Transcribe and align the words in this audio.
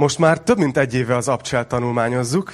Most 0.00 0.18
már 0.18 0.38
több 0.38 0.58
mint 0.58 0.76
egy 0.76 0.94
éve 0.94 1.16
az 1.16 1.28
abcsel 1.28 1.66
tanulmányozzuk, 1.66 2.52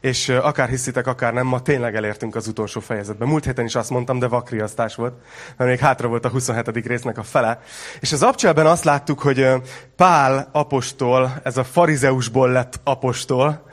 és 0.00 0.28
akár 0.28 0.68
hiszitek, 0.68 1.06
akár 1.06 1.32
nem, 1.32 1.46
ma 1.46 1.62
tényleg 1.62 1.96
elértünk 1.96 2.34
az 2.34 2.46
utolsó 2.48 2.80
fejezetbe. 2.80 3.24
Múlt 3.24 3.44
héten 3.44 3.64
is 3.64 3.74
azt 3.74 3.90
mondtam, 3.90 4.18
de 4.18 4.26
vakriasztás 4.26 4.94
volt, 4.94 5.14
mert 5.56 5.70
még 5.70 5.78
hátra 5.78 6.08
volt 6.08 6.24
a 6.24 6.28
27. 6.28 6.86
résznek 6.86 7.18
a 7.18 7.22
fele. 7.22 7.60
És 8.00 8.12
az 8.12 8.22
abcselben 8.22 8.66
azt 8.66 8.84
láttuk, 8.84 9.20
hogy 9.20 9.46
Pál 9.96 10.48
apostol, 10.52 11.40
ez 11.42 11.56
a 11.56 11.64
farizeusból 11.64 12.50
lett 12.50 12.80
apostol, 12.84 13.66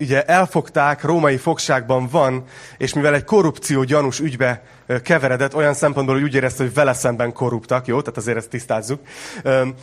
ugye 0.00 0.22
elfogták, 0.22 1.02
római 1.02 1.36
fogságban 1.36 2.08
van, 2.10 2.44
és 2.76 2.94
mivel 2.94 3.14
egy 3.14 3.24
korrupció 3.24 3.82
gyanús 3.82 4.20
ügybe 4.20 4.62
keveredett, 5.02 5.54
olyan 5.54 5.74
szempontból, 5.74 6.14
hogy 6.14 6.24
úgy 6.24 6.34
érezte, 6.34 6.62
hogy 6.62 6.74
vele 6.74 6.92
szemben 6.92 7.32
korruptak, 7.32 7.86
jó? 7.86 8.00
Tehát 8.00 8.16
azért 8.16 8.36
ezt 8.36 8.48
tisztázzuk. 8.48 9.00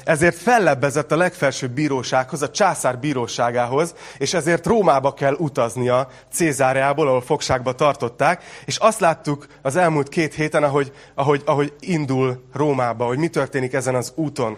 Ezért 0.03 0.37
fellebbezett 0.37 1.11
a 1.11 1.17
legfelsőbb 1.17 1.71
bírósághoz, 1.71 2.41
a 2.41 2.49
császár 2.49 2.99
bíróságához, 2.99 3.95
és 4.17 4.33
ezért 4.33 4.65
Rómába 4.65 5.13
kell 5.13 5.33
utaznia 5.33 6.07
Cézáreából, 6.31 7.07
ahol 7.07 7.21
fogságba 7.21 7.73
tartották, 7.73 8.43
és 8.65 8.77
azt 8.77 8.99
láttuk 8.99 9.47
az 9.61 9.75
elmúlt 9.75 10.09
két 10.09 10.33
héten, 10.33 10.63
ahogy, 10.63 10.91
ahogy, 11.15 11.41
ahogy 11.45 11.73
indul 11.79 12.43
Rómába, 12.53 13.05
hogy 13.05 13.17
mi 13.17 13.27
történik 13.27 13.73
ezen 13.73 13.95
az 13.95 14.11
úton. 14.15 14.57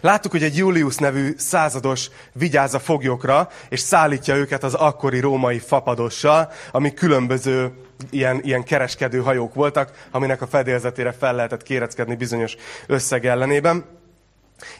Láttuk, 0.00 0.30
hogy 0.30 0.42
egy 0.42 0.56
Julius 0.56 0.96
nevű 0.96 1.34
százados 1.36 2.10
vigyáz 2.32 2.74
a 2.74 2.78
foglyokra, 2.78 3.48
és 3.68 3.80
szállítja 3.80 4.34
őket 4.34 4.64
az 4.64 4.74
akkori 4.74 5.20
római 5.20 5.58
fapadossal, 5.58 6.50
ami 6.70 6.94
különböző 6.94 7.72
ilyen, 8.10 8.40
ilyen 8.42 8.64
kereskedő 8.64 9.18
hajók 9.18 9.54
voltak, 9.54 10.06
aminek 10.10 10.42
a 10.42 10.46
fedélzetére 10.46 11.12
fel 11.12 11.34
lehetett 11.34 11.62
kéreckedni 11.62 12.14
bizonyos 12.14 12.56
összeg 12.86 13.26
ellenében. 13.26 13.84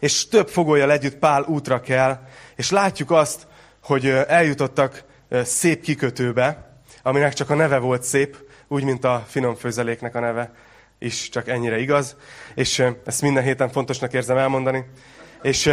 És 0.00 0.28
több 0.28 0.48
fogolyjal 0.48 0.92
együtt 0.92 1.16
Pál 1.16 1.42
útra 1.42 1.80
kell, 1.80 2.18
és 2.56 2.70
látjuk 2.70 3.10
azt, 3.10 3.46
hogy 3.82 4.06
eljutottak 4.08 5.04
szép 5.42 5.82
kikötőbe, 5.82 6.76
aminek 7.02 7.32
csak 7.32 7.50
a 7.50 7.54
neve 7.54 7.78
volt 7.78 8.02
szép, 8.02 8.36
úgy, 8.68 8.84
mint 8.84 9.04
a 9.04 9.24
finom 9.28 9.54
főzeléknek 9.54 10.14
a 10.14 10.20
neve 10.20 10.52
is 11.04 11.28
csak 11.28 11.48
ennyire 11.48 11.78
igaz. 11.78 12.16
És 12.54 12.84
ezt 13.04 13.22
minden 13.22 13.42
héten 13.42 13.70
fontosnak 13.70 14.12
érzem 14.12 14.36
elmondani. 14.36 14.84
És 15.42 15.70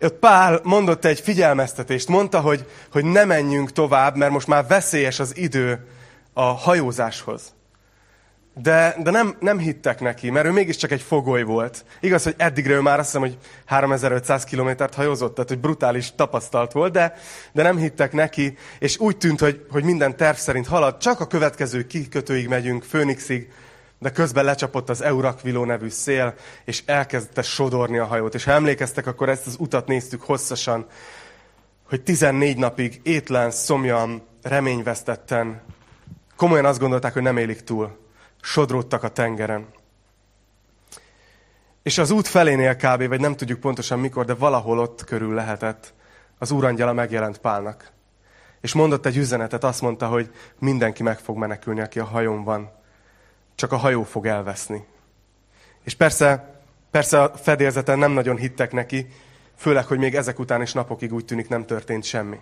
ott 0.00 0.18
Pál 0.18 0.60
mondott 0.62 1.04
egy 1.04 1.20
figyelmeztetést, 1.20 2.08
mondta, 2.08 2.40
hogy, 2.40 2.66
hogy 2.92 3.04
ne 3.04 3.24
menjünk 3.24 3.72
tovább, 3.72 4.16
mert 4.16 4.32
most 4.32 4.46
már 4.46 4.66
veszélyes 4.66 5.20
az 5.20 5.36
idő 5.36 5.86
a 6.32 6.42
hajózáshoz. 6.42 7.54
De, 8.62 8.96
de 9.02 9.10
nem, 9.10 9.36
nem 9.40 9.58
hittek 9.58 10.00
neki, 10.00 10.30
mert 10.30 10.46
ő 10.46 10.50
mégiscsak 10.50 10.90
egy 10.90 11.02
fogoly 11.02 11.42
volt. 11.42 11.84
Igaz, 12.00 12.22
hogy 12.22 12.34
eddigre 12.36 12.74
ő 12.74 12.80
már 12.80 12.98
azt 12.98 13.06
hiszem, 13.06 13.20
hogy 13.20 13.38
3500 13.64 14.44
kilométert 14.44 14.94
hajózott, 14.94 15.34
tehát 15.34 15.50
hogy 15.50 15.58
brutális 15.58 16.12
tapasztalt 16.16 16.72
volt, 16.72 16.92
de, 16.92 17.14
de 17.52 17.62
nem 17.62 17.76
hittek 17.76 18.12
neki, 18.12 18.56
és 18.78 18.98
úgy 18.98 19.16
tűnt, 19.16 19.40
hogy, 19.40 19.66
hogy 19.70 19.84
minden 19.84 20.16
terv 20.16 20.36
szerint 20.36 20.66
halad. 20.66 20.96
Csak 20.98 21.20
a 21.20 21.26
következő 21.26 21.86
kikötőig 21.86 22.48
megyünk, 22.48 22.82
Főnixig, 22.82 23.50
de 24.04 24.10
közben 24.10 24.44
lecsapott 24.44 24.88
az 24.88 25.02
Eurakviló 25.02 25.64
nevű 25.64 25.88
szél, 25.88 26.34
és 26.64 26.82
elkezdte 26.86 27.42
sodorni 27.42 27.98
a 27.98 28.04
hajót. 28.04 28.34
És 28.34 28.44
ha 28.44 28.50
emlékeztek, 28.50 29.06
akkor 29.06 29.28
ezt 29.28 29.46
az 29.46 29.56
utat 29.58 29.86
néztük 29.86 30.22
hosszasan, 30.22 30.86
hogy 31.88 32.02
14 32.02 32.56
napig 32.56 33.00
étlen, 33.02 33.50
szomjan, 33.50 34.22
reményvesztetten, 34.42 35.62
komolyan 36.36 36.64
azt 36.64 36.78
gondolták, 36.78 37.12
hogy 37.12 37.22
nem 37.22 37.36
élik 37.36 37.60
túl. 37.60 37.98
Sodródtak 38.40 39.02
a 39.02 39.08
tengeren. 39.08 39.66
És 41.82 41.98
az 41.98 42.10
út 42.10 42.26
felénél 42.26 42.76
kb., 42.76 43.08
vagy 43.08 43.20
nem 43.20 43.36
tudjuk 43.36 43.60
pontosan 43.60 43.98
mikor, 43.98 44.24
de 44.24 44.34
valahol 44.34 44.78
ott 44.78 45.04
körül 45.04 45.34
lehetett, 45.34 45.94
az 46.38 46.50
úrangyala 46.50 46.92
megjelent 46.92 47.38
Pálnak. 47.38 47.92
És 48.60 48.72
mondott 48.72 49.06
egy 49.06 49.16
üzenetet, 49.16 49.64
azt 49.64 49.80
mondta, 49.80 50.06
hogy 50.06 50.30
mindenki 50.58 51.02
meg 51.02 51.18
fog 51.18 51.36
menekülni, 51.36 51.80
aki 51.80 51.98
a 51.98 52.04
hajón 52.04 52.44
van 52.44 52.82
csak 53.54 53.72
a 53.72 53.76
hajó 53.76 54.02
fog 54.02 54.26
elveszni. 54.26 54.86
És 55.84 55.94
persze, 55.94 56.60
persze 56.90 57.22
a 57.22 57.36
fedélzeten 57.36 57.98
nem 57.98 58.12
nagyon 58.12 58.36
hittek 58.36 58.72
neki, 58.72 59.06
főleg, 59.56 59.86
hogy 59.86 59.98
még 59.98 60.14
ezek 60.14 60.38
után 60.38 60.62
is 60.62 60.72
napokig 60.72 61.12
úgy 61.12 61.24
tűnik 61.24 61.48
nem 61.48 61.66
történt 61.66 62.04
semmi. 62.04 62.38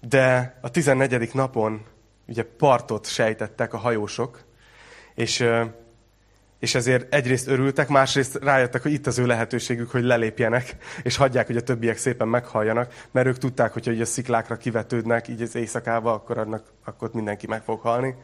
De 0.00 0.58
a 0.60 0.70
14. 0.70 1.34
napon 1.34 1.84
ugye 2.26 2.44
partot 2.44 3.06
sejtettek 3.06 3.72
a 3.72 3.78
hajósok, 3.78 4.40
és, 5.14 5.44
és 6.58 6.74
ezért 6.74 7.14
egyrészt 7.14 7.46
örültek, 7.46 7.88
másrészt 7.88 8.34
rájöttek, 8.34 8.82
hogy 8.82 8.92
itt 8.92 9.06
az 9.06 9.18
ő 9.18 9.26
lehetőségük, 9.26 9.90
hogy 9.90 10.02
lelépjenek, 10.02 10.76
és 11.02 11.16
hagyják, 11.16 11.46
hogy 11.46 11.56
a 11.56 11.62
többiek 11.62 11.96
szépen 11.96 12.28
meghalljanak, 12.28 13.06
mert 13.10 13.26
ők 13.26 13.38
tudták, 13.38 13.72
hogy 13.72 14.00
a 14.00 14.04
sziklákra 14.04 14.56
kivetődnek, 14.56 15.28
így 15.28 15.42
az 15.42 15.54
éjszakába, 15.54 16.12
akkor, 16.12 16.38
annak, 16.38 16.72
akkor 16.84 17.10
mindenki 17.12 17.46
meg 17.46 17.62
fog 17.62 17.80
halni. 17.80 18.14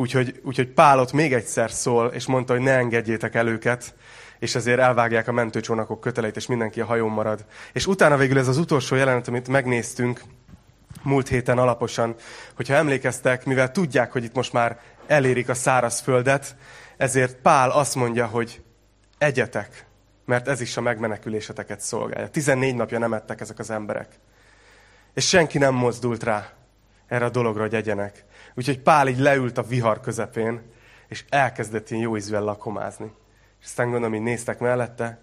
Úgyhogy, 0.00 0.40
úgyhogy 0.44 0.68
Pálot 0.68 1.12
még 1.12 1.32
egyszer 1.32 1.70
szól, 1.70 2.06
és 2.06 2.26
mondta, 2.26 2.52
hogy 2.52 2.62
ne 2.62 2.76
engedjétek 2.76 3.34
el 3.34 3.46
őket, 3.46 3.94
és 4.38 4.54
ezért 4.54 4.78
elvágják 4.78 5.28
a 5.28 5.32
mentőcsónakok 5.32 6.00
köteleit, 6.00 6.36
és 6.36 6.46
mindenki 6.46 6.80
a 6.80 6.84
hajón 6.84 7.10
marad. 7.10 7.44
És 7.72 7.86
utána 7.86 8.16
végül 8.16 8.38
ez 8.38 8.48
az 8.48 8.58
utolsó 8.58 8.96
jelenet, 8.96 9.28
amit 9.28 9.48
megnéztünk 9.48 10.22
múlt 11.02 11.28
héten 11.28 11.58
alaposan, 11.58 12.14
hogyha 12.54 12.74
emlékeztek, 12.74 13.44
mivel 13.44 13.70
tudják, 13.70 14.12
hogy 14.12 14.24
itt 14.24 14.34
most 14.34 14.52
már 14.52 14.80
elérik 15.06 15.48
a 15.48 15.54
szárazföldet, 15.54 16.56
ezért 16.96 17.36
Pál 17.36 17.70
azt 17.70 17.94
mondja, 17.94 18.26
hogy 18.26 18.62
egyetek, 19.18 19.86
mert 20.24 20.48
ez 20.48 20.60
is 20.60 20.76
a 20.76 20.80
megmeneküléseteket 20.80 21.80
szolgálja. 21.80 22.28
14 22.28 22.74
napja 22.74 22.98
nem 22.98 23.12
ettek 23.12 23.40
ezek 23.40 23.58
az 23.58 23.70
emberek. 23.70 24.08
És 25.14 25.28
senki 25.28 25.58
nem 25.58 25.74
mozdult 25.74 26.22
rá 26.22 26.52
erre 27.08 27.24
a 27.24 27.30
dologra, 27.30 27.62
hogy 27.62 27.74
egyenek. 27.74 28.24
Úgyhogy 28.54 28.80
Pál 28.80 29.08
így 29.08 29.18
leült 29.18 29.58
a 29.58 29.62
vihar 29.62 30.00
közepén, 30.00 30.62
és 31.08 31.24
elkezdett 31.28 31.90
ilyen 31.90 32.02
jó 32.02 32.16
ízűen 32.16 32.44
lakomázni. 32.44 33.12
És 33.60 33.66
aztán 33.66 33.90
gondolom, 33.90 34.12
hogy 34.12 34.22
néztek 34.22 34.58
mellette, 34.58 35.18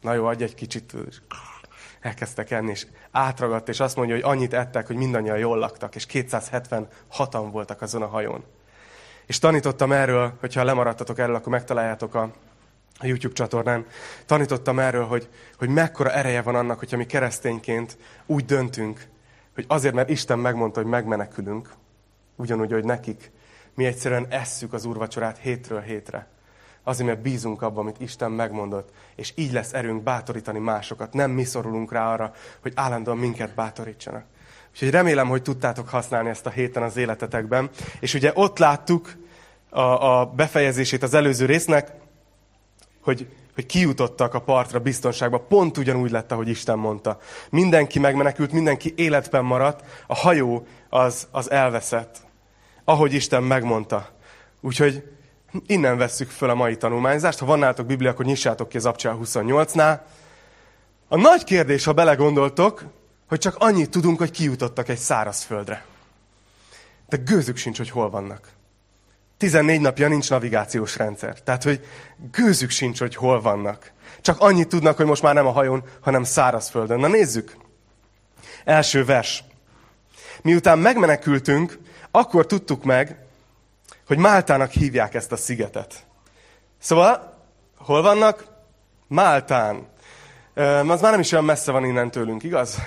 na 0.00 0.14
jó, 0.14 0.26
adj 0.26 0.42
egy 0.42 0.54
kicsit, 0.54 0.92
és 1.08 1.16
elkezdtek 2.00 2.50
enni, 2.50 2.70
és 2.70 2.86
átragadt, 3.10 3.68
és 3.68 3.80
azt 3.80 3.96
mondja, 3.96 4.14
hogy 4.14 4.24
annyit 4.24 4.54
ettek, 4.54 4.86
hogy 4.86 4.96
mindannyian 4.96 5.38
jól 5.38 5.58
laktak, 5.58 5.94
és 5.94 6.06
276-an 6.12 7.48
voltak 7.52 7.82
azon 7.82 8.02
a 8.02 8.06
hajón. 8.06 8.44
És 9.26 9.38
tanítottam 9.38 9.92
erről, 9.92 10.36
hogyha 10.40 10.64
lemaradtatok 10.64 11.18
erről, 11.18 11.34
akkor 11.34 11.52
megtaláljátok 11.52 12.14
a, 12.14 12.22
a 12.98 13.06
YouTube 13.06 13.34
csatornán. 13.34 13.86
Tanítottam 14.26 14.78
erről, 14.78 15.04
hogy, 15.04 15.28
hogy 15.58 15.68
mekkora 15.68 16.12
ereje 16.12 16.42
van 16.42 16.54
annak, 16.54 16.78
hogyha 16.78 16.96
mi 16.96 17.06
keresztényként 17.06 17.98
úgy 18.26 18.44
döntünk, 18.44 19.06
hogy 19.54 19.64
azért, 19.68 19.94
mert 19.94 20.08
Isten 20.08 20.38
megmondta, 20.38 20.80
hogy 20.80 20.90
megmenekülünk, 20.90 21.68
ugyanúgy, 22.36 22.72
hogy 22.72 22.84
nekik, 22.84 23.30
mi 23.74 23.84
egyszerűen 23.84 24.26
esszük 24.28 24.72
az 24.72 24.84
úrvacsorát 24.84 25.38
hétről 25.38 25.80
hétre. 25.80 26.26
Azért, 26.82 27.08
mert 27.08 27.22
bízunk 27.22 27.62
abban, 27.62 27.78
amit 27.78 28.00
Isten 28.00 28.30
megmondott, 28.30 28.92
és 29.14 29.32
így 29.34 29.52
lesz 29.52 29.72
erőnk 29.72 30.02
bátorítani 30.02 30.58
másokat. 30.58 31.12
Nem 31.12 31.30
mi 31.30 31.44
szorulunk 31.44 31.92
rá 31.92 32.12
arra, 32.12 32.32
hogy 32.62 32.72
állandóan 32.74 33.18
minket 33.18 33.54
bátorítsanak. 33.54 34.24
Úgyhogy 34.72 34.90
remélem, 34.90 35.28
hogy 35.28 35.42
tudtátok 35.42 35.88
használni 35.88 36.28
ezt 36.28 36.46
a 36.46 36.50
héten 36.50 36.82
az 36.82 36.96
életetekben. 36.96 37.70
És 38.00 38.14
ugye 38.14 38.30
ott 38.34 38.58
láttuk 38.58 39.16
a, 39.68 39.80
a 39.80 40.26
befejezését 40.26 41.02
az 41.02 41.14
előző 41.14 41.46
résznek, 41.46 41.92
hogy 43.00 43.28
hogy 43.54 43.66
kijutottak 43.66 44.34
a 44.34 44.40
partra 44.40 44.80
biztonságba, 44.80 45.38
pont 45.38 45.78
ugyanúgy 45.78 46.10
lett, 46.10 46.32
ahogy 46.32 46.48
Isten 46.48 46.78
mondta. 46.78 47.18
Mindenki 47.50 47.98
megmenekült, 47.98 48.52
mindenki 48.52 48.92
életben 48.96 49.44
maradt, 49.44 49.84
a 50.06 50.14
hajó 50.14 50.66
az, 50.88 51.26
az 51.30 51.50
elveszett, 51.50 52.23
ahogy 52.84 53.12
Isten 53.12 53.42
megmondta. 53.42 54.10
Úgyhogy 54.60 55.02
innen 55.66 55.96
vesszük 55.96 56.30
föl 56.30 56.50
a 56.50 56.54
mai 56.54 56.76
tanulmányzást. 56.76 57.38
Ha 57.38 57.46
van 57.46 57.58
nálatok 57.58 57.86
Biblia, 57.86 58.10
akkor 58.10 58.24
nyissátok 58.24 58.68
ki 58.68 58.76
az 58.76 58.86
Abcsel 58.86 59.18
28-nál. 59.22 59.98
A 61.08 61.16
nagy 61.16 61.44
kérdés, 61.44 61.84
ha 61.84 61.92
belegondoltok, 61.92 62.84
hogy 63.28 63.38
csak 63.38 63.56
annyit 63.58 63.90
tudunk, 63.90 64.18
hogy 64.18 64.30
kijutottak 64.30 64.88
egy 64.88 64.98
szárazföldre. 64.98 65.84
De 67.08 67.16
gőzük 67.16 67.56
sincs, 67.56 67.76
hogy 67.76 67.90
hol 67.90 68.10
vannak. 68.10 68.48
14 69.36 69.80
napja 69.80 70.08
nincs 70.08 70.30
navigációs 70.30 70.96
rendszer. 70.96 71.42
Tehát, 71.42 71.62
hogy 71.62 71.86
gőzük 72.30 72.70
sincs, 72.70 72.98
hogy 72.98 73.14
hol 73.14 73.40
vannak. 73.40 73.92
Csak 74.20 74.40
annyit 74.40 74.68
tudnak, 74.68 74.96
hogy 74.96 75.06
most 75.06 75.22
már 75.22 75.34
nem 75.34 75.46
a 75.46 75.50
hajón, 75.50 75.84
hanem 76.00 76.24
szárazföldön. 76.24 77.00
Na 77.00 77.08
nézzük. 77.08 77.56
Első 78.64 79.04
vers. 79.04 79.44
Miután 80.42 80.78
megmenekültünk, 80.78 81.78
akkor 82.16 82.46
tudtuk 82.46 82.84
meg, 82.84 83.18
hogy 84.06 84.18
Máltának 84.18 84.70
hívják 84.70 85.14
ezt 85.14 85.32
a 85.32 85.36
szigetet. 85.36 86.06
Szóval, 86.78 87.38
hol 87.76 88.02
vannak? 88.02 88.46
Máltán. 89.06 89.86
Az 90.88 91.00
már 91.00 91.10
nem 91.10 91.20
is 91.20 91.32
olyan 91.32 91.44
messze 91.44 91.72
van 91.72 91.84
innen 91.84 92.10
tőlünk, 92.10 92.42
igaz? 92.42 92.78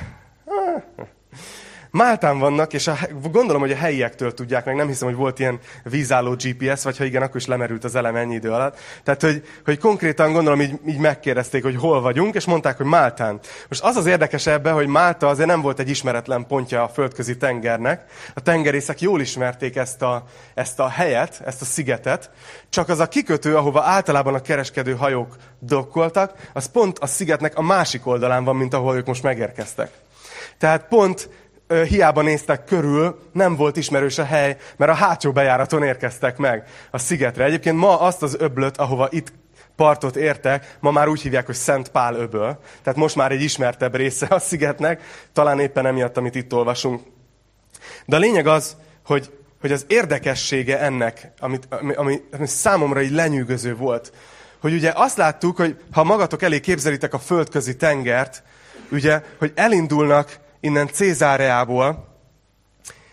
Máltán 1.97 2.39
vannak, 2.39 2.73
és 2.73 2.87
a, 2.87 2.97
gondolom, 3.31 3.61
hogy 3.61 3.71
a 3.71 3.75
helyiektől 3.75 4.33
tudják 4.33 4.65
meg, 4.65 4.75
nem 4.75 4.87
hiszem, 4.87 5.07
hogy 5.07 5.17
volt 5.17 5.39
ilyen 5.39 5.59
vízálló 5.83 6.31
GPS, 6.31 6.83
vagy 6.83 6.97
ha 6.97 7.03
igen, 7.03 7.21
akkor 7.21 7.35
is 7.35 7.45
lemerült 7.45 7.83
az 7.83 7.95
elem 7.95 8.15
ennyi 8.15 8.33
idő 8.33 8.51
alatt. 8.51 8.79
Tehát, 9.03 9.21
hogy, 9.21 9.43
hogy 9.65 9.79
konkrétan 9.79 10.33
gondolom, 10.33 10.61
így, 10.61 10.79
így 10.87 10.97
megkérdezték, 10.97 11.63
hogy 11.63 11.75
hol 11.75 12.01
vagyunk, 12.01 12.35
és 12.35 12.45
mondták, 12.45 12.77
hogy 12.77 12.85
Máltán. 12.85 13.39
Most 13.69 13.83
az 13.83 13.95
az 13.95 14.05
érdekes 14.05 14.47
ebben, 14.47 14.73
hogy 14.73 14.87
Málta 14.87 15.27
azért 15.27 15.47
nem 15.47 15.61
volt 15.61 15.79
egy 15.79 15.89
ismeretlen 15.89 16.47
pontja 16.47 16.83
a 16.83 16.87
földközi 16.87 17.37
tengernek. 17.37 18.05
A 18.33 18.41
tengerészek 18.41 19.01
jól 19.01 19.21
ismerték 19.21 19.75
ezt 19.75 20.01
a, 20.01 20.23
ezt 20.53 20.79
a 20.79 20.87
helyet, 20.87 21.41
ezt 21.45 21.61
a 21.61 21.65
szigetet, 21.65 22.29
csak 22.69 22.89
az 22.89 22.99
a 22.99 23.07
kikötő, 23.07 23.55
ahova 23.55 23.83
általában 23.83 24.33
a 24.33 24.41
kereskedő 24.41 24.95
hajók 24.95 25.35
dokkoltak, 25.59 26.49
az 26.53 26.65
pont 26.65 26.99
a 26.99 27.07
szigetnek 27.07 27.57
a 27.57 27.61
másik 27.61 28.05
oldalán 28.07 28.43
van, 28.43 28.55
mint 28.55 28.73
ahol 28.73 28.95
ők 28.95 29.05
most 29.05 29.23
megérkeztek. 29.23 29.91
Tehát 30.57 30.87
pont 30.87 31.29
hiába 31.87 32.21
néztek 32.21 32.65
körül, 32.65 33.19
nem 33.31 33.55
volt 33.55 33.77
ismerős 33.77 34.17
a 34.17 34.23
hely, 34.23 34.57
mert 34.75 34.91
a 34.91 34.95
hátsó 34.95 35.31
bejáraton 35.31 35.83
érkeztek 35.83 36.37
meg 36.37 36.63
a 36.91 36.97
szigetre. 36.97 37.43
Egyébként 37.43 37.77
ma 37.77 37.99
azt 37.99 38.23
az 38.23 38.35
öblöt, 38.39 38.77
ahova 38.77 39.07
itt 39.11 39.33
partot 39.75 40.15
értek, 40.15 40.77
ma 40.79 40.91
már 40.91 41.07
úgy 41.07 41.21
hívják, 41.21 41.45
hogy 41.45 41.55
Szent 41.55 41.89
Pál 41.89 42.15
öböl. 42.15 42.59
Tehát 42.83 42.99
most 42.99 43.15
már 43.15 43.31
egy 43.31 43.41
ismertebb 43.41 43.95
része 43.95 44.25
a 44.29 44.39
szigetnek, 44.39 45.01
talán 45.33 45.59
éppen 45.59 45.85
emiatt, 45.85 46.17
amit 46.17 46.35
itt 46.35 46.53
olvasunk. 46.53 47.01
De 48.05 48.15
a 48.15 48.19
lényeg 48.19 48.47
az, 48.47 48.75
hogy, 49.05 49.31
hogy 49.61 49.71
az 49.71 49.85
érdekessége 49.87 50.79
ennek, 50.79 51.31
amit, 51.39 51.67
ami, 51.69 51.93
ami, 51.93 52.21
ami 52.31 52.47
számomra 52.47 53.01
így 53.01 53.11
lenyűgöző 53.11 53.75
volt, 53.75 54.13
hogy 54.59 54.73
ugye 54.73 54.91
azt 54.95 55.17
láttuk, 55.17 55.57
hogy 55.57 55.77
ha 55.91 56.03
magatok 56.03 56.41
elé 56.41 56.59
képzelitek 56.59 57.13
a 57.13 57.19
földközi 57.19 57.75
tengert, 57.75 58.43
ugye, 58.91 59.21
hogy 59.37 59.51
elindulnak 59.55 60.39
innen 60.59 60.87
Cézáreából, 60.87 62.15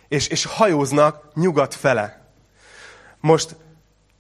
és, 0.09 0.27
és 0.27 0.45
hajóznak 0.45 1.29
nyugat 1.35 1.75
fele. 1.75 2.23
Most 3.21 3.57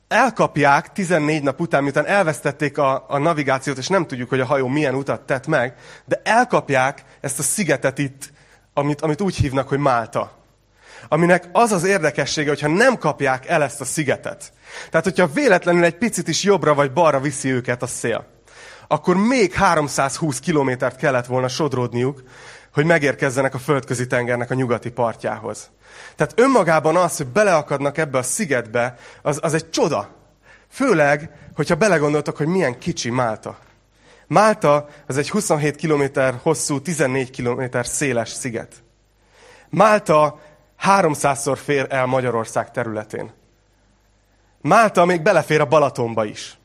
elkapják 0.08 0.92
14 0.92 1.42
nap 1.42 1.60
után, 1.60 1.82
miután 1.82 2.06
elvesztették 2.06 2.78
a, 2.78 3.04
a 3.08 3.18
navigációt, 3.18 3.78
és 3.78 3.88
nem 3.88 4.06
tudjuk, 4.06 4.28
hogy 4.28 4.40
a 4.40 4.46
hajó 4.46 4.68
milyen 4.68 4.94
utat 4.94 5.20
tett 5.20 5.46
meg, 5.46 5.74
de 6.04 6.20
elkapják 6.24 7.04
ezt 7.20 7.38
a 7.38 7.42
szigetet 7.42 7.98
itt, 7.98 8.32
amit, 8.74 9.00
amit 9.00 9.20
úgy 9.20 9.36
hívnak, 9.36 9.68
hogy 9.68 9.78
Málta. 9.78 10.42
Aminek 11.08 11.48
az 11.52 11.72
az 11.72 11.84
érdekessége, 11.84 12.48
hogyha 12.48 12.68
nem 12.68 12.98
kapják 12.98 13.46
el 13.46 13.62
ezt 13.62 13.80
a 13.80 13.84
szigetet. 13.84 14.52
Tehát, 14.90 15.04
hogyha 15.04 15.26
véletlenül 15.26 15.84
egy 15.84 15.98
picit 15.98 16.28
is 16.28 16.42
jobbra 16.42 16.74
vagy 16.74 16.92
balra 16.92 17.20
viszi 17.20 17.52
őket 17.52 17.82
a 17.82 17.86
szél, 17.86 18.26
akkor 18.88 19.16
még 19.16 19.52
320 19.52 20.38
kilométert 20.38 20.96
kellett 20.96 21.26
volna 21.26 21.48
sodródniuk, 21.48 22.22
hogy 22.74 22.84
megérkezzenek 22.84 23.54
a 23.54 23.58
földközi 23.58 24.06
tengernek 24.06 24.50
a 24.50 24.54
nyugati 24.54 24.90
partjához. 24.90 25.70
Tehát 26.16 26.40
önmagában 26.40 26.96
az, 26.96 27.16
hogy 27.16 27.26
beleakadnak 27.26 27.98
ebbe 27.98 28.18
a 28.18 28.22
szigetbe, 28.22 28.98
az, 29.22 29.38
az 29.42 29.54
egy 29.54 29.70
csoda. 29.70 30.08
Főleg, 30.68 31.30
hogyha 31.54 31.74
belegondoltok, 31.74 32.36
hogy 32.36 32.46
milyen 32.46 32.78
kicsi 32.78 33.10
Málta. 33.10 33.58
Málta 34.26 34.88
az 35.06 35.16
egy 35.16 35.30
27 35.30 35.76
km 35.76 36.20
hosszú, 36.42 36.80
14 36.80 37.30
km 37.30 37.78
széles 37.82 38.28
sziget. 38.28 38.74
Málta 39.68 40.40
300-szor 40.82 41.58
fér 41.64 41.86
el 41.90 42.06
Magyarország 42.06 42.70
területén. 42.70 43.32
Málta 44.60 45.04
még 45.04 45.22
belefér 45.22 45.60
a 45.60 45.66
Balatonba 45.66 46.24
is. 46.24 46.58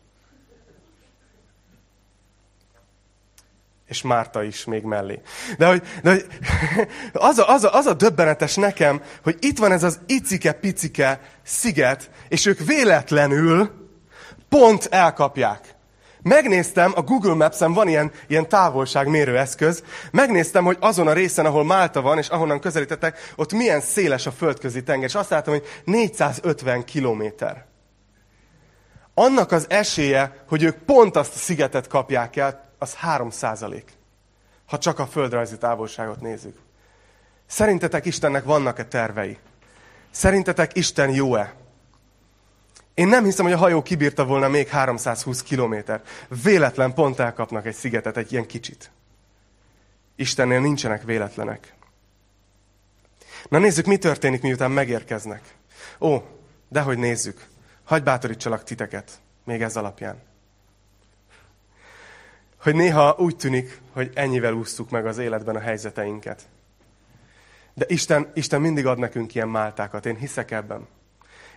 És 3.89 4.01
Márta 4.01 4.43
is 4.43 4.65
még 4.65 4.83
mellé. 4.83 5.21
De 5.57 5.67
hogy, 5.67 5.81
de 6.03 6.09
hogy 6.09 6.25
az, 7.13 7.37
a, 7.37 7.49
az, 7.49 7.63
a, 7.63 7.73
az 7.73 7.85
a 7.85 7.93
döbbenetes 7.93 8.55
nekem, 8.55 9.01
hogy 9.23 9.37
itt 9.39 9.57
van 9.57 9.71
ez 9.71 9.83
az 9.83 9.99
icike-picike 10.05 11.19
sziget, 11.43 12.09
és 12.27 12.45
ők 12.45 12.59
véletlenül 12.59 13.71
pont 14.49 14.87
elkapják. 14.91 15.77
Megnéztem, 16.21 16.91
a 16.95 17.01
Google 17.01 17.33
Maps-en 17.33 17.73
van 17.73 17.87
ilyen, 17.87 18.11
ilyen 18.27 18.49
távolságmérő 18.49 19.37
eszköz, 19.37 19.83
megnéztem, 20.11 20.63
hogy 20.63 20.77
azon 20.79 21.07
a 21.07 21.13
részen, 21.13 21.45
ahol 21.45 21.63
Málta 21.63 22.01
van, 22.01 22.17
és 22.17 22.27
ahonnan 22.27 22.59
közelítettek, 22.59 23.33
ott 23.35 23.53
milyen 23.53 23.81
széles 23.81 24.25
a 24.25 24.31
földközi 24.31 24.83
tenger, 24.83 25.07
és 25.07 25.15
azt 25.15 25.29
láttam, 25.29 25.53
hogy 25.53 25.65
450 25.83 26.83
kilométer. 26.85 27.65
Annak 29.13 29.51
az 29.51 29.65
esélye, 29.69 30.43
hogy 30.47 30.63
ők 30.63 30.77
pont 30.77 31.15
azt 31.15 31.35
a 31.35 31.37
szigetet 31.37 31.87
kapják 31.87 32.35
el, 32.35 32.68
az 32.79 32.95
3 32.95 33.29
százalék. 33.29 33.91
Ha 34.65 34.77
csak 34.77 34.99
a 34.99 35.07
földrajzi 35.07 35.57
távolságot 35.57 36.21
nézzük. 36.21 36.57
Szerintetek 37.45 38.05
Istennek 38.05 38.43
vannak-e 38.43 38.85
tervei? 38.85 39.37
Szerintetek 40.11 40.75
Isten 40.75 41.09
jó-e? 41.09 41.53
Én 42.93 43.07
nem 43.07 43.23
hiszem, 43.23 43.45
hogy 43.45 43.53
a 43.53 43.57
hajó 43.57 43.81
kibírta 43.81 44.25
volna 44.25 44.47
még 44.47 44.67
320 44.67 45.43
kilométer. 45.43 46.01
Véletlen 46.43 46.93
pont 46.93 47.19
elkapnak 47.19 47.65
egy 47.65 47.73
szigetet, 47.73 48.17
egy 48.17 48.31
ilyen 48.31 48.45
kicsit. 48.45 48.91
Istennél 50.15 50.59
nincsenek 50.59 51.03
véletlenek. 51.03 51.73
Na 53.49 53.57
nézzük, 53.57 53.85
mi 53.85 53.97
történik, 53.97 54.41
miután 54.41 54.71
megérkeznek. 54.71 55.55
Ó, 55.99 56.17
dehogy 56.69 56.97
nézzük. 56.97 57.47
Hagy 57.83 58.03
bátorítsalak 58.03 58.63
titeket, 58.63 59.11
még 59.43 59.61
ez 59.61 59.75
alapján 59.75 60.28
hogy 62.61 62.75
néha 62.75 63.15
úgy 63.17 63.35
tűnik, 63.35 63.81
hogy 63.91 64.11
ennyivel 64.13 64.53
úsztuk 64.53 64.89
meg 64.89 65.05
az 65.05 65.17
életben 65.17 65.55
a 65.55 65.59
helyzeteinket. 65.59 66.47
De 67.73 67.85
Isten, 67.87 68.31
Isten 68.33 68.61
mindig 68.61 68.85
ad 68.85 68.97
nekünk 68.97 69.35
ilyen 69.35 69.49
máltákat. 69.49 70.05
Én 70.05 70.15
hiszek 70.15 70.51
ebben. 70.51 70.87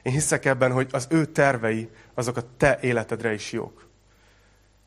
Én 0.03 0.13
hiszek 0.13 0.45
ebben, 0.45 0.73
hogy 0.73 0.89
az 0.91 1.07
ő 1.11 1.25
tervei, 1.25 1.89
azok 2.15 2.37
a 2.37 2.45
te 2.57 2.79
életedre 2.81 3.33
is 3.33 3.53
jók. 3.53 3.87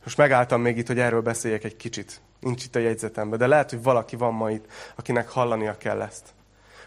Most 0.04 0.18
megálltam 0.18 0.62
még 0.62 0.78
itt, 0.78 0.88
hogy 0.88 1.00
erről 1.00 1.22
beszéljek 1.22 1.64
egy 1.64 1.76
kicsit. 1.76 2.22
Nincs 2.40 2.64
itt 2.64 2.76
a 2.76 2.80
jegyzetemben, 2.80 3.40
de 3.40 3.48
lehet, 3.48 3.70
hogy 3.70 3.84
valaki 3.84 4.16
van 4.16 4.34
ma 4.34 4.52
itt, 4.52 4.66
akinek 4.96 5.30
hallania 5.30 5.78
kell 5.78 6.02
ezt. 6.02 6.34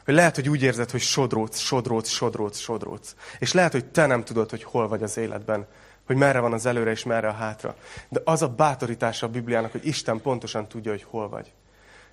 Hogy 0.04 0.14
lehet, 0.14 0.34
hogy 0.34 0.48
úgy 0.48 0.62
érzed, 0.62 0.90
hogy 0.90 1.00
sodróc, 1.00 1.58
sodróc, 1.58 2.08
sodróc, 2.08 2.58
sodróc. 2.58 3.14
És 3.38 3.52
lehet, 3.52 3.72
hogy 3.72 3.84
te 3.84 4.06
nem 4.06 4.24
tudod, 4.24 4.50
hogy 4.50 4.62
hol 4.62 4.88
vagy 4.88 5.02
az 5.02 5.16
életben 5.16 5.66
hogy 6.08 6.16
merre 6.16 6.40
van 6.40 6.52
az 6.52 6.66
előre 6.66 6.90
és 6.90 7.04
merre 7.04 7.28
a 7.28 7.32
hátra. 7.32 7.76
De 8.08 8.20
az 8.24 8.42
a 8.42 8.48
bátorítása 8.48 9.26
a 9.26 9.30
Bibliának, 9.30 9.72
hogy 9.72 9.86
Isten 9.86 10.20
pontosan 10.20 10.68
tudja, 10.68 10.90
hogy 10.90 11.02
hol 11.02 11.28
vagy. 11.28 11.52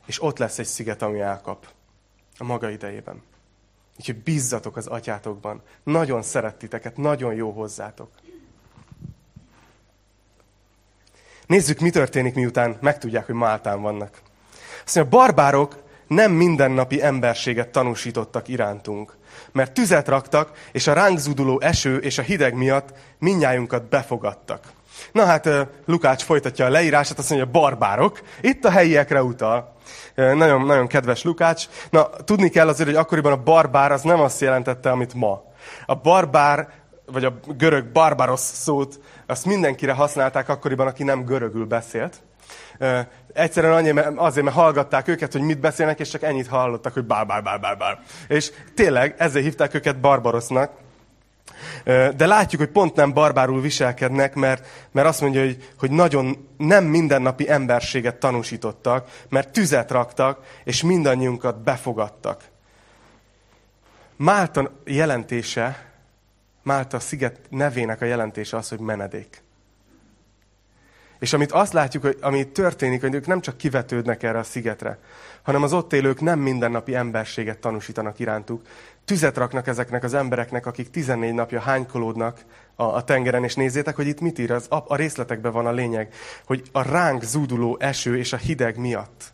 És 0.05 0.23
ott 0.23 0.37
lesz 0.37 0.59
egy 0.59 0.65
sziget, 0.65 1.01
ami 1.01 1.19
elkap. 1.19 1.67
A 2.37 2.43
maga 2.43 2.69
idejében. 2.69 3.21
Úgyhogy 3.97 4.15
bízzatok 4.15 4.77
az 4.77 4.87
atyátokban. 4.87 5.61
Nagyon 5.83 6.21
szeret 6.21 6.55
titeket, 6.55 6.97
nagyon 6.97 7.33
jó 7.33 7.51
hozzátok. 7.51 8.09
Nézzük, 11.45 11.79
mi 11.79 11.89
történik, 11.89 12.35
miután 12.35 12.77
megtudják, 12.81 13.25
hogy 13.25 13.35
Máltán 13.35 13.81
vannak. 13.81 14.21
Azt 14.85 14.95
mondja, 14.95 15.17
a 15.17 15.21
barbárok 15.21 15.83
nem 16.07 16.31
mindennapi 16.31 17.01
emberséget 17.01 17.69
tanúsítottak 17.69 18.47
irántunk, 18.47 19.17
mert 19.51 19.71
tüzet 19.71 20.07
raktak, 20.07 20.51
és 20.71 20.87
a 20.87 20.93
ránk 20.93 21.17
zúduló 21.17 21.59
eső 21.61 21.97
és 21.97 22.17
a 22.17 22.21
hideg 22.21 22.53
miatt 22.53 22.93
minnyájunkat 23.19 23.89
befogadtak. 23.89 24.59
Na 25.11 25.25
hát 25.25 25.49
Lukács 25.85 26.23
folytatja 26.23 26.65
a 26.65 26.69
leírását, 26.69 27.19
azt 27.19 27.29
mondja, 27.29 27.51
barbárok, 27.51 28.21
itt 28.41 28.65
a 28.65 28.69
helyiekre 28.69 29.23
utal. 29.23 29.75
Nagyon, 30.15 30.65
nagyon 30.65 30.87
kedves 30.87 31.23
Lukács. 31.23 31.65
Na, 31.89 32.09
tudni 32.09 32.49
kell 32.49 32.67
azért, 32.67 32.89
hogy 32.89 32.97
akkoriban 32.97 33.31
a 33.31 33.43
barbár 33.43 33.91
az 33.91 34.01
nem 34.01 34.19
azt 34.19 34.41
jelentette, 34.41 34.91
amit 34.91 35.13
ma. 35.13 35.43
A 35.85 35.95
barbár, 35.95 36.69
vagy 37.05 37.25
a 37.25 37.33
görög 37.57 37.91
barbaros 37.91 38.39
szót, 38.39 38.99
azt 39.27 39.45
mindenkire 39.45 39.93
használták 39.93 40.49
akkoriban, 40.49 40.87
aki 40.87 41.03
nem 41.03 41.25
görögül 41.25 41.65
beszélt. 41.65 42.21
Egyszerűen 43.33 43.73
annyi, 43.73 43.99
azért, 44.15 44.45
mert 44.45 44.57
hallgatták 44.57 45.07
őket, 45.07 45.31
hogy 45.31 45.41
mit 45.41 45.59
beszélnek, 45.59 45.99
és 45.99 46.09
csak 46.09 46.23
ennyit 46.23 46.47
hallottak, 46.47 46.93
hogy 46.93 47.05
bár, 47.05 47.25
bár, 47.25 47.43
bár, 47.43 47.59
bár, 47.59 47.77
bár. 47.77 47.99
És 48.27 48.51
tényleg 48.75 49.15
ezzel 49.17 49.41
hívták 49.41 49.73
őket 49.73 49.99
barbarosznak. 49.99 50.71
De 52.15 52.25
látjuk, 52.25 52.61
hogy 52.61 52.71
pont 52.71 52.95
nem 52.95 53.13
barbárul 53.13 53.61
viselkednek, 53.61 54.35
mert, 54.35 54.67
mert 54.91 55.07
azt 55.07 55.21
mondja, 55.21 55.41
hogy, 55.41 55.69
hogy 55.79 55.91
nagyon 55.91 56.47
nem 56.57 56.83
mindennapi 56.83 57.49
emberséget 57.49 58.15
tanúsítottak, 58.15 59.09
mert 59.29 59.49
tüzet 59.49 59.91
raktak, 59.91 60.39
és 60.63 60.83
mindannyiunkat 60.83 61.63
befogadtak. 61.63 62.43
Málta 64.15 64.71
jelentése, 64.85 65.85
Málta 66.65 66.99
sziget 66.99 67.39
nevének 67.49 68.01
a 68.01 68.05
jelentése 68.05 68.57
az, 68.57 68.69
hogy 68.69 68.79
menedék. 68.79 69.43
És 71.19 71.33
amit 71.33 71.51
azt 71.51 71.73
látjuk, 71.73 72.03
hogy 72.03 72.17
ami 72.21 72.47
történik, 72.47 73.01
hogy 73.01 73.13
ők 73.13 73.27
nem 73.27 73.41
csak 73.41 73.57
kivetődnek 73.57 74.23
erre 74.23 74.37
a 74.37 74.43
szigetre, 74.43 74.99
hanem 75.41 75.63
az 75.63 75.73
ott 75.73 75.93
élők 75.93 76.21
nem 76.21 76.39
mindennapi 76.39 76.95
emberséget 76.95 77.57
tanúsítanak 77.57 78.19
irántuk. 78.19 78.61
Tüzet 79.05 79.37
raknak 79.37 79.67
ezeknek 79.67 80.03
az 80.03 80.13
embereknek, 80.13 80.65
akik 80.65 80.89
14 80.89 81.33
napja 81.33 81.59
hánykolódnak 81.59 82.39
a, 82.75 82.83
a 82.83 83.03
tengeren, 83.03 83.43
és 83.43 83.55
nézzétek, 83.55 83.95
hogy 83.95 84.07
itt 84.07 84.21
mit 84.21 84.39
ír, 84.39 84.51
az, 84.51 84.67
a, 84.69 84.95
részletekben 84.95 85.51
van 85.51 85.65
a 85.65 85.71
lényeg, 85.71 86.13
hogy 86.45 86.63
a 86.71 86.81
ránk 86.81 87.23
zúduló 87.23 87.77
eső 87.79 88.17
és 88.17 88.33
a 88.33 88.37
hideg 88.37 88.77
miatt 88.77 89.33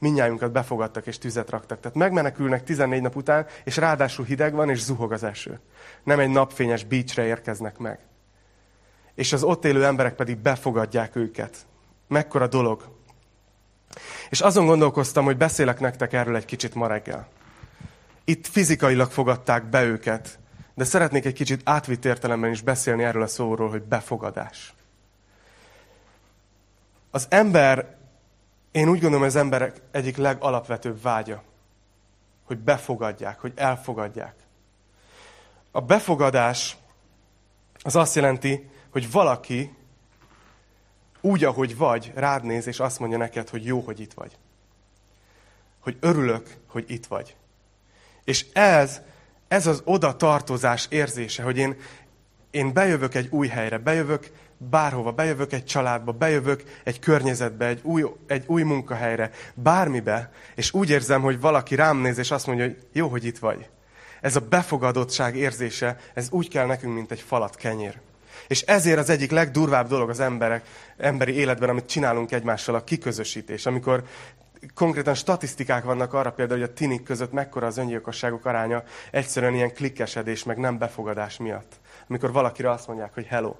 minnyájunkat 0.00 0.52
befogadtak 0.52 1.06
és 1.06 1.18
tüzet 1.18 1.50
raktak. 1.50 1.80
Tehát 1.80 1.96
megmenekülnek 1.96 2.64
14 2.64 3.02
nap 3.02 3.16
után, 3.16 3.46
és 3.64 3.76
ráadásul 3.76 4.24
hideg 4.24 4.54
van, 4.54 4.70
és 4.70 4.82
zuhog 4.82 5.12
az 5.12 5.24
eső. 5.24 5.60
Nem 6.04 6.18
egy 6.18 6.28
napfényes 6.28 6.84
beachre 6.84 7.24
érkeznek 7.24 7.78
meg. 7.78 7.98
És 9.14 9.32
az 9.32 9.42
ott 9.42 9.64
élő 9.64 9.84
emberek 9.84 10.14
pedig 10.14 10.36
befogadják 10.38 11.16
őket. 11.16 11.56
Mekkora 12.08 12.46
dolog. 12.46 12.98
És 14.30 14.40
azon 14.40 14.66
gondolkoztam, 14.66 15.24
hogy 15.24 15.36
beszélek 15.36 15.80
nektek 15.80 16.12
erről 16.12 16.36
egy 16.36 16.44
kicsit 16.44 16.74
ma 16.74 16.86
reggel. 16.86 17.28
Itt 18.24 18.46
fizikailag 18.46 19.10
fogadták 19.10 19.64
be 19.64 19.84
őket, 19.84 20.38
de 20.74 20.84
szeretnék 20.84 21.24
egy 21.24 21.32
kicsit 21.32 21.60
átvitt 21.64 22.04
értelemben 22.04 22.50
is 22.50 22.62
beszélni 22.62 23.04
erről 23.04 23.22
a 23.22 23.26
szóról, 23.26 23.68
hogy 23.68 23.82
befogadás. 23.82 24.74
Az 27.10 27.26
ember, 27.28 27.96
én 28.70 28.88
úgy 28.88 29.00
gondolom, 29.00 29.26
az 29.26 29.36
emberek 29.36 29.80
egyik 29.90 30.16
legalapvetőbb 30.16 31.02
vágya, 31.02 31.42
hogy 32.44 32.58
befogadják, 32.58 33.40
hogy 33.40 33.52
elfogadják. 33.56 34.34
A 35.70 35.80
befogadás 35.80 36.76
az 37.82 37.96
azt 37.96 38.14
jelenti, 38.14 38.69
hogy 38.90 39.10
valaki 39.10 39.74
úgy, 41.20 41.44
ahogy 41.44 41.76
vagy, 41.76 42.12
rád 42.14 42.44
néz, 42.44 42.66
és 42.66 42.80
azt 42.80 42.98
mondja 42.98 43.18
neked, 43.18 43.48
hogy 43.48 43.64
jó, 43.64 43.80
hogy 43.80 44.00
itt 44.00 44.12
vagy. 44.12 44.36
Hogy 45.80 45.96
örülök, 46.00 46.56
hogy 46.66 46.84
itt 46.88 47.06
vagy. 47.06 47.36
És 48.24 48.46
ez, 48.52 49.00
ez 49.48 49.66
az 49.66 49.82
oda 49.84 50.16
tartozás 50.16 50.86
érzése, 50.90 51.42
hogy 51.42 51.56
én, 51.56 51.76
én 52.50 52.72
bejövök 52.72 53.14
egy 53.14 53.28
új 53.30 53.48
helyre, 53.48 53.78
bejövök 53.78 54.30
bárhova, 54.56 55.12
bejövök 55.12 55.52
egy 55.52 55.64
családba, 55.64 56.12
bejövök 56.12 56.62
egy 56.84 56.98
környezetbe, 56.98 57.66
egy 57.66 57.80
új, 57.82 58.04
egy 58.26 58.44
új 58.46 58.62
munkahelyre, 58.62 59.30
bármibe, 59.54 60.32
és 60.54 60.72
úgy 60.72 60.90
érzem, 60.90 61.22
hogy 61.22 61.40
valaki 61.40 61.74
rám 61.74 61.98
néz, 61.98 62.18
és 62.18 62.30
azt 62.30 62.46
mondja, 62.46 62.64
hogy 62.64 62.86
jó, 62.92 63.08
hogy 63.08 63.24
itt 63.24 63.38
vagy. 63.38 63.68
Ez 64.20 64.36
a 64.36 64.40
befogadottság 64.40 65.36
érzése, 65.36 65.98
ez 66.14 66.30
úgy 66.30 66.48
kell 66.48 66.66
nekünk, 66.66 66.94
mint 66.94 67.10
egy 67.10 67.20
falat 67.20 67.54
kenyér. 67.54 68.00
És 68.50 68.62
ezért 68.62 68.98
az 68.98 69.10
egyik 69.10 69.30
legdurvább 69.30 69.88
dolog 69.88 70.08
az 70.08 70.20
emberek, 70.20 70.66
emberi 70.96 71.32
életben, 71.32 71.68
amit 71.68 71.86
csinálunk 71.86 72.32
egymással, 72.32 72.74
a 72.74 72.84
kiközösítés. 72.84 73.66
Amikor 73.66 74.04
konkrétan 74.74 75.14
statisztikák 75.14 75.84
vannak 75.84 76.14
arra 76.14 76.32
például, 76.32 76.60
hogy 76.60 76.68
a 76.68 76.72
tinik 76.72 77.02
között 77.02 77.32
mekkora 77.32 77.66
az 77.66 77.78
öngyilkosságok 77.78 78.44
aránya, 78.44 78.82
egyszerűen 79.10 79.54
ilyen 79.54 79.74
klikkesedés, 79.74 80.44
meg 80.44 80.58
nem 80.58 80.78
befogadás 80.78 81.36
miatt. 81.36 81.72
Amikor 82.08 82.32
valakire 82.32 82.70
azt 82.70 82.86
mondják, 82.86 83.14
hogy 83.14 83.26
hello. 83.26 83.54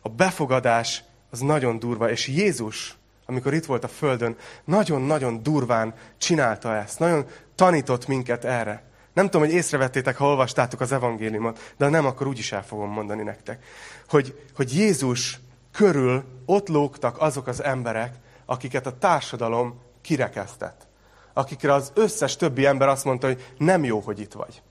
A 0.00 0.08
befogadás 0.08 1.04
az 1.30 1.40
nagyon 1.40 1.78
durva, 1.78 2.10
és 2.10 2.28
Jézus, 2.28 2.96
amikor 3.26 3.54
itt 3.54 3.64
volt 3.64 3.84
a 3.84 3.88
Földön, 3.88 4.36
nagyon-nagyon 4.64 5.42
durván 5.42 5.94
csinálta 6.18 6.76
ezt. 6.76 6.98
Nagyon 6.98 7.26
tanított 7.54 8.06
minket 8.06 8.44
erre. 8.44 8.82
Nem 9.14 9.24
tudom, 9.24 9.46
hogy 9.46 9.56
észrevettétek, 9.56 10.16
ha 10.16 10.26
olvastátok 10.26 10.80
az 10.80 10.92
evangéliumot, 10.92 11.74
de 11.76 11.88
nem, 11.88 12.06
akkor 12.06 12.26
úgyis 12.26 12.52
el 12.52 12.64
fogom 12.64 12.90
mondani 12.90 13.22
nektek. 13.22 13.64
Hogy, 14.08 14.40
hogy 14.54 14.74
Jézus 14.74 15.40
körül 15.72 16.24
ott 16.46 16.68
lógtak 16.68 17.20
azok 17.20 17.46
az 17.46 17.62
emberek, 17.62 18.14
akiket 18.46 18.86
a 18.86 18.98
társadalom 18.98 19.80
kirekesztett. 20.02 20.86
Akikre 21.32 21.72
az 21.72 21.92
összes 21.94 22.36
többi 22.36 22.66
ember 22.66 22.88
azt 22.88 23.04
mondta, 23.04 23.26
hogy 23.26 23.52
nem 23.58 23.84
jó, 23.84 24.00
hogy 24.00 24.20
itt 24.20 24.32
vagy. 24.32 24.62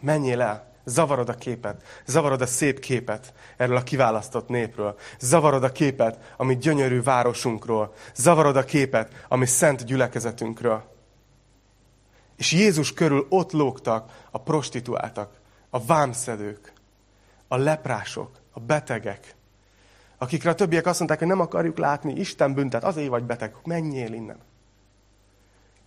Menjél 0.00 0.40
el. 0.40 0.74
Zavarod 0.88 1.28
a 1.28 1.34
képet, 1.34 1.82
zavarod 2.04 2.40
a 2.40 2.46
szép 2.46 2.78
képet 2.78 3.32
erről 3.56 3.76
a 3.76 3.82
kiválasztott 3.82 4.48
népről. 4.48 4.98
Zavarod 5.18 5.64
a 5.64 5.72
képet, 5.72 6.34
ami 6.36 6.56
gyönyörű 6.56 7.02
városunkról. 7.02 7.94
Zavarod 8.14 8.56
a 8.56 8.64
képet, 8.64 9.24
ami 9.28 9.46
szent 9.46 9.84
gyülekezetünkről. 9.84 10.95
És 12.36 12.52
Jézus 12.52 12.92
körül 12.92 13.26
ott 13.28 13.52
lógtak 13.52 14.26
a 14.30 14.40
prostituáltak, 14.40 15.34
a 15.70 15.84
vámszedők, 15.84 16.72
a 17.48 17.56
leprások, 17.56 18.30
a 18.52 18.60
betegek, 18.60 19.34
akikre 20.18 20.50
a 20.50 20.54
többiek 20.54 20.86
azt 20.86 20.98
mondták, 20.98 21.18
hogy 21.18 21.28
nem 21.28 21.40
akarjuk 21.40 21.78
látni, 21.78 22.12
Isten 22.12 22.54
büntet, 22.54 22.84
azért 22.84 23.08
vagy 23.08 23.22
beteg, 23.22 23.54
menjél 23.64 24.12
innen. 24.12 24.38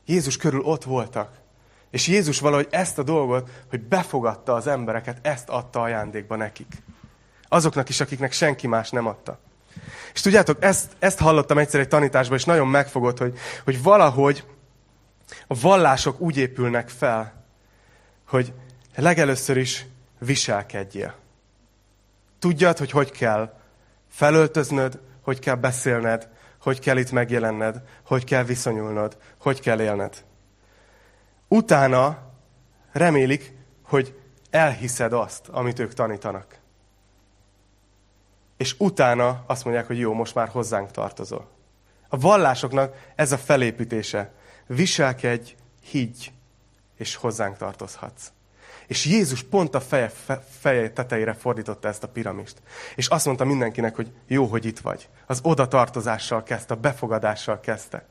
Jézus 0.05 0.37
körül 0.37 0.61
ott 0.61 0.83
voltak. 0.83 1.37
És 1.91 2.07
Jézus 2.07 2.39
valahogy 2.39 2.67
ezt 2.69 2.97
a 2.97 3.03
dolgot, 3.03 3.49
hogy 3.69 3.81
befogadta 3.81 4.53
az 4.53 4.67
embereket, 4.67 5.17
ezt 5.21 5.49
adta 5.49 5.81
ajándékba 5.81 6.35
nekik. 6.35 6.83
Azoknak 7.47 7.89
is, 7.89 7.99
akiknek 7.99 8.31
senki 8.31 8.67
más 8.67 8.89
nem 8.89 9.07
adta. 9.07 9.39
És 10.13 10.21
tudjátok, 10.21 10.63
ezt, 10.63 10.91
ezt 10.99 11.19
hallottam 11.19 11.57
egyszer 11.57 11.79
egy 11.79 11.87
tanításban, 11.87 12.37
és 12.37 12.45
nagyon 12.45 12.67
megfogott, 12.67 13.17
hogy, 13.17 13.37
hogy 13.63 13.83
valahogy 13.83 14.43
a 15.47 15.59
vallások 15.59 16.19
úgy 16.19 16.37
épülnek 16.37 16.89
fel, 16.89 17.43
hogy 18.27 18.53
legelőször 18.95 19.57
is 19.57 19.85
viselkedjél. 20.19 21.15
Tudjad, 22.39 22.77
hogy 22.77 22.91
hogy 22.91 23.11
kell 23.11 23.59
felöltöznöd, 24.09 24.99
hogy 25.21 25.39
kell 25.39 25.55
beszélned, 25.55 26.29
hogy 26.61 26.79
kell 26.79 26.97
itt 26.97 27.11
megjelenned, 27.11 27.81
hogy 28.03 28.23
kell 28.23 28.43
viszonyulnod, 28.43 29.17
hogy 29.37 29.59
kell 29.59 29.81
élned. 29.81 30.23
Utána 31.47 32.17
remélik, 32.91 33.53
hogy 33.83 34.19
elhiszed 34.49 35.13
azt, 35.13 35.47
amit 35.47 35.79
ők 35.79 35.93
tanítanak. 35.93 36.59
És 38.57 38.75
utána 38.77 39.43
azt 39.47 39.63
mondják, 39.63 39.87
hogy 39.87 39.99
jó, 39.99 40.13
most 40.13 40.35
már 40.35 40.47
hozzánk 40.47 40.91
tartozol. 40.91 41.49
A 42.07 42.17
vallásoknak 42.17 42.95
ez 43.15 43.31
a 43.31 43.37
felépítése. 43.37 44.31
Viselkedj, 44.75 45.55
higgy, 45.81 46.31
és 46.97 47.15
hozzánk 47.15 47.57
tartozhatsz. 47.57 48.31
És 48.87 49.05
Jézus 49.05 49.43
pont 49.43 49.75
a 49.75 49.79
feje, 49.79 50.11
feje 50.59 50.91
tetejére 50.91 51.33
fordította 51.33 51.87
ezt 51.87 52.03
a 52.03 52.07
piramist. 52.07 52.61
És 52.95 53.07
azt 53.07 53.25
mondta 53.25 53.45
mindenkinek, 53.45 53.95
hogy 53.95 54.11
jó, 54.27 54.45
hogy 54.45 54.65
itt 54.65 54.79
vagy. 54.79 55.09
Az 55.25 55.39
oda 55.43 55.67
tartozással 55.67 56.43
kezdte, 56.43 56.73
a 56.73 56.77
befogadással 56.77 57.59
kezdte. 57.59 58.05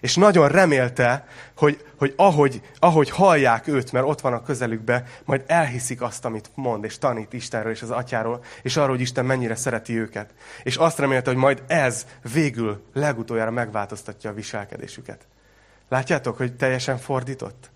És 0.00 0.16
nagyon 0.16 0.48
remélte, 0.48 1.26
hogy, 1.56 1.86
hogy 1.96 2.12
ahogy, 2.16 2.62
ahogy 2.78 3.10
hallják 3.10 3.66
őt, 3.66 3.92
mert 3.92 4.06
ott 4.06 4.20
van 4.20 4.32
a 4.32 4.42
közelükbe, 4.42 5.04
majd 5.24 5.44
elhiszik 5.46 6.02
azt, 6.02 6.24
amit 6.24 6.50
mond, 6.54 6.84
és 6.84 6.98
tanít 6.98 7.32
Istenről 7.32 7.72
és 7.72 7.82
az 7.82 7.90
atyáról, 7.90 8.44
és 8.62 8.76
arról, 8.76 8.90
hogy 8.90 9.00
Isten 9.00 9.24
mennyire 9.24 9.54
szereti 9.54 9.98
őket. 9.98 10.34
És 10.62 10.76
azt 10.76 10.98
remélte, 10.98 11.30
hogy 11.30 11.38
majd 11.38 11.62
ez 11.66 12.06
végül 12.32 12.84
legutoljára 12.92 13.50
megváltoztatja 13.50 14.30
a 14.30 14.34
viselkedésüket. 14.34 15.26
Látjátok, 15.88 16.36
hogy 16.36 16.56
teljesen 16.56 16.98
fordított 16.98 17.70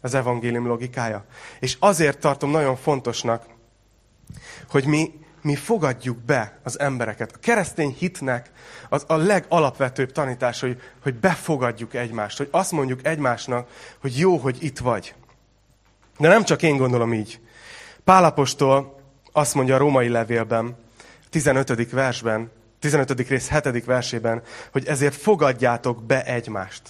az 0.00 0.14
evangélium 0.14 0.66
logikája? 0.66 1.24
És 1.60 1.76
azért 1.78 2.18
tartom 2.18 2.50
nagyon 2.50 2.76
fontosnak, 2.76 3.46
hogy 4.70 4.84
mi, 4.84 5.20
mi 5.42 5.54
fogadjuk 5.54 6.18
be 6.18 6.58
az 6.62 6.78
embereket. 6.78 7.32
A 7.32 7.38
keresztény 7.38 7.96
hitnek 7.98 8.50
az 8.88 9.04
a 9.06 9.16
legalapvetőbb 9.16 10.12
tanítás, 10.12 10.60
hogy, 10.60 10.80
hogy 11.02 11.14
befogadjuk 11.14 11.94
egymást, 11.94 12.38
hogy 12.38 12.48
azt 12.50 12.72
mondjuk 12.72 13.06
egymásnak, 13.06 13.68
hogy 14.00 14.18
jó, 14.18 14.36
hogy 14.36 14.56
itt 14.60 14.78
vagy. 14.78 15.14
De 16.18 16.28
nem 16.28 16.44
csak 16.44 16.62
én 16.62 16.76
gondolom 16.76 17.14
így. 17.14 17.40
Pálapostól 18.04 19.00
azt 19.32 19.54
mondja 19.54 19.74
a 19.74 19.78
római 19.78 20.08
levélben, 20.08 20.76
15. 21.30 21.90
versben, 21.90 22.50
15. 22.78 23.28
rész 23.28 23.48
7. 23.48 23.84
versében, 23.84 24.42
hogy 24.72 24.86
ezért 24.86 25.14
fogadjátok 25.14 26.02
be 26.02 26.24
egymást. 26.24 26.82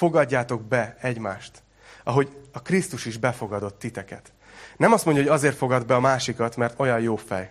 Fogadjátok 0.00 0.62
be 0.62 0.96
egymást, 1.00 1.62
ahogy 2.04 2.28
a 2.52 2.62
Krisztus 2.62 3.06
is 3.06 3.16
befogadott 3.16 3.78
titeket. 3.78 4.32
Nem 4.76 4.92
azt 4.92 5.04
mondja, 5.04 5.22
hogy 5.22 5.32
azért 5.32 5.56
fogad 5.56 5.86
be 5.86 5.94
a 5.94 6.00
másikat, 6.00 6.56
mert 6.56 6.80
olyan 6.80 7.00
jó 7.00 7.16
fej, 7.16 7.50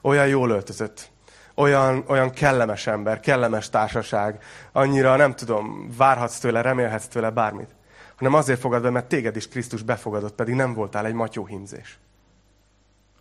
olyan 0.00 0.26
jól 0.26 0.50
öltözött, 0.50 1.10
olyan, 1.54 2.04
olyan 2.06 2.30
kellemes 2.30 2.86
ember, 2.86 3.20
kellemes 3.20 3.70
társaság, 3.70 4.42
annyira 4.72 5.16
nem 5.16 5.34
tudom, 5.34 5.90
várhatsz 5.96 6.38
tőle, 6.38 6.60
remélhetsz 6.60 7.06
tőle 7.06 7.30
bármit. 7.30 7.74
Hanem 8.16 8.34
azért 8.34 8.60
fogad 8.60 8.82
be, 8.82 8.90
mert 8.90 9.08
téged 9.08 9.36
is 9.36 9.48
Krisztus 9.48 9.82
befogadott, 9.82 10.34
pedig 10.34 10.54
nem 10.54 10.74
voltál 10.74 11.06
egy 11.06 11.14
matyóhímzés. 11.14 11.98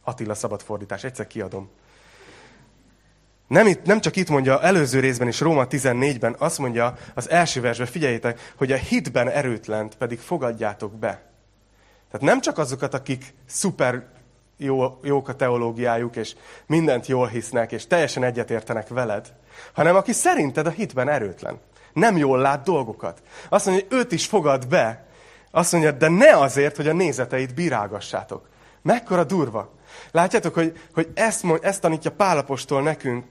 Attila 0.03 0.33
szabad 0.33 0.61
fordítás, 0.61 1.03
egyszer 1.03 1.27
kiadom. 1.27 1.69
Nem, 3.49 3.67
itt, 3.67 3.85
nem 3.85 4.01
csak 4.01 4.15
itt 4.15 4.29
mondja, 4.29 4.61
előző 4.61 4.99
részben 4.99 5.27
is, 5.27 5.39
Róma 5.39 5.65
14-ben 5.69 6.35
azt 6.39 6.57
mondja 6.57 6.93
az 7.13 7.29
első 7.29 7.61
versben, 7.61 7.87
figyeljétek, 7.87 8.53
hogy 8.57 8.71
a 8.71 8.75
hitben 8.75 9.29
erőtlent 9.29 9.95
pedig 9.95 10.19
fogadjátok 10.19 10.93
be. 10.93 11.21
Tehát 12.11 12.25
nem 12.25 12.41
csak 12.41 12.57
azokat, 12.57 12.93
akik 12.93 13.33
szuper 13.45 14.03
jó, 14.57 14.99
jók 15.03 15.27
a 15.27 15.35
teológiájuk, 15.35 16.15
és 16.15 16.35
mindent 16.65 17.07
jól 17.07 17.27
hisznek, 17.27 17.71
és 17.71 17.87
teljesen 17.87 18.23
egyetértenek 18.23 18.87
veled, 18.87 19.33
hanem 19.73 19.95
aki 19.95 20.11
szerinted 20.11 20.67
a 20.67 20.69
hitben 20.69 21.09
erőtlen. 21.09 21.59
Nem 21.93 22.17
jól 22.17 22.39
lát 22.39 22.63
dolgokat. 22.63 23.21
Azt 23.49 23.65
mondja, 23.65 23.85
hogy 23.89 23.97
őt 23.99 24.11
is 24.11 24.25
fogad 24.25 24.67
be. 24.67 25.05
Azt 25.51 25.71
mondja, 25.71 25.91
de 25.91 26.09
ne 26.09 26.37
azért, 26.37 26.75
hogy 26.75 26.87
a 26.87 26.93
nézeteit 26.93 27.53
bírálgassátok. 27.53 28.47
Mekkora 28.81 29.23
durva. 29.23 29.73
Látjátok, 30.11 30.53
hogy, 30.53 30.79
hogy 30.93 31.09
ezt, 31.13 31.45
ezt 31.61 31.81
tanítja 31.81 32.11
Pálapostól 32.11 32.81
nekünk, 32.81 33.25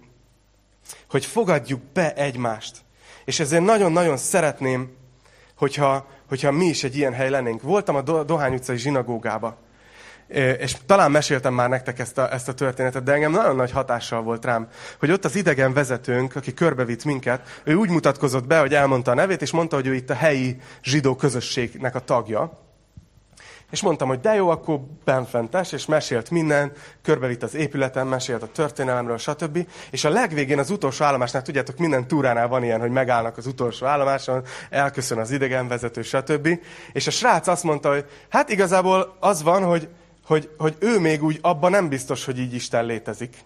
hogy 1.10 1.24
fogadjuk 1.24 1.80
be 1.92 2.14
egymást. 2.14 2.76
És 3.24 3.40
ezért 3.40 3.64
nagyon-nagyon 3.64 4.16
szeretném, 4.16 4.96
hogyha, 5.56 6.06
hogyha 6.28 6.50
mi 6.50 6.64
is 6.64 6.84
egy 6.84 6.96
ilyen 6.96 7.12
hely 7.12 7.30
lennénk. 7.30 7.62
Voltam 7.62 7.96
a 7.96 8.22
Dohány 8.22 8.54
utcai 8.54 8.76
zsinagógába, 8.76 9.58
és 10.58 10.76
talán 10.86 11.10
meséltem 11.10 11.54
már 11.54 11.68
nektek 11.68 11.98
ezt 11.98 12.18
a, 12.18 12.32
ezt 12.32 12.48
a 12.48 12.54
történetet, 12.54 13.02
de 13.02 13.12
engem 13.12 13.30
nagyon 13.30 13.56
nagy 13.56 13.70
hatással 13.70 14.22
volt 14.22 14.44
rám, 14.44 14.68
hogy 14.98 15.10
ott 15.10 15.24
az 15.24 15.36
idegen 15.36 15.72
vezetőnk, 15.72 16.36
aki 16.36 16.54
körbevitt 16.54 17.04
minket, 17.04 17.60
ő 17.64 17.74
úgy 17.74 17.90
mutatkozott 17.90 18.46
be, 18.46 18.58
hogy 18.58 18.74
elmondta 18.74 19.10
a 19.10 19.14
nevét, 19.14 19.42
és 19.42 19.50
mondta, 19.50 19.76
hogy 19.76 19.86
ő 19.86 19.94
itt 19.94 20.10
a 20.10 20.14
helyi 20.14 20.56
zsidó 20.82 21.16
közösségnek 21.16 21.94
a 21.94 22.00
tagja. 22.00 22.67
És 23.70 23.82
mondtam, 23.82 24.08
hogy 24.08 24.20
de 24.20 24.34
jó, 24.34 24.48
akkor 24.48 24.80
benfentes, 25.04 25.72
és 25.72 25.86
mesélt 25.86 26.30
minden, 26.30 26.72
körbevitt 27.02 27.42
az 27.42 27.54
épületen, 27.54 28.06
mesélt 28.06 28.42
a 28.42 28.52
történelemről, 28.52 29.18
stb. 29.18 29.66
És 29.90 30.04
a 30.04 30.08
legvégén 30.08 30.58
az 30.58 30.70
utolsó 30.70 31.04
állomásnál, 31.04 31.42
tudjátok, 31.42 31.78
minden 31.78 32.06
túránál 32.06 32.48
van 32.48 32.64
ilyen, 32.64 32.80
hogy 32.80 32.90
megállnak 32.90 33.36
az 33.36 33.46
utolsó 33.46 33.86
állomáson, 33.86 34.44
elköszön 34.70 35.18
az 35.18 35.30
idegenvezető, 35.30 36.02
stb. 36.02 36.60
És 36.92 37.06
a 37.06 37.10
srác 37.10 37.46
azt 37.46 37.62
mondta, 37.62 37.90
hogy 37.90 38.04
hát 38.28 38.48
igazából 38.48 39.16
az 39.20 39.42
van, 39.42 39.64
hogy, 39.64 39.88
hogy, 40.26 40.50
hogy 40.58 40.76
ő 40.78 40.98
még 40.98 41.22
úgy 41.24 41.38
abban 41.42 41.70
nem 41.70 41.88
biztos, 41.88 42.24
hogy 42.24 42.38
így 42.38 42.54
Isten 42.54 42.84
létezik. 42.84 43.36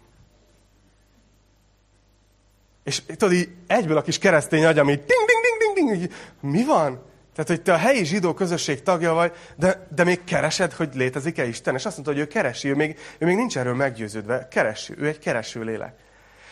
És 2.84 3.02
tudod, 3.06 3.32
így 3.32 3.48
egyből 3.66 3.96
a 3.96 4.02
kis 4.02 4.18
keresztény 4.18 4.64
agyam 4.64 4.88
így 4.88 5.04
ding, 5.04 5.26
ding, 5.26 5.40
ding, 5.58 5.74
ding, 5.74 5.98
ding, 5.98 6.12
mi 6.40 6.64
van? 6.64 7.10
Tehát, 7.34 7.50
hogy 7.50 7.62
te 7.62 7.72
a 7.72 7.76
helyi 7.76 8.04
zsidó 8.04 8.34
közösség 8.34 8.82
tagja 8.82 9.12
vagy, 9.12 9.32
de, 9.56 9.86
de 9.94 10.04
még 10.04 10.24
keresed, 10.24 10.72
hogy 10.72 10.88
létezik-e 10.94 11.44
Isten? 11.44 11.74
És 11.74 11.84
azt 11.84 11.94
mondta, 11.94 12.12
hogy 12.12 12.22
ő 12.22 12.26
keresi, 12.26 12.68
ő 12.68 12.74
még, 12.74 12.98
ő 13.18 13.26
még 13.26 13.36
nincs 13.36 13.58
erről 13.58 13.74
meggyőződve. 13.74 14.48
Keresi, 14.50 14.94
ő 14.98 15.06
egy 15.06 15.18
kereső 15.18 15.62
lélek. 15.62 15.94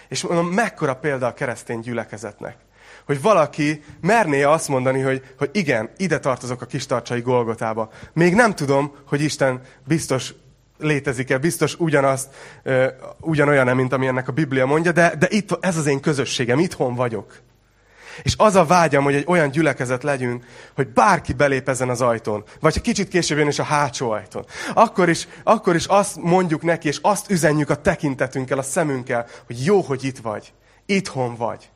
És 0.09 0.23
mondom, 0.23 0.47
mekkora 0.47 0.97
példa 0.97 1.27
a 1.27 1.35
keresztény 1.35 1.81
gyülekezetnek. 1.81 2.57
Hogy 3.07 3.23
valaki 3.23 3.83
merné 4.01 4.43
azt 4.43 4.69
mondani, 4.69 5.01
hogy, 5.01 5.23
hogy 5.39 5.51
igen, 5.53 5.91
ide 5.97 6.19
tartozok 6.19 6.63
a 6.63 6.67
kistarcsai 6.67 7.21
Golgotába. 7.21 7.91
Még 8.13 8.35
nem 8.35 8.55
tudom, 8.55 8.97
hogy 9.07 9.21
Isten 9.23 9.61
biztos 9.87 10.35
létezik-e, 10.79 11.39
biztos 11.39 11.79
ugyanazt, 11.79 12.35
uh, 12.65 12.87
ugyanolyan, 13.21 13.77
mint 13.77 13.93
ami 13.93 14.07
ennek 14.07 14.29
a 14.29 14.33
Biblia 14.33 14.67
mondja, 14.67 14.93
de, 14.93 15.15
de 15.19 15.27
itt, 15.31 15.59
ez 15.61 15.77
az 15.77 15.87
én 15.87 16.01
közösségem, 16.01 16.59
itthon 16.59 16.95
vagyok. 16.95 17.41
És 18.23 18.35
az 18.37 18.55
a 18.55 18.65
vágyam, 18.65 19.05
hogy 19.05 19.15
egy 19.15 19.25
olyan 19.27 19.51
gyülekezet 19.51 20.03
legyünk, 20.03 20.45
hogy 20.75 20.89
bárki 20.89 21.33
belép 21.33 21.69
ezen 21.69 21.89
az 21.89 22.01
ajtón, 22.01 22.45
vagy 22.61 22.75
ha 22.75 22.81
kicsit 22.81 23.09
később 23.09 23.39
jön 23.39 23.49
is 23.49 23.59
a 23.59 23.63
hátsó 23.63 24.11
ajtón, 24.11 24.45
akkor 24.75 25.09
is, 25.09 25.29
akkor 25.43 25.75
is 25.75 25.87
azt 25.87 26.17
mondjuk 26.17 26.63
neki, 26.63 26.89
és 26.89 26.99
azt 27.03 27.31
üzenjük 27.31 27.71
a 27.71 27.81
tekintetünkkel, 27.81 28.59
a 28.59 28.63
szemünkkel, 28.63 29.27
hogy 29.47 29.65
jó, 29.65 29.81
hogy 29.81 30.05
itt 30.05 30.19
vagy. 30.19 30.53
Itthon 30.87 31.37
vagy. 31.37 31.71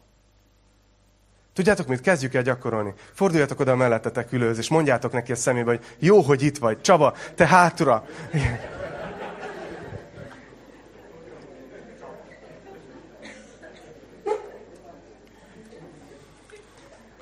Tudjátok 1.55 1.87
mit? 1.87 2.01
Kezdjük 2.01 2.35
el 2.35 2.43
gyakorolni. 2.43 2.95
Forduljatok 3.13 3.61
oda 3.61 3.73
a 3.73 3.77
mellettetek 3.77 4.33
ülőz, 4.33 4.59
és 4.59 4.69
mondjátok 4.69 5.13
neki 5.13 5.33
a 5.33 5.37
szemébe, 5.37 5.71
hogy 5.71 5.85
jó, 5.99 6.21
hogy 6.21 6.43
itt 6.43 6.59
vagy. 6.59 6.81
Csaba, 6.81 7.15
te 7.35 7.47
hátra. 7.47 8.05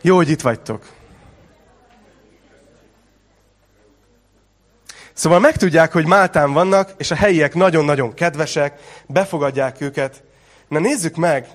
Jó, 0.04 0.16
hogy 0.16 0.28
itt 0.28 0.40
vagytok. 0.40 0.86
Szóval 5.12 5.40
megtudják, 5.40 5.92
hogy 5.92 6.06
Máltán 6.06 6.52
vannak, 6.52 6.94
és 6.96 7.10
a 7.10 7.14
helyiek 7.14 7.54
nagyon-nagyon 7.54 8.14
kedvesek, 8.14 8.80
befogadják 9.06 9.80
őket. 9.80 10.22
Na 10.68 10.78
nézzük 10.78 11.16
meg, 11.16 11.48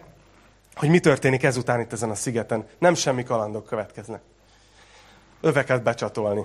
hogy 0.76 0.90
mi 0.90 1.00
történik 1.00 1.44
ezután 1.44 1.80
itt 1.80 1.94
ezen 1.94 2.10
a 2.10 2.16
szigeten. 2.16 2.68
Nem 2.80 2.94
semmi 2.94 3.24
kalandok 3.24 3.66
következnek. 3.66 4.22
Öveket 5.42 5.84
becsatolni. 5.84 6.44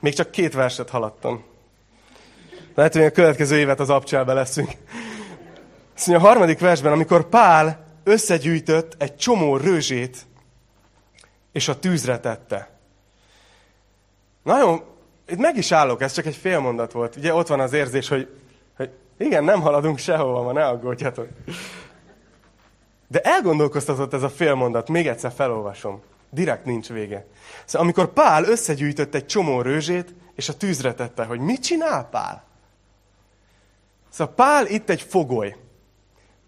Még 0.00 0.14
csak 0.14 0.30
két 0.30 0.54
verset 0.54 0.90
haladtam. 0.90 1.44
Lehet, 2.74 2.92
hogy 2.92 3.04
a 3.04 3.10
következő 3.10 3.56
évet 3.56 3.80
az 3.80 3.90
abcselbe 3.90 4.32
leszünk. 4.32 4.70
Szóval 5.94 6.20
a 6.20 6.24
harmadik 6.24 6.58
versben, 6.58 6.92
amikor 6.92 7.28
Pál 7.28 7.86
összegyűjtött 8.04 8.94
egy 8.98 9.16
csomó 9.16 9.56
rőzsét, 9.56 10.26
és 11.52 11.68
a 11.68 11.78
tűzre 11.78 12.18
tette. 12.20 12.70
Nagyon, 14.42 14.82
itt 15.26 15.38
meg 15.38 15.56
is 15.56 15.72
állok, 15.72 16.02
ez 16.02 16.12
csak 16.12 16.26
egy 16.26 16.36
fél 16.36 16.60
mondat 16.60 16.92
volt. 16.92 17.16
Ugye 17.16 17.34
ott 17.34 17.46
van 17.46 17.60
az 17.60 17.72
érzés, 17.72 18.08
hogy, 18.08 18.28
hogy 18.76 18.90
igen, 19.16 19.44
nem 19.44 19.60
haladunk 19.60 19.98
sehova, 19.98 20.42
ma 20.42 20.52
ne 20.52 20.66
aggódjatok. 20.66 21.28
De 23.08 23.20
elgondolkoztatott 23.20 24.12
ez 24.12 24.22
a 24.22 24.28
félmondat, 24.28 24.88
még 24.88 25.06
egyszer 25.06 25.32
felolvasom. 25.32 26.02
Direkt 26.30 26.64
nincs 26.64 26.88
vége. 26.88 27.26
Szóval 27.64 27.86
amikor 27.86 28.12
Pál 28.12 28.44
összegyűjtött 28.44 29.14
egy 29.14 29.26
csomó 29.26 29.62
rőzsét, 29.62 30.14
és 30.34 30.48
a 30.48 30.56
tűzre 30.56 30.94
tette, 30.94 31.24
hogy 31.24 31.40
mit 31.40 31.62
csinál 31.62 32.08
Pál? 32.10 32.44
Szóval 34.08 34.34
Pál 34.34 34.66
itt 34.66 34.90
egy 34.90 35.02
fogoly. 35.02 35.56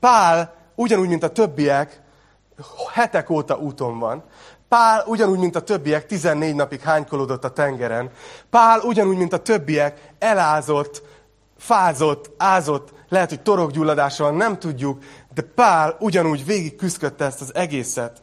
Pál 0.00 0.54
ugyanúgy, 0.74 1.08
mint 1.08 1.22
a 1.22 1.32
többiek, 1.32 2.00
hetek 2.92 3.30
óta 3.30 3.58
úton 3.58 3.98
van. 3.98 4.24
Pál 4.72 5.04
ugyanúgy, 5.06 5.38
mint 5.38 5.56
a 5.56 5.60
többiek, 5.60 6.06
14 6.06 6.54
napig 6.54 6.80
hánykolódott 6.80 7.44
a 7.44 7.52
tengeren. 7.52 8.10
Pál 8.50 8.80
ugyanúgy, 8.80 9.16
mint 9.16 9.32
a 9.32 9.38
többiek, 9.38 10.12
elázott, 10.18 11.02
fázott, 11.58 12.30
ázott, 12.36 12.92
lehet, 13.08 13.28
hogy 13.28 13.40
torokgyulladása 13.40 14.24
van, 14.24 14.34
nem 14.34 14.58
tudjuk, 14.58 15.02
de 15.34 15.42
Pál 15.42 15.96
ugyanúgy 16.00 16.44
végig 16.44 16.76
küzdötte 16.76 17.24
ezt 17.24 17.40
az 17.40 17.54
egészet, 17.54 18.22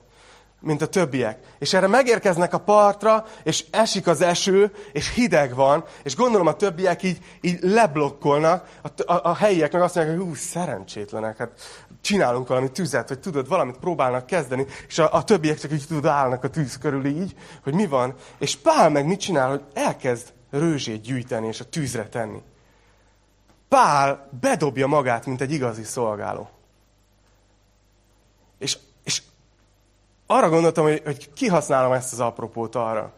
mint 0.59 0.81
a 0.81 0.87
többiek. 0.87 1.39
És 1.59 1.73
erre 1.73 1.87
megérkeznek 1.87 2.53
a 2.53 2.57
partra, 2.57 3.25
és 3.43 3.65
esik 3.71 4.07
az 4.07 4.21
eső, 4.21 4.71
és 4.91 5.13
hideg 5.13 5.55
van, 5.55 5.83
és 6.03 6.15
gondolom 6.15 6.47
a 6.47 6.55
többiek 6.55 7.03
így, 7.03 7.17
így 7.41 7.59
leblokkolnak, 7.61 8.69
a, 8.81 9.13
a, 9.13 9.29
a 9.29 9.35
helyiek 9.35 9.71
meg 9.71 9.81
azt 9.81 9.95
mondják, 9.95 10.17
hogy 10.17 10.27
hú, 10.27 10.35
szerencsétlenek, 10.35 11.37
hát 11.37 11.51
csinálunk 12.01 12.47
valami 12.47 12.71
tüzet, 12.71 13.09
vagy 13.09 13.19
tudod, 13.19 13.47
valamit 13.47 13.77
próbálnak 13.77 14.25
kezdeni, 14.25 14.65
és 14.87 14.99
a, 14.99 15.13
a 15.13 15.23
többiek 15.23 15.59
csak 15.59 15.71
így 15.71 15.85
tudod, 15.87 16.05
állnak 16.05 16.43
a 16.43 16.49
tűz 16.49 16.77
körül 16.77 17.05
így, 17.05 17.35
hogy 17.63 17.73
mi 17.73 17.87
van. 17.87 18.13
És 18.39 18.55
Pál 18.55 18.89
meg 18.89 19.05
mit 19.05 19.19
csinál, 19.19 19.49
hogy 19.49 19.63
elkezd 19.73 20.33
rőzsét 20.51 21.01
gyűjteni, 21.01 21.47
és 21.47 21.59
a 21.59 21.69
tűzre 21.69 22.07
tenni. 22.07 22.41
Pál 23.67 24.29
bedobja 24.41 24.87
magát, 24.87 25.25
mint 25.25 25.41
egy 25.41 25.51
igazi 25.51 25.83
szolgáló. 25.83 26.49
És, 28.57 28.77
arra 30.31 30.49
gondoltam, 30.49 30.83
hogy, 30.83 31.01
hogy 31.05 31.33
kihasználom 31.33 31.91
ezt 31.91 32.13
az 32.13 32.19
apropót 32.19 32.75
arra. 32.75 33.11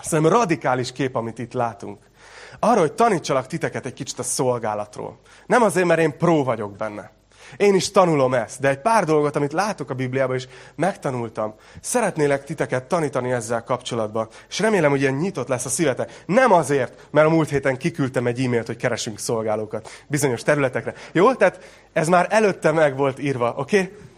Szerintem 0.00 0.32
radikális 0.32 0.92
kép, 0.92 1.16
amit 1.16 1.38
itt 1.38 1.52
látunk. 1.52 1.98
Arra, 2.58 2.80
hogy 2.80 2.92
tanítsalak 2.92 3.46
titeket 3.46 3.86
egy 3.86 3.92
kicsit 3.92 4.18
a 4.18 4.22
szolgálatról. 4.22 5.18
Nem 5.46 5.62
azért, 5.62 5.86
mert 5.86 6.00
én 6.00 6.16
pró 6.16 6.44
vagyok 6.44 6.76
benne. 6.76 7.10
Én 7.56 7.74
is 7.74 7.90
tanulom 7.90 8.34
ezt, 8.34 8.60
de 8.60 8.68
egy 8.68 8.80
pár 8.80 9.04
dolgot, 9.04 9.36
amit 9.36 9.52
látok 9.52 9.90
a 9.90 9.94
Bibliában, 9.94 10.36
is 10.36 10.48
megtanultam. 10.74 11.54
Szeretnélek 11.80 12.44
titeket 12.44 12.84
tanítani 12.84 13.32
ezzel 13.32 13.64
kapcsolatban, 13.64 14.28
és 14.48 14.58
remélem, 14.58 14.90
hogy 14.90 15.00
ilyen 15.00 15.14
nyitott 15.14 15.48
lesz 15.48 15.64
a 15.64 15.68
szívetek. 15.68 16.22
Nem 16.26 16.52
azért, 16.52 17.08
mert 17.10 17.26
a 17.26 17.30
múlt 17.30 17.48
héten 17.48 17.76
kiküldtem 17.76 18.26
egy 18.26 18.40
e-mailt, 18.40 18.66
hogy 18.66 18.76
keresünk 18.76 19.18
szolgálókat 19.18 19.88
bizonyos 20.06 20.42
területekre. 20.42 20.94
Jó? 21.12 21.34
Tehát 21.34 21.58
ez 21.92 22.08
már 22.08 22.26
előtte 22.30 22.70
meg 22.70 22.96
volt 22.96 23.18
írva, 23.18 23.54
oké? 23.56 23.80
Okay? 23.80 24.10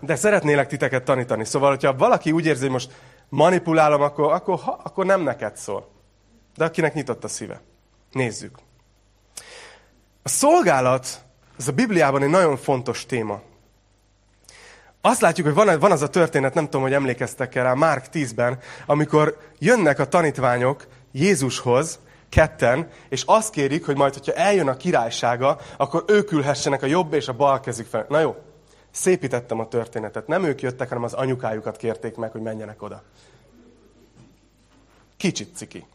De 0.00 0.14
szeretnélek 0.16 0.68
titeket 0.68 1.04
tanítani. 1.04 1.44
Szóval, 1.44 1.70
hogyha 1.70 1.96
valaki 1.96 2.32
úgy 2.32 2.46
érzi, 2.46 2.62
hogy 2.62 2.70
most 2.70 2.92
manipulálom, 3.28 4.02
akkor, 4.02 4.32
akkor, 4.32 4.58
ha, 4.58 4.80
akkor 4.84 5.06
nem 5.06 5.20
neked 5.20 5.56
szól. 5.56 5.88
De 6.56 6.64
akinek 6.64 6.94
nyitott 6.94 7.24
a 7.24 7.28
szíve. 7.28 7.60
Nézzük. 8.12 8.58
A 10.22 10.28
szolgálat 10.28 11.06
ez 11.58 11.68
a 11.68 11.72
Bibliában 11.72 12.22
egy 12.22 12.28
nagyon 12.28 12.56
fontos 12.56 13.06
téma. 13.06 13.40
Azt 15.00 15.20
látjuk, 15.20 15.46
hogy 15.46 15.66
van, 15.66 15.78
van 15.78 15.92
az 15.92 16.02
a 16.02 16.08
történet, 16.08 16.54
nem 16.54 16.64
tudom, 16.64 16.82
hogy 16.82 16.92
emlékeztek 16.92 17.54
rá, 17.54 17.74
Márk 17.74 18.06
10-ben, 18.12 18.58
amikor 18.86 19.38
jönnek 19.58 19.98
a 19.98 20.08
tanítványok 20.08 20.86
Jézushoz, 21.12 21.98
ketten, 22.28 22.88
és 23.08 23.22
azt 23.26 23.52
kérik, 23.52 23.86
hogy 23.86 23.96
majd, 23.96 24.14
hogyha 24.14 24.32
eljön 24.32 24.68
a 24.68 24.76
királysága, 24.76 25.58
akkor 25.76 26.04
ők 26.06 26.32
ülhessenek 26.32 26.82
a 26.82 26.86
jobb 26.86 27.12
és 27.12 27.28
a 27.28 27.32
bal 27.32 27.60
kezük 27.60 27.86
fel. 27.86 28.06
Na 28.08 28.20
jó, 28.20 28.36
szépítettem 28.92 29.60
a 29.60 29.68
történetet. 29.68 30.26
Nem 30.26 30.44
ők 30.44 30.62
jöttek, 30.62 30.88
hanem 30.88 31.04
az 31.04 31.12
anyukájukat 31.12 31.76
kérték 31.76 32.16
meg, 32.16 32.30
hogy 32.30 32.40
menjenek 32.40 32.82
oda. 32.82 33.02
Kicsit 35.16 35.56
ciki. 35.56 35.86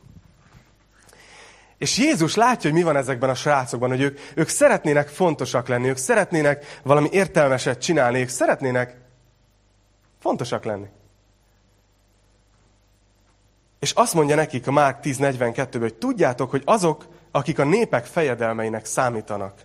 És 1.77 1.97
Jézus 1.97 2.35
látja, 2.35 2.69
hogy 2.69 2.79
mi 2.79 2.85
van 2.85 2.95
ezekben 2.95 3.29
a 3.29 3.35
srácokban, 3.35 3.89
hogy 3.89 4.01
ők, 4.01 4.19
ők 4.35 4.47
szeretnének 4.47 5.07
fontosak 5.07 5.67
lenni, 5.67 5.87
ők 5.87 5.97
szeretnének 5.97 6.79
valami 6.83 7.09
értelmeset 7.11 7.81
csinálni, 7.81 8.19
ők 8.19 8.29
szeretnének 8.29 8.97
fontosak 10.19 10.63
lenni. 10.63 10.87
És 13.79 13.91
azt 13.91 14.13
mondja 14.13 14.35
nekik 14.35 14.67
a 14.67 14.71
Márk 14.71 15.03
10.42-ben, 15.03 15.79
hogy 15.79 15.95
tudjátok, 15.95 16.49
hogy 16.49 16.61
azok, 16.65 17.07
akik 17.31 17.59
a 17.59 17.63
népek 17.63 18.05
fejedelmeinek 18.05 18.85
számítanak, 18.85 19.61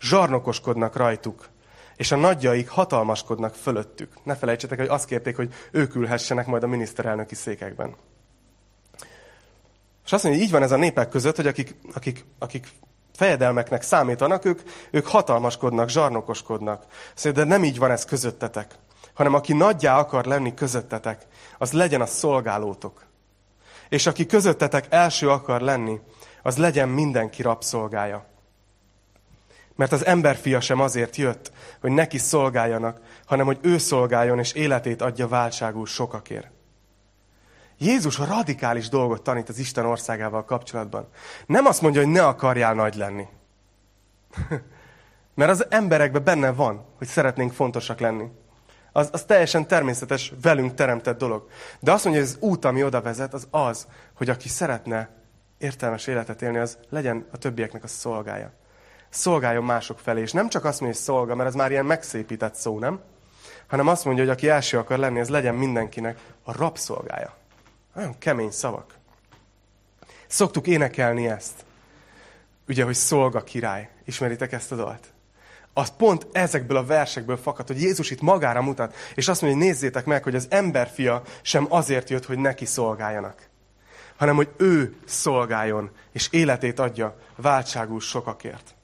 zsarnokoskodnak 0.00 0.96
rajtuk, 0.96 1.48
és 1.96 2.12
a 2.12 2.16
nagyjaik 2.16 2.68
hatalmaskodnak 2.68 3.54
fölöttük. 3.54 4.12
Ne 4.22 4.36
felejtsetek, 4.36 4.78
hogy 4.78 4.88
azt 4.88 5.06
kérték, 5.06 5.36
hogy 5.36 5.54
ők 5.70 5.94
ülhessenek 5.94 6.46
majd 6.46 6.62
a 6.62 6.66
miniszterelnöki 6.66 7.34
székekben. 7.34 7.94
És 10.04 10.12
azt 10.12 10.22
mondja, 10.22 10.40
hogy 10.40 10.50
így 10.50 10.54
van 10.54 10.62
ez 10.62 10.72
a 10.72 10.76
népek 10.76 11.08
között, 11.08 11.36
hogy 11.36 11.46
akik, 11.46 11.74
akik, 11.94 12.24
akik 12.38 12.68
fejedelmeknek 13.16 13.82
számítanak, 13.82 14.44
ők, 14.44 14.60
ők 14.90 15.06
hatalmaskodnak, 15.06 15.88
zsarnokoskodnak. 15.88 16.84
Szóval, 17.14 17.44
de 17.44 17.48
nem 17.48 17.64
így 17.64 17.78
van 17.78 17.90
ez 17.90 18.04
közöttetek, 18.04 18.74
hanem 19.14 19.34
aki 19.34 19.52
nagyjá 19.52 19.98
akar 19.98 20.24
lenni 20.24 20.54
közöttetek, 20.54 21.26
az 21.58 21.72
legyen 21.72 22.00
a 22.00 22.06
szolgálótok. 22.06 23.04
És 23.88 24.06
aki 24.06 24.26
közöttetek 24.26 24.86
első 24.88 25.30
akar 25.30 25.60
lenni, 25.60 26.00
az 26.42 26.56
legyen 26.56 26.88
mindenki 26.88 27.42
rabszolgája. 27.42 28.26
Mert 29.76 29.92
az 29.92 30.06
emberfia 30.06 30.60
sem 30.60 30.80
azért 30.80 31.16
jött, 31.16 31.52
hogy 31.80 31.90
neki 31.90 32.18
szolgáljanak, 32.18 33.00
hanem 33.26 33.46
hogy 33.46 33.58
ő 33.62 33.78
szolgáljon 33.78 34.38
és 34.38 34.52
életét 34.52 35.02
adja 35.02 35.28
váltságul 35.28 35.86
sokakért. 35.86 36.50
Jézus 37.78 38.18
radikális 38.18 38.88
dolgot 38.88 39.22
tanít 39.22 39.48
az 39.48 39.58
Isten 39.58 39.84
országával 39.84 40.44
kapcsolatban. 40.44 41.08
Nem 41.46 41.66
azt 41.66 41.82
mondja, 41.82 42.02
hogy 42.02 42.10
ne 42.10 42.26
akarjál 42.26 42.74
nagy 42.74 42.94
lenni. 42.94 43.26
Mert 45.34 45.50
az 45.50 45.66
emberekben 45.68 46.24
benne 46.24 46.52
van, 46.52 46.84
hogy 46.98 47.06
szeretnénk 47.06 47.52
fontosak 47.52 48.00
lenni. 48.00 48.28
Az, 48.92 49.08
az 49.12 49.24
teljesen 49.24 49.66
természetes, 49.66 50.32
velünk 50.42 50.74
teremtett 50.74 51.18
dolog. 51.18 51.48
De 51.80 51.92
azt 51.92 52.04
mondja, 52.04 52.22
hogy 52.22 52.30
az 52.30 52.36
út, 52.40 52.64
ami 52.64 52.84
oda 52.84 53.00
vezet, 53.00 53.34
az 53.34 53.46
az, 53.50 53.86
hogy 54.14 54.30
aki 54.30 54.48
szeretne 54.48 55.08
értelmes 55.58 56.06
életet 56.06 56.42
élni, 56.42 56.58
az 56.58 56.78
legyen 56.88 57.26
a 57.32 57.36
többieknek 57.36 57.84
a 57.84 57.86
szolgája. 57.86 58.52
Szolgáljon 59.16 59.64
mások 59.64 59.98
felé. 59.98 60.20
És 60.20 60.32
nem 60.32 60.48
csak 60.48 60.64
azt 60.64 60.80
mondja, 60.80 60.98
hogy 60.98 61.08
szolga, 61.08 61.34
mert 61.34 61.48
ez 61.48 61.54
már 61.54 61.70
ilyen 61.70 61.86
megszépített 61.86 62.54
szó, 62.54 62.78
nem? 62.78 63.00
Hanem 63.66 63.86
azt 63.88 64.04
mondja, 64.04 64.24
hogy 64.24 64.32
aki 64.32 64.48
első 64.48 64.78
akar 64.78 64.98
lenni, 64.98 65.18
ez 65.18 65.28
legyen 65.28 65.54
mindenkinek 65.54 66.18
a 66.42 66.56
rabszolgája. 66.56 67.34
Nagyon 67.94 68.18
kemény 68.18 68.50
szavak. 68.50 68.94
Szoktuk 70.26 70.66
énekelni 70.66 71.28
ezt. 71.28 71.64
Ugye, 72.68 72.84
hogy 72.84 72.94
szolga 72.94 73.42
király. 73.42 73.88
Ismeritek 74.04 74.52
ezt 74.52 74.72
a 74.72 74.76
dalt? 74.76 75.12
Az 75.72 75.92
pont 75.96 76.26
ezekből 76.32 76.76
a 76.76 76.84
versekből 76.84 77.36
fakad, 77.36 77.66
hogy 77.66 77.82
Jézus 77.82 78.10
itt 78.10 78.20
magára 78.20 78.62
mutat, 78.62 78.94
és 79.14 79.28
azt 79.28 79.42
mondja, 79.42 79.58
hogy 79.58 79.68
nézzétek 79.68 80.04
meg, 80.04 80.22
hogy 80.22 80.34
az 80.34 80.46
emberfia 80.50 81.22
sem 81.42 81.66
azért 81.68 82.10
jött, 82.10 82.26
hogy 82.26 82.38
neki 82.38 82.64
szolgáljanak, 82.64 83.48
hanem 84.16 84.36
hogy 84.36 84.48
ő 84.56 84.96
szolgáljon, 85.04 85.90
és 86.12 86.28
életét 86.30 86.78
adja 86.78 87.18
váltságú 87.36 87.98
sokakért. 87.98 88.75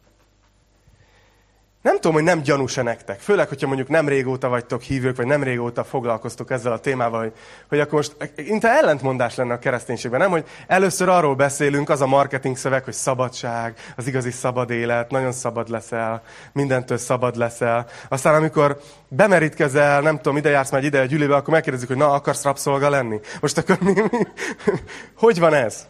Nem 1.82 1.94
tudom, 1.94 2.12
hogy 2.12 2.22
nem 2.22 2.42
gyanús-e 2.42 2.82
nektek. 2.82 3.20
Főleg, 3.20 3.48
hogyha 3.48 3.66
mondjuk 3.66 3.88
nem 3.88 4.08
régóta 4.08 4.48
vagytok 4.48 4.82
hívők, 4.82 5.16
vagy 5.16 5.26
nem 5.26 5.42
régóta 5.42 5.84
foglalkoztok 5.84 6.50
ezzel 6.50 6.72
a 6.72 6.78
témával, 6.78 7.20
hogy, 7.20 7.32
hogy 7.68 7.80
akkor 7.80 7.92
most 7.92 8.16
inte 8.36 8.68
ellentmondás 8.68 9.34
lenne 9.34 9.52
a 9.52 9.58
kereszténységben, 9.58 10.20
nem? 10.20 10.30
Hogy 10.30 10.44
először 10.66 11.08
arról 11.08 11.34
beszélünk, 11.34 11.88
az 11.88 12.00
a 12.00 12.06
marketing 12.06 12.56
szöveg, 12.56 12.84
hogy 12.84 12.92
szabadság, 12.94 13.74
az 13.96 14.06
igazi 14.06 14.30
szabad 14.30 14.70
élet, 14.70 15.10
nagyon 15.10 15.32
szabad 15.32 15.68
leszel, 15.68 16.22
mindentől 16.52 16.98
szabad 16.98 17.36
leszel. 17.36 17.86
Aztán 18.08 18.34
amikor 18.34 18.80
bemerítkezel, 19.08 20.00
nem 20.00 20.16
tudom, 20.16 20.36
ide 20.36 20.50
jársz 20.50 20.70
már 20.70 20.84
ide 20.84 21.00
a 21.00 21.04
gyűlébe, 21.04 21.34
akkor 21.34 21.54
megkérdezik, 21.54 21.88
hogy 21.88 21.96
na, 21.96 22.12
akarsz 22.12 22.44
rabszolga 22.44 22.88
lenni? 22.88 23.20
Most 23.40 23.58
akkor 23.58 23.78
mi, 23.80 23.92
mi? 23.92 24.26
hogy 25.24 25.38
van 25.38 25.54
ez? 25.54 25.86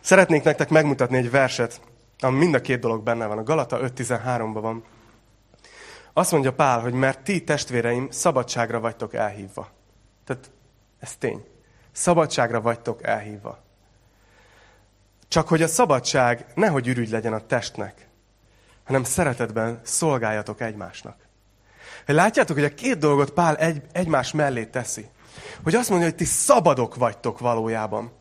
Szeretnék 0.00 0.42
nektek 0.42 0.68
megmutatni 0.68 1.16
egy 1.16 1.30
verset, 1.30 1.80
ami 2.20 2.38
mind 2.38 2.54
a 2.54 2.60
két 2.60 2.80
dolog 2.80 3.02
benne 3.02 3.26
van. 3.26 3.38
A 3.38 3.42
Galata 3.42 3.78
5.13-ban 3.78 4.58
van. 4.60 4.84
Azt 6.12 6.32
mondja 6.32 6.52
Pál, 6.52 6.80
hogy 6.80 6.92
mert 6.92 7.20
ti 7.20 7.44
testvéreim 7.44 8.10
szabadságra 8.10 8.80
vagytok 8.80 9.14
elhívva. 9.14 9.70
Tehát 10.24 10.50
ez 10.98 11.16
tény. 11.16 11.44
Szabadságra 11.92 12.60
vagytok 12.60 13.02
elhívva. 13.02 13.58
Csak 15.28 15.48
hogy 15.48 15.62
a 15.62 15.68
szabadság 15.68 16.46
nehogy 16.54 16.88
ürügy 16.88 17.10
legyen 17.10 17.32
a 17.32 17.46
testnek, 17.46 18.08
hanem 18.84 19.04
szeretetben 19.04 19.80
szolgáljatok 19.82 20.60
egymásnak. 20.60 21.16
Látjátok, 22.06 22.56
hogy 22.56 22.64
a 22.64 22.74
két 22.74 22.98
dolgot 22.98 23.30
Pál 23.30 23.56
egy, 23.56 23.82
egymás 23.92 24.32
mellé 24.32 24.64
teszi. 24.64 25.08
Hogy 25.62 25.74
azt 25.74 25.88
mondja, 25.88 26.08
hogy 26.08 26.16
ti 26.16 26.24
szabadok 26.24 26.94
vagytok 26.94 27.38
valójában. 27.38 28.12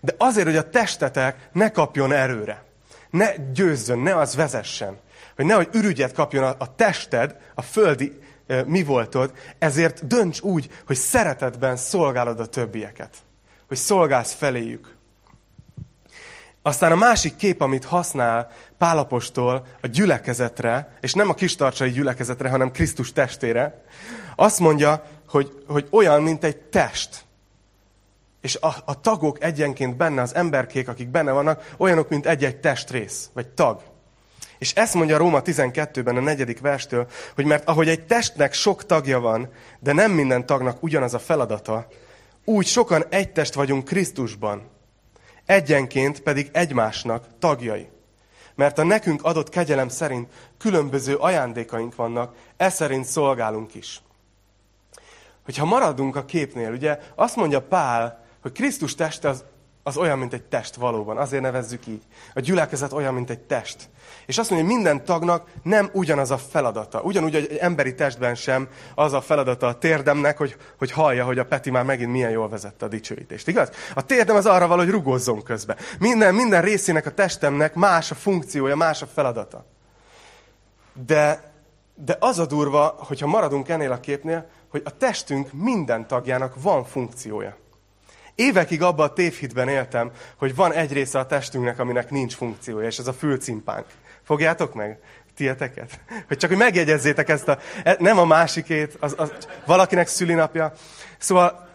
De 0.00 0.14
azért, 0.18 0.46
hogy 0.46 0.56
a 0.56 0.70
testetek 0.70 1.48
ne 1.52 1.70
kapjon 1.70 2.12
erőre 2.12 2.67
ne 3.10 3.36
győzzön, 3.52 3.98
ne 3.98 4.16
az 4.16 4.34
vezessen. 4.34 4.98
Hogy 5.36 5.44
nehogy 5.44 5.68
ürügyet 5.72 6.12
kapjon 6.12 6.44
a, 6.44 6.54
a 6.58 6.74
tested, 6.74 7.36
a 7.54 7.62
földi 7.62 8.18
e, 8.46 8.62
mi 8.66 8.82
voltod, 8.82 9.32
ezért 9.58 10.06
dönts 10.06 10.40
úgy, 10.40 10.70
hogy 10.86 10.96
szeretetben 10.96 11.76
szolgálod 11.76 12.40
a 12.40 12.46
többieket. 12.46 13.16
Hogy 13.68 13.76
szolgálsz 13.76 14.32
feléjük. 14.32 14.96
Aztán 16.62 16.92
a 16.92 16.96
másik 16.96 17.36
kép, 17.36 17.60
amit 17.60 17.84
használ 17.84 18.50
Pálapostól 18.78 19.66
a 19.82 19.86
gyülekezetre, 19.86 20.96
és 21.00 21.14
nem 21.14 21.28
a 21.28 21.34
kistarcsai 21.34 21.90
gyülekezetre, 21.90 22.48
hanem 22.48 22.70
Krisztus 22.70 23.12
testére, 23.12 23.82
azt 24.36 24.58
mondja, 24.58 25.04
hogy, 25.28 25.64
hogy 25.66 25.86
olyan, 25.90 26.22
mint 26.22 26.44
egy 26.44 26.56
test 26.56 27.24
és 28.48 28.58
a, 28.60 28.74
a 28.84 29.00
tagok 29.00 29.42
egyenként 29.42 29.96
benne, 29.96 30.22
az 30.22 30.34
emberkék, 30.34 30.88
akik 30.88 31.08
benne 31.08 31.32
vannak, 31.32 31.74
olyanok, 31.76 32.08
mint 32.08 32.26
egy-egy 32.26 32.60
testrész, 32.60 33.30
vagy 33.32 33.48
tag. 33.48 33.82
És 34.58 34.72
ezt 34.72 34.94
mondja 34.94 35.16
Róma 35.16 35.42
12-ben, 35.44 36.16
a 36.16 36.20
negyedik 36.20 36.60
verstől, 36.60 37.06
hogy 37.34 37.44
mert 37.44 37.68
ahogy 37.68 37.88
egy 37.88 38.06
testnek 38.06 38.52
sok 38.52 38.86
tagja 38.86 39.20
van, 39.20 39.48
de 39.80 39.92
nem 39.92 40.10
minden 40.10 40.46
tagnak 40.46 40.82
ugyanaz 40.82 41.14
a 41.14 41.18
feladata, 41.18 41.86
úgy 42.44 42.66
sokan 42.66 43.04
egy 43.08 43.32
test 43.32 43.54
vagyunk 43.54 43.84
Krisztusban, 43.84 44.62
egyenként 45.46 46.20
pedig 46.20 46.48
egymásnak 46.52 47.26
tagjai. 47.38 47.88
Mert 48.54 48.78
a 48.78 48.84
nekünk 48.84 49.24
adott 49.24 49.48
kegyelem 49.48 49.88
szerint 49.88 50.32
különböző 50.58 51.14
ajándékaink 51.14 51.94
vannak, 51.94 52.34
e 52.56 52.68
szerint 52.68 53.04
szolgálunk 53.04 53.74
is. 53.74 54.02
Hogyha 55.44 55.64
maradunk 55.64 56.16
a 56.16 56.24
képnél, 56.24 56.72
ugye 56.72 56.98
azt 57.14 57.36
mondja 57.36 57.62
Pál, 57.62 58.26
hogy 58.42 58.52
Krisztus 58.52 58.94
teste 58.94 59.28
az, 59.28 59.44
az 59.82 59.96
olyan, 59.96 60.18
mint 60.18 60.32
egy 60.32 60.42
test 60.42 60.74
valóban. 60.74 61.18
Azért 61.18 61.42
nevezzük 61.42 61.86
így. 61.86 62.02
A 62.34 62.40
gyülekezet 62.40 62.92
olyan, 62.92 63.14
mint 63.14 63.30
egy 63.30 63.38
test. 63.38 63.88
És 64.26 64.38
azt 64.38 64.50
mondja, 64.50 64.68
hogy 64.68 64.76
minden 64.76 65.04
tagnak 65.04 65.50
nem 65.62 65.90
ugyanaz 65.92 66.30
a 66.30 66.38
feladata. 66.38 67.00
Ugyanúgy, 67.00 67.34
egy 67.34 67.56
emberi 67.56 67.94
testben 67.94 68.34
sem 68.34 68.68
az 68.94 69.12
a 69.12 69.20
feladata 69.20 69.66
a 69.66 69.78
térdemnek, 69.78 70.38
hogy, 70.38 70.56
hogy 70.78 70.90
hallja, 70.90 71.24
hogy 71.24 71.38
a 71.38 71.44
Peti 71.44 71.70
már 71.70 71.84
megint 71.84 72.10
milyen 72.10 72.30
jól 72.30 72.48
vezette 72.48 72.84
a 72.84 72.88
dicsőítést. 72.88 73.48
Igaz? 73.48 73.70
A 73.94 74.04
térdem 74.04 74.36
az 74.36 74.46
arra 74.46 74.66
való, 74.66 74.82
hogy 74.82 74.90
rugozzon 74.90 75.42
közbe. 75.42 75.76
Minden, 75.98 76.34
minden 76.34 76.62
részének 76.62 77.06
a 77.06 77.14
testemnek 77.14 77.74
más 77.74 78.10
a 78.10 78.14
funkciója, 78.14 78.76
más 78.76 79.02
a 79.02 79.06
feladata. 79.06 79.64
De, 81.06 81.52
de 81.94 82.16
az 82.20 82.38
a 82.38 82.46
durva, 82.46 82.94
hogyha 82.98 83.26
maradunk 83.26 83.68
ennél 83.68 83.92
a 83.92 84.00
képnél, 84.00 84.46
hogy 84.68 84.82
a 84.84 84.96
testünk 84.96 85.52
minden 85.52 86.06
tagjának 86.06 86.62
van 86.62 86.84
funkciója. 86.84 87.56
Évekig 88.38 88.82
abban 88.82 89.06
a 89.06 89.12
tévhitben 89.12 89.68
éltem, 89.68 90.10
hogy 90.36 90.54
van 90.54 90.72
egy 90.72 90.92
része 90.92 91.18
a 91.18 91.26
testünknek, 91.26 91.78
aminek 91.78 92.10
nincs 92.10 92.34
funkciója, 92.34 92.86
és 92.86 92.98
ez 92.98 93.06
a 93.06 93.12
fülcimpánk. 93.12 93.86
Fogjátok 94.22 94.74
meg? 94.74 94.98
Tieteket? 95.34 96.00
Hogy 96.28 96.36
csak, 96.36 96.50
hogy 96.50 96.58
megjegyezzétek 96.58 97.28
ezt 97.28 97.48
a... 97.48 97.58
E, 97.84 97.96
nem 97.98 98.18
a 98.18 98.24
másikét, 98.24 98.96
az, 99.00 99.14
az, 99.16 99.32
valakinek 99.66 100.06
szülinapja. 100.06 100.72
Szóval 101.18 101.68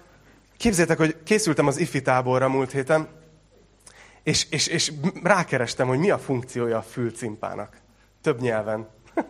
képzétek, 0.57 0.97
hogy 0.97 1.15
készültem 1.23 1.67
az 1.67 1.77
ifi 1.77 2.01
táborra 2.01 2.49
múlt 2.49 2.71
héten, 2.71 3.07
és, 4.23 4.47
és, 4.49 4.67
és 4.67 4.91
rákerestem, 5.23 5.87
hogy 5.87 5.99
mi 5.99 6.09
a 6.09 6.19
funkciója 6.19 6.77
a 6.77 6.81
fülcimpának. 6.81 7.77
Több 8.21 8.41
nyelven. 8.41 8.87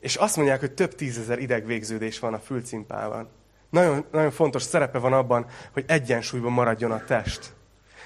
és 0.00 0.14
azt 0.16 0.36
mondják, 0.36 0.60
hogy 0.60 0.72
több 0.72 0.94
tízezer 0.94 1.38
idegvégződés 1.38 2.18
van 2.18 2.34
a 2.34 2.38
fülcimpával. 2.38 3.35
Nagyon, 3.70 4.04
nagyon 4.12 4.30
fontos 4.30 4.62
szerepe 4.62 4.98
van 4.98 5.12
abban, 5.12 5.46
hogy 5.72 5.84
egyensúlyban 5.86 6.52
maradjon 6.52 6.90
a 6.90 7.04
test. 7.04 7.54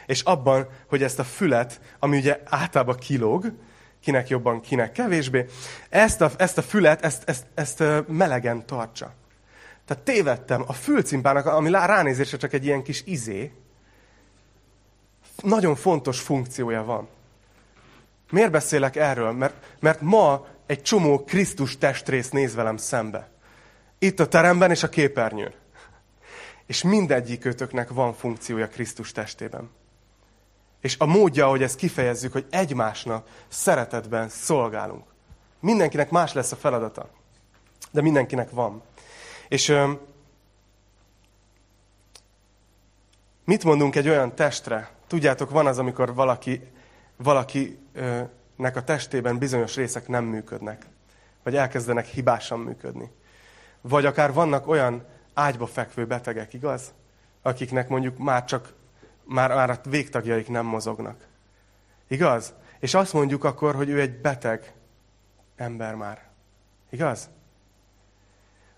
És 0.06 0.22
abban, 0.22 0.68
hogy 0.86 1.02
ezt 1.02 1.18
a 1.18 1.24
fület, 1.24 1.80
ami 1.98 2.18
ugye 2.18 2.40
általában 2.44 2.96
kilóg, 2.96 3.52
kinek 4.00 4.28
jobban, 4.28 4.60
kinek 4.60 4.92
kevésbé, 4.92 5.46
ezt 5.88 6.20
a, 6.20 6.30
ezt 6.36 6.58
a 6.58 6.62
fület, 6.62 7.04
ezt, 7.04 7.28
ezt, 7.28 7.46
ezt 7.54 7.84
melegen 8.06 8.66
tartsa. 8.66 9.12
Tehát 9.84 10.02
tévedtem, 10.02 10.64
a 10.66 10.72
fülcimpának, 10.72 11.46
ami 11.46 11.70
ránézésre 11.70 12.36
csak 12.36 12.52
egy 12.52 12.64
ilyen 12.64 12.82
kis 12.82 13.02
izé, 13.06 13.52
nagyon 15.42 15.74
fontos 15.74 16.20
funkciója 16.20 16.84
van. 16.84 17.08
Miért 18.30 18.50
beszélek 18.50 18.96
erről? 18.96 19.32
Mert, 19.32 19.76
mert 19.80 20.00
ma 20.00 20.46
egy 20.66 20.82
csomó 20.82 21.24
Krisztus 21.24 21.78
testrész 21.78 22.30
néz 22.30 22.54
velem 22.54 22.76
szembe. 22.76 23.29
Itt 24.02 24.20
a 24.20 24.28
teremben 24.28 24.70
és 24.70 24.82
a 24.82 24.88
képernyőn. 24.88 25.54
És 26.66 26.82
mindegyikőtöknek 26.82 27.90
van 27.90 28.12
funkciója 28.14 28.68
Krisztus 28.68 29.12
testében. 29.12 29.70
És 30.80 30.96
a 30.98 31.06
módja, 31.06 31.48
hogy 31.48 31.62
ezt 31.62 31.76
kifejezzük, 31.76 32.32
hogy 32.32 32.46
egymásnak 32.50 33.28
szeretetben 33.48 34.28
szolgálunk. 34.28 35.04
Mindenkinek 35.60 36.10
más 36.10 36.32
lesz 36.32 36.52
a 36.52 36.56
feladata. 36.56 37.10
De 37.90 38.00
mindenkinek 38.00 38.50
van. 38.50 38.82
És 39.48 39.68
ö, 39.68 39.92
mit 43.44 43.64
mondunk 43.64 43.96
egy 43.96 44.08
olyan 44.08 44.34
testre? 44.34 44.90
Tudjátok, 45.06 45.50
van 45.50 45.66
az, 45.66 45.78
amikor 45.78 46.14
valaki, 46.14 46.60
valakinek 47.16 48.76
a 48.76 48.84
testében 48.84 49.38
bizonyos 49.38 49.76
részek 49.76 50.08
nem 50.08 50.24
működnek. 50.24 50.86
Vagy 51.42 51.56
elkezdenek 51.56 52.06
hibásan 52.06 52.58
működni. 52.58 53.10
Vagy 53.80 54.04
akár 54.06 54.32
vannak 54.32 54.66
olyan 54.66 55.04
ágyba 55.34 55.66
fekvő 55.66 56.06
betegek, 56.06 56.52
igaz? 56.52 56.94
Akiknek 57.42 57.88
mondjuk 57.88 58.18
már 58.18 58.44
csak, 58.44 58.72
már, 59.24 59.54
már 59.54 59.70
a 59.70 59.80
végtagjaik 59.88 60.48
nem 60.48 60.66
mozognak. 60.66 61.26
Igaz? 62.08 62.54
És 62.78 62.94
azt 62.94 63.12
mondjuk 63.12 63.44
akkor, 63.44 63.74
hogy 63.74 63.88
ő 63.88 64.00
egy 64.00 64.20
beteg 64.20 64.72
ember 65.56 65.94
már. 65.94 66.28
Igaz? 66.90 67.28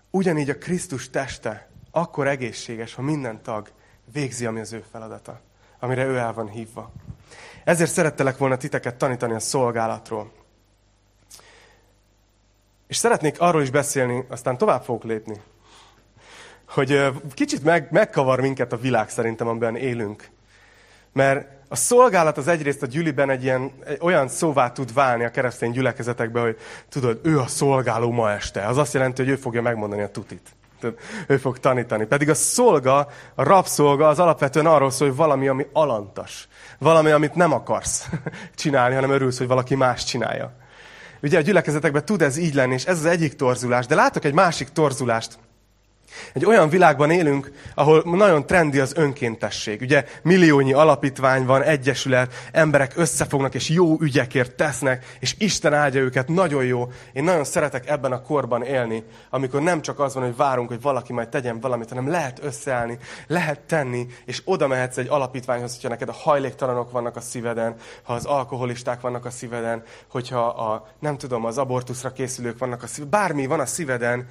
Ugyanígy 0.09 0.49
a 0.49 0.57
Krisztus 0.57 1.09
teste 1.09 1.69
akkor 1.91 2.27
egészséges, 2.27 2.93
ha 2.93 3.01
minden 3.01 3.41
tag 3.41 3.71
végzi, 4.11 4.45
ami 4.45 4.59
az 4.59 4.73
ő 4.73 4.83
feladata, 4.91 5.39
amire 5.79 6.05
ő 6.05 6.17
el 6.17 6.33
van 6.33 6.49
hívva. 6.49 6.91
Ezért 7.63 7.91
szerettelek 7.91 8.37
volna 8.37 8.57
titeket 8.57 8.95
tanítani 8.95 9.33
a 9.33 9.39
szolgálatról. 9.39 10.31
És 12.93 12.99
szeretnék 12.99 13.41
arról 13.41 13.61
is 13.61 13.69
beszélni, 13.69 14.25
aztán 14.29 14.57
tovább 14.57 14.83
fogok 14.83 15.03
lépni, 15.03 15.41
hogy 16.67 17.11
kicsit 17.33 17.63
meg, 17.63 17.87
megkavar 17.91 18.39
minket 18.39 18.73
a 18.73 18.77
világ 18.77 19.09
szerintem, 19.09 19.47
amiben 19.47 19.75
élünk. 19.75 20.29
Mert 21.13 21.47
a 21.67 21.75
szolgálat 21.75 22.37
az 22.37 22.47
egyrészt 22.47 22.83
a 22.83 22.85
gyűliben 22.85 23.29
egy, 23.29 23.43
ilyen, 23.43 23.71
egy 23.85 23.97
olyan 24.01 24.27
szóvá 24.27 24.71
tud 24.71 24.93
válni 24.93 25.23
a 25.23 25.31
keresztény 25.31 25.71
gyülekezetekben, 25.71 26.43
hogy 26.43 26.57
tudod, 26.89 27.19
ő 27.23 27.39
a 27.39 27.47
szolgáló 27.47 28.11
ma 28.11 28.31
este. 28.31 28.67
Az 28.67 28.77
azt 28.77 28.93
jelenti, 28.93 29.21
hogy 29.21 29.31
ő 29.31 29.35
fogja 29.35 29.61
megmondani 29.61 30.01
a 30.01 30.11
tutit. 30.11 30.49
Ő 31.27 31.37
fog 31.37 31.59
tanítani. 31.59 32.05
Pedig 32.05 32.29
a 32.29 32.35
szolga, 32.35 33.07
a 33.35 33.43
rabszolga 33.43 34.07
az 34.07 34.19
alapvetően 34.19 34.65
arról 34.65 34.91
szól, 34.91 35.07
hogy 35.07 35.17
valami, 35.17 35.47
ami 35.47 35.65
alantas. 35.71 36.47
Valami, 36.77 37.11
amit 37.11 37.35
nem 37.35 37.53
akarsz 37.53 38.09
csinálni, 38.55 38.95
hanem 38.95 39.11
örülsz, 39.11 39.37
hogy 39.37 39.47
valaki 39.47 39.75
más 39.75 40.03
csinálja. 40.03 40.61
Ugye 41.23 41.37
a 41.37 41.41
gyülekezetekben 41.41 42.05
tud 42.05 42.21
ez 42.21 42.37
így 42.37 42.53
lenni, 42.53 42.73
és 42.73 42.85
ez 42.85 42.97
az 42.97 43.05
egyik 43.05 43.35
torzulás. 43.35 43.85
De 43.85 43.95
látok 43.95 44.25
egy 44.25 44.33
másik 44.33 44.69
torzulást, 44.69 45.37
egy 46.33 46.45
olyan 46.45 46.69
világban 46.69 47.11
élünk, 47.11 47.51
ahol 47.75 48.01
nagyon 48.05 48.45
trendi 48.45 48.79
az 48.79 48.93
önkéntesség. 48.95 49.81
Ugye 49.81 50.05
milliónyi 50.21 50.73
alapítvány 50.73 51.45
van, 51.45 51.61
egyesület, 51.61 52.33
emberek 52.51 52.93
összefognak 52.95 53.53
és 53.53 53.69
jó 53.69 53.97
ügyekért 53.99 54.55
tesznek, 54.55 55.17
és 55.19 55.35
Isten 55.37 55.73
áldja 55.73 56.01
őket, 56.01 56.27
nagyon 56.27 56.65
jó. 56.65 56.87
Én 57.13 57.23
nagyon 57.23 57.43
szeretek 57.43 57.89
ebben 57.89 58.11
a 58.11 58.21
korban 58.21 58.63
élni, 58.63 59.03
amikor 59.29 59.61
nem 59.61 59.81
csak 59.81 59.99
az 59.99 60.13
van, 60.13 60.23
hogy 60.23 60.35
várunk, 60.35 60.67
hogy 60.67 60.81
valaki 60.81 61.13
majd 61.13 61.29
tegyen 61.29 61.59
valamit, 61.59 61.89
hanem 61.89 62.09
lehet 62.09 62.39
összeállni, 62.43 62.97
lehet 63.27 63.59
tenni, 63.59 64.07
és 64.25 64.41
oda 64.45 64.67
mehetsz 64.67 64.97
egy 64.97 65.07
alapítványhoz, 65.09 65.73
hogyha 65.73 65.89
neked 65.89 66.09
a 66.09 66.13
hajléktalanok 66.13 66.91
vannak 66.91 67.15
a 67.15 67.21
szíveden, 67.21 67.75
ha 68.03 68.13
az 68.13 68.25
alkoholisták 68.25 69.01
vannak 69.01 69.25
a 69.25 69.29
szíveden, 69.29 69.83
hogyha 70.07 70.47
a, 70.47 70.87
nem 70.99 71.17
tudom, 71.17 71.45
az 71.45 71.57
abortuszra 71.57 72.11
készülők 72.11 72.57
vannak 72.57 72.83
a 72.83 72.87
szíveden, 72.87 73.19
bármi 73.19 73.45
van 73.45 73.59
a 73.59 73.65
szíveden, 73.65 74.27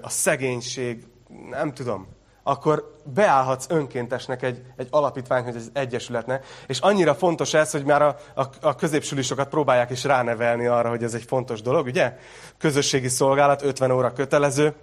a 0.00 0.08
szegénység, 0.08 1.04
nem 1.50 1.72
tudom, 1.72 2.06
akkor 2.42 2.96
beállhatsz 3.04 3.66
önkéntesnek 3.68 4.42
egy, 4.42 4.62
egy 4.76 4.88
alapítványhoz, 4.90 5.54
egy 5.54 5.70
egyesületnek, 5.72 6.46
és 6.66 6.78
annyira 6.78 7.14
fontos 7.14 7.54
ez, 7.54 7.70
hogy 7.70 7.84
már 7.84 8.02
a, 8.02 8.16
a, 8.34 8.42
a 8.60 8.74
középsulisokat 8.74 9.48
próbálják 9.48 9.90
is 9.90 10.04
ránevelni 10.04 10.66
arra, 10.66 10.88
hogy 10.88 11.02
ez 11.02 11.14
egy 11.14 11.24
fontos 11.24 11.62
dolog, 11.62 11.86
ugye? 11.86 12.18
Közösségi 12.58 13.08
szolgálat, 13.08 13.62
50 13.62 13.90
óra 13.90 14.12
kötelező 14.12 14.74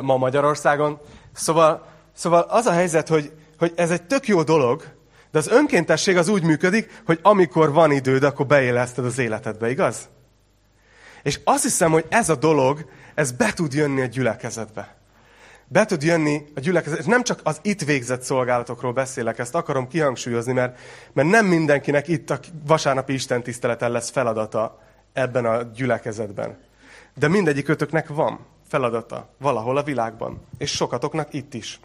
ma 0.00 0.16
Magyarországon. 0.16 1.00
Szóval, 1.32 1.86
szóval 2.12 2.40
az 2.40 2.66
a 2.66 2.72
helyzet, 2.72 3.08
hogy, 3.08 3.32
hogy 3.58 3.72
ez 3.76 3.90
egy 3.90 4.02
tök 4.02 4.26
jó 4.26 4.42
dolog, 4.42 4.82
de 5.30 5.38
az 5.38 5.48
önkéntesség 5.48 6.16
az 6.16 6.28
úgy 6.28 6.42
működik, 6.42 7.02
hogy 7.06 7.18
amikor 7.22 7.72
van 7.72 7.92
időd, 7.92 8.22
akkor 8.22 8.46
beéleszted 8.46 9.04
az 9.04 9.18
életedbe, 9.18 9.70
igaz? 9.70 10.08
És 11.22 11.40
azt 11.44 11.62
hiszem, 11.62 11.90
hogy 11.90 12.04
ez 12.08 12.28
a 12.28 12.36
dolog, 12.36 12.90
ez 13.14 13.32
be 13.32 13.52
tud 13.52 13.72
jönni 13.72 14.00
a 14.00 14.06
gyülekezetbe 14.06 14.97
be 15.68 15.84
tud 15.84 16.02
jönni 16.02 16.44
a 16.54 16.60
gyülekezet. 16.60 17.06
Nem 17.06 17.22
csak 17.22 17.40
az 17.42 17.58
itt 17.62 17.80
végzett 17.82 18.22
szolgálatokról 18.22 18.92
beszélek, 18.92 19.38
ezt 19.38 19.54
akarom 19.54 19.88
kihangsúlyozni, 19.88 20.52
mert, 20.52 20.78
mert 21.12 21.28
nem 21.28 21.46
mindenkinek 21.46 22.08
itt 22.08 22.30
a 22.30 22.38
vasárnapi 22.66 23.12
Isten 23.12 23.42
tiszteleten 23.42 23.90
lesz 23.90 24.10
feladata 24.10 24.80
ebben 25.12 25.44
a 25.44 25.62
gyülekezetben. 25.62 26.58
De 27.14 27.28
mindegyik 27.28 27.68
ötöknek 27.68 28.08
van 28.08 28.46
feladata 28.68 29.28
valahol 29.38 29.76
a 29.76 29.82
világban, 29.82 30.46
és 30.58 30.70
sokatoknak 30.70 31.32
itt 31.32 31.54
is. 31.54 31.80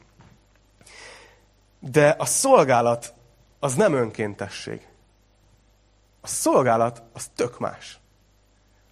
De 1.80 2.15
a 2.17 2.26
szolgálat 2.26 3.13
az 3.60 3.76
nem 3.76 3.93
önkéntesség. 3.93 4.88
A 6.22 6.28
szolgálat 6.28 7.04
az 7.13 7.30
tök 7.36 7.60
más. 7.60 8.00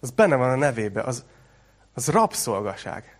Az 0.00 0.10
benne 0.10 0.36
van 0.36 0.50
a 0.50 0.56
nevébe, 0.56 1.02
az, 1.02 1.24
az 1.94 2.08
rabszolgaság. 2.08 3.16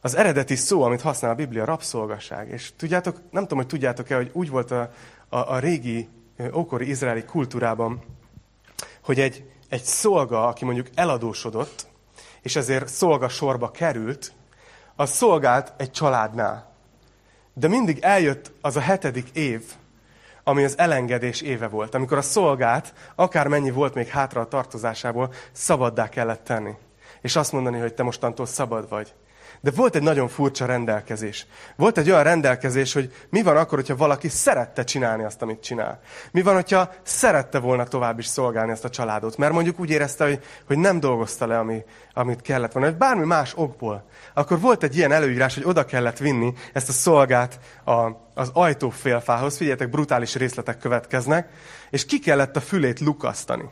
Az 0.00 0.16
eredeti 0.16 0.56
szó, 0.56 0.82
amit 0.82 1.00
használ 1.00 1.30
a 1.30 1.34
Biblia, 1.34 1.64
rabszolgaság. 1.64 2.48
És 2.48 2.72
tudjátok, 2.76 3.16
nem 3.30 3.42
tudom, 3.42 3.58
hogy 3.58 3.66
tudjátok-e, 3.66 4.16
hogy 4.16 4.30
úgy 4.32 4.50
volt 4.50 4.70
a, 4.70 4.90
a, 5.28 5.36
a 5.38 5.58
régi, 5.58 6.08
ókori 6.54 6.88
izraeli 6.88 7.24
kultúrában, 7.24 8.02
hogy 9.04 9.20
egy, 9.20 9.44
egy 9.68 9.82
szolga, 9.82 10.46
aki 10.46 10.64
mondjuk 10.64 10.86
eladósodott, 10.94 11.86
és 12.42 12.56
ezért 12.56 12.88
szolga 12.88 13.28
sorba 13.28 13.70
került, 13.70 14.32
az 14.96 15.10
szolgált 15.10 15.72
egy 15.76 15.90
családnál. 15.90 16.72
De 17.54 17.68
mindig 17.68 17.98
eljött 18.00 18.52
az 18.60 18.76
a 18.76 18.80
hetedik 18.80 19.28
év, 19.32 19.62
ami 20.44 20.64
az 20.64 20.78
elengedés 20.78 21.40
éve 21.40 21.68
volt, 21.68 21.94
amikor 21.94 22.18
a 22.18 22.22
szolgát, 22.22 22.94
akármennyi 23.14 23.70
volt 23.70 23.94
még 23.94 24.06
hátra 24.06 24.40
a 24.40 24.48
tartozásából, 24.48 25.32
szabaddá 25.52 26.08
kellett 26.08 26.44
tenni. 26.44 26.72
És 27.20 27.36
azt 27.36 27.52
mondani, 27.52 27.78
hogy 27.78 27.94
te 27.94 28.02
mostantól 28.02 28.46
szabad 28.46 28.88
vagy. 28.88 29.14
De 29.62 29.70
volt 29.70 29.94
egy 29.94 30.02
nagyon 30.02 30.28
furcsa 30.28 30.66
rendelkezés. 30.66 31.46
Volt 31.76 31.98
egy 31.98 32.10
olyan 32.10 32.22
rendelkezés, 32.22 32.92
hogy 32.92 33.12
mi 33.30 33.42
van 33.42 33.56
akkor, 33.56 33.78
hogyha 33.78 33.96
valaki 33.96 34.28
szerette 34.28 34.84
csinálni 34.84 35.24
azt, 35.24 35.42
amit 35.42 35.62
csinál. 35.62 36.00
Mi 36.30 36.42
van, 36.42 36.54
hogyha 36.54 36.92
szerette 37.02 37.58
volna 37.58 37.84
tovább 37.84 38.18
is 38.18 38.26
szolgálni 38.26 38.72
ezt 38.72 38.84
a 38.84 38.90
családot. 38.90 39.36
Mert 39.36 39.52
mondjuk 39.52 39.80
úgy 39.80 39.90
érezte, 39.90 40.24
hogy, 40.24 40.44
hogy 40.66 40.78
nem 40.78 41.00
dolgozta 41.00 41.46
le, 41.46 41.58
ami, 41.58 41.84
amit 42.12 42.40
kellett 42.40 42.72
volna. 42.72 42.88
Vagy 42.88 42.98
bármi 42.98 43.24
más 43.24 43.52
okból. 43.56 44.04
Akkor 44.34 44.60
volt 44.60 44.82
egy 44.82 44.96
ilyen 44.96 45.12
előírás, 45.12 45.54
hogy 45.54 45.64
oda 45.64 45.84
kellett 45.84 46.18
vinni 46.18 46.52
ezt 46.72 46.88
a 46.88 46.92
szolgát 46.92 47.58
a, 47.84 48.00
az 48.34 48.50
ajtófélfához. 48.52 49.56
Figyeljetek, 49.56 49.90
brutális 49.90 50.34
részletek 50.34 50.78
következnek. 50.78 51.48
És 51.90 52.06
ki 52.06 52.18
kellett 52.18 52.56
a 52.56 52.60
fülét 52.60 53.00
lukasztani. 53.00 53.70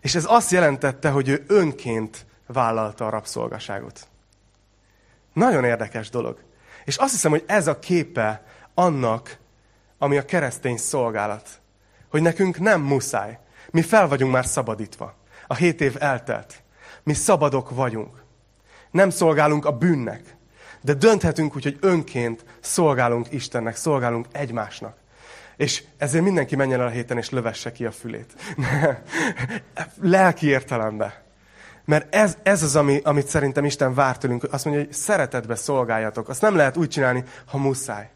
És 0.00 0.14
ez 0.14 0.24
azt 0.28 0.50
jelentette, 0.50 1.08
hogy 1.10 1.28
ő 1.28 1.44
önként 1.46 2.26
vállalta 2.46 3.06
a 3.06 3.10
rabszolgaságot. 3.10 4.10
Nagyon 5.32 5.64
érdekes 5.64 6.10
dolog. 6.10 6.38
És 6.84 6.96
azt 6.96 7.12
hiszem, 7.12 7.30
hogy 7.30 7.44
ez 7.46 7.66
a 7.66 7.78
képe 7.78 8.44
annak, 8.74 9.38
ami 9.98 10.16
a 10.16 10.24
keresztény 10.24 10.76
szolgálat. 10.76 11.48
Hogy 12.10 12.22
nekünk 12.22 12.58
nem 12.58 12.80
muszáj. 12.80 13.38
Mi 13.70 13.82
fel 13.82 14.08
vagyunk 14.08 14.32
már 14.32 14.46
szabadítva. 14.46 15.14
A 15.46 15.54
hét 15.54 15.80
év 15.80 15.96
eltelt. 15.98 16.62
Mi 17.02 17.12
szabadok 17.12 17.70
vagyunk. 17.70 18.22
Nem 18.90 19.10
szolgálunk 19.10 19.64
a 19.64 19.76
bűnnek. 19.76 20.36
De 20.80 20.94
dönthetünk 20.94 21.56
úgy, 21.56 21.62
hogy 21.62 21.78
önként 21.80 22.44
szolgálunk 22.60 23.32
Istennek, 23.32 23.76
szolgálunk 23.76 24.26
egymásnak. 24.32 24.96
És 25.56 25.84
ezért 25.98 26.24
mindenki 26.24 26.56
menjen 26.56 26.80
el 26.80 26.86
a 26.86 26.90
héten, 26.90 27.18
és 27.18 27.30
lövesse 27.30 27.72
ki 27.72 27.84
a 27.84 27.90
fülét. 27.90 28.34
Lelki 30.00 30.46
értelemben. 30.46 31.12
Mert 31.84 32.14
ez, 32.14 32.36
ez 32.42 32.62
az, 32.62 32.76
ami, 32.76 33.00
amit 33.04 33.26
szerintem 33.26 33.64
Isten 33.64 33.94
vár 33.94 34.18
tőlünk. 34.18 34.46
Azt 34.50 34.64
mondja, 34.64 34.84
hogy 34.84 34.92
szeretetbe 34.92 35.54
szolgáljatok. 35.54 36.28
Azt 36.28 36.40
nem 36.40 36.56
lehet 36.56 36.76
úgy 36.76 36.88
csinálni, 36.88 37.24
ha 37.46 37.58
muszáj. 37.58 38.10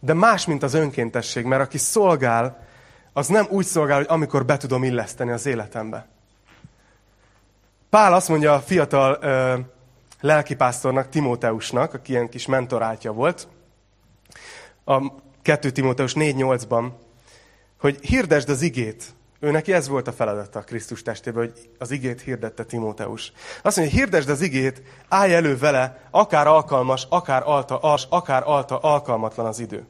De 0.00 0.14
más, 0.14 0.46
mint 0.46 0.62
az 0.62 0.74
önkéntesség, 0.74 1.44
mert 1.44 1.62
aki 1.62 1.78
szolgál, 1.78 2.66
az 3.12 3.26
nem 3.26 3.46
úgy 3.50 3.64
szolgál, 3.64 3.96
hogy 3.96 4.06
amikor 4.08 4.44
be 4.44 4.56
tudom 4.56 4.84
illeszteni 4.84 5.30
az 5.30 5.46
életembe. 5.46 6.06
Pál 7.90 8.14
azt 8.14 8.28
mondja 8.28 8.54
a 8.54 8.60
fiatal 8.60 9.18
ö, 9.20 9.58
lelkipásztornak, 10.20 11.08
Timóteusnak, 11.08 11.94
aki 11.94 12.12
ilyen 12.12 12.28
kis 12.28 12.46
mentorátja 12.46 13.12
volt, 13.12 13.48
a 14.84 15.12
2 15.42 15.70
Timóteus 15.70 16.12
4.8-ban, 16.12 16.90
hogy 17.78 17.98
hirdesd 18.00 18.48
az 18.48 18.62
igét, 18.62 19.04
ő 19.44 19.50
neki 19.50 19.72
ez 19.72 19.88
volt 19.88 20.08
a 20.08 20.12
feladata 20.12 20.58
a 20.58 20.62
Krisztus 20.62 21.02
testében, 21.02 21.44
hogy 21.44 21.68
az 21.78 21.90
igét 21.90 22.20
hirdette 22.20 22.64
Timóteus. 22.64 23.32
Azt 23.62 23.76
mondja, 23.76 23.98
hirdesd 23.98 24.28
az 24.28 24.40
igét, 24.40 24.82
állj 25.08 25.34
elő 25.34 25.56
vele, 25.56 26.08
akár 26.10 26.46
alkalmas, 26.46 27.06
akár 27.10 27.42
alta, 27.44 27.78
as, 27.78 28.06
akár 28.10 28.42
alta, 28.46 28.78
alkalmatlan 28.78 29.46
az 29.46 29.58
idő. 29.58 29.86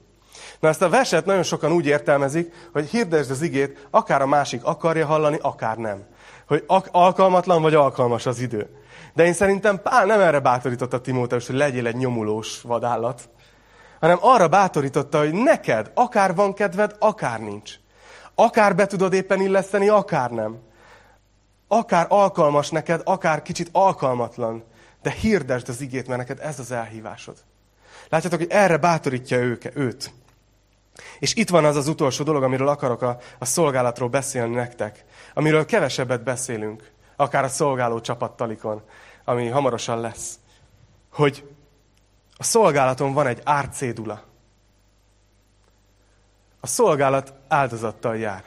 Na 0.61 0.69
ezt 0.69 0.83
a 0.83 0.89
verset 0.89 1.25
nagyon 1.25 1.43
sokan 1.43 1.73
úgy 1.73 1.87
értelmezik, 1.87 2.53
hogy 2.73 2.89
hirdesd 2.89 3.31
az 3.31 3.43
igét, 3.43 3.87
akár 3.91 4.23
a 4.23 4.27
másik 4.27 4.65
akarja 4.65 5.07
hallani, 5.07 5.39
akár 5.41 5.77
nem. 5.77 6.05
Hogy 6.47 6.65
alkalmatlan 6.91 7.63
vagy 7.63 7.75
alkalmas 7.75 8.27
az 8.27 8.41
idő. 8.41 8.69
De 9.15 9.25
én 9.25 9.33
szerintem 9.33 9.83
Pál 9.83 10.07
nem 10.07 10.21
erre 10.21 10.39
bátorította 10.39 11.01
Timóteus, 11.01 11.47
hogy 11.47 11.57
legyél 11.57 11.87
egy 11.87 11.97
nyomulós 11.97 12.61
vadállat, 12.63 13.29
hanem 14.01 14.19
arra 14.21 14.49
bátorította, 14.49 15.19
hogy 15.19 15.33
neked 15.33 15.91
akár 15.95 16.35
van 16.35 16.55
kedved, 16.55 16.97
akár 16.99 17.41
nincs. 17.41 17.75
Akár 18.35 18.75
be 18.77 18.87
tudod 18.87 19.13
éppen 19.13 19.41
illeszteni, 19.41 19.89
akár 19.89 20.31
nem. 20.31 20.59
Akár 21.69 22.07
alkalmas 22.09 22.71
neked, 22.71 23.01
akár 23.05 23.43
kicsit 23.43 23.69
alkalmatlan. 23.73 24.65
De 25.03 25.11
hirdesd 25.11 25.69
az 25.69 25.81
igét, 25.81 26.07
mert 26.07 26.19
neked 26.19 26.39
ez 26.41 26.59
az 26.59 26.71
elhívásod. 26.71 27.37
Látjátok, 28.09 28.39
hogy 28.39 28.51
erre 28.51 28.77
bátorítja 28.77 29.39
őke, 29.39 29.71
őt. 29.75 30.13
És 31.19 31.35
itt 31.35 31.49
van 31.49 31.65
az 31.65 31.77
az 31.77 31.89
utolsó 31.89 32.25
dolog, 32.25 32.43
amiről 32.43 32.69
akarok 32.69 33.03
a, 33.03 33.19
a 33.39 33.45
szolgálatról 33.45 34.09
beszélni 34.09 34.55
nektek. 34.55 35.05
Amiről 35.35 35.65
kevesebbet 35.65 36.23
beszélünk, 36.23 36.91
akár 37.17 37.45
a 37.45 37.49
szolgáló 37.49 38.01
csapattalikon, 38.01 38.83
ami 39.25 39.49
hamarosan 39.49 40.01
lesz. 40.01 40.39
Hogy 41.13 41.49
a 42.37 42.45
szolgálaton 42.45 43.13
van 43.13 43.27
egy 43.27 43.41
árcédula. 43.45 44.23
A 46.65 46.67
szolgálat 46.67 47.33
áldozattal 47.49 48.17
jár. 48.17 48.45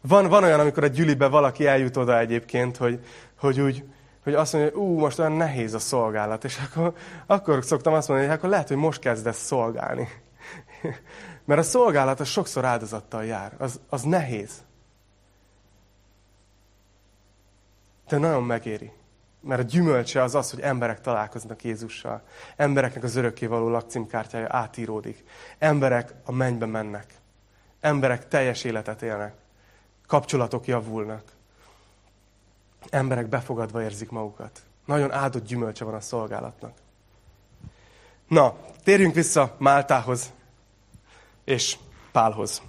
Van, 0.00 0.28
van 0.28 0.44
olyan, 0.44 0.60
amikor 0.60 0.84
a 0.84 0.86
gyülibe 0.86 1.26
valaki 1.26 1.66
eljut 1.66 1.96
oda 1.96 2.18
egyébként, 2.18 2.76
hogy, 2.76 3.04
hogy 3.38 3.60
úgy, 3.60 3.84
hogy 4.22 4.34
azt 4.34 4.52
mondja, 4.52 4.70
hogy 4.72 4.80
ú, 4.80 4.98
most 4.98 5.18
olyan 5.18 5.32
nehéz 5.32 5.74
a 5.74 5.78
szolgálat. 5.78 6.44
És 6.44 6.58
akkor, 6.58 6.94
akkor 7.26 7.64
szoktam 7.64 7.92
azt 7.92 8.08
mondani, 8.08 8.28
hogy 8.28 8.38
akkor 8.38 8.50
lehet, 8.50 8.68
hogy 8.68 8.76
most 8.76 9.00
kezdesz 9.00 9.44
szolgálni. 9.44 10.08
Mert 11.46 11.60
a 11.60 11.64
szolgálat 11.64 12.20
az 12.20 12.28
sokszor 12.28 12.64
áldozattal 12.64 13.24
jár. 13.24 13.54
Az, 13.58 13.80
az 13.88 14.02
nehéz. 14.02 14.52
De 18.08 18.18
nagyon 18.18 18.42
megéri. 18.42 18.92
Mert 19.44 19.60
a 19.60 19.64
gyümölcse 19.64 20.22
az 20.22 20.34
az, 20.34 20.50
hogy 20.50 20.60
emberek 20.60 21.00
találkoznak 21.00 21.64
Jézussal. 21.64 22.22
Embereknek 22.56 23.02
az 23.02 23.16
örökkévaló 23.16 23.68
lakcímkártyája 23.68 24.46
átíródik. 24.50 25.24
Emberek 25.58 26.14
a 26.24 26.32
mennybe 26.32 26.66
mennek. 26.66 27.14
Emberek 27.80 28.28
teljes 28.28 28.64
életet 28.64 29.02
élnek. 29.02 29.34
Kapcsolatok 30.06 30.66
javulnak. 30.66 31.22
Emberek 32.90 33.26
befogadva 33.26 33.82
érzik 33.82 34.10
magukat. 34.10 34.62
Nagyon 34.84 35.12
áldott 35.12 35.46
gyümölcse 35.46 35.84
van 35.84 35.94
a 35.94 36.00
szolgálatnak. 36.00 36.72
Na, 38.28 38.56
térjünk 38.84 39.14
vissza 39.14 39.54
Máltához 39.58 40.32
és 41.44 41.78
Pálhoz. 42.12 42.62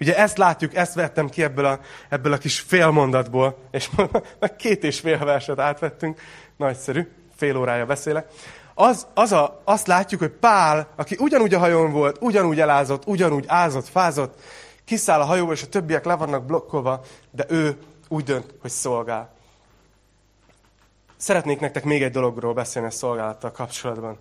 Ugye 0.00 0.16
ezt 0.16 0.38
látjuk, 0.38 0.74
ezt 0.74 0.94
vettem 0.94 1.28
ki 1.28 1.42
ebből 1.42 1.64
a, 1.64 1.80
ebből 2.08 2.32
a 2.32 2.38
kis 2.38 2.60
félmondatból, 2.60 3.58
és 3.70 3.90
meg 4.40 4.56
két 4.56 4.84
és 4.84 5.00
fél 5.00 5.18
verset 5.18 5.58
átvettünk, 5.58 6.20
nagyszerű, 6.56 7.08
fél 7.36 7.56
órája 7.56 7.86
beszélek. 7.86 8.26
Az, 8.74 9.06
az 9.14 9.32
a, 9.32 9.60
azt 9.64 9.86
látjuk, 9.86 10.20
hogy 10.20 10.30
Pál, 10.30 10.88
aki 10.96 11.16
ugyanúgy 11.18 11.54
a 11.54 11.58
hajón 11.58 11.92
volt, 11.92 12.16
ugyanúgy 12.20 12.60
elázott, 12.60 13.06
ugyanúgy 13.06 13.44
ázott, 13.48 13.88
fázott, 13.88 14.40
kiszáll 14.84 15.20
a 15.20 15.24
hajóba, 15.24 15.52
és 15.52 15.62
a 15.62 15.68
többiek 15.68 16.04
le 16.04 16.14
vannak 16.14 16.44
blokkolva, 16.44 17.00
de 17.30 17.44
ő 17.48 17.78
úgy 18.08 18.24
dönt, 18.24 18.54
hogy 18.60 18.70
szolgál. 18.70 19.36
Szeretnék 21.16 21.60
nektek 21.60 21.84
még 21.84 22.02
egy 22.02 22.10
dologról 22.10 22.54
beszélni 22.54 22.88
a 22.88 22.90
szolgálattal 22.90 23.50
kapcsolatban. 23.50 24.18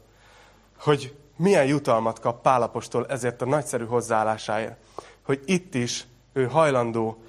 Hogy 0.79 1.15
milyen 1.35 1.65
jutalmat 1.65 2.19
kap 2.19 2.41
Pálapostól 2.41 3.05
ezért 3.05 3.41
a 3.41 3.45
nagyszerű 3.45 3.85
hozzáállásáért. 3.85 4.77
Hogy 5.27 5.41
itt 5.45 5.73
is 5.73 6.05
ő 6.33 6.45
hajlandó, 6.45 7.23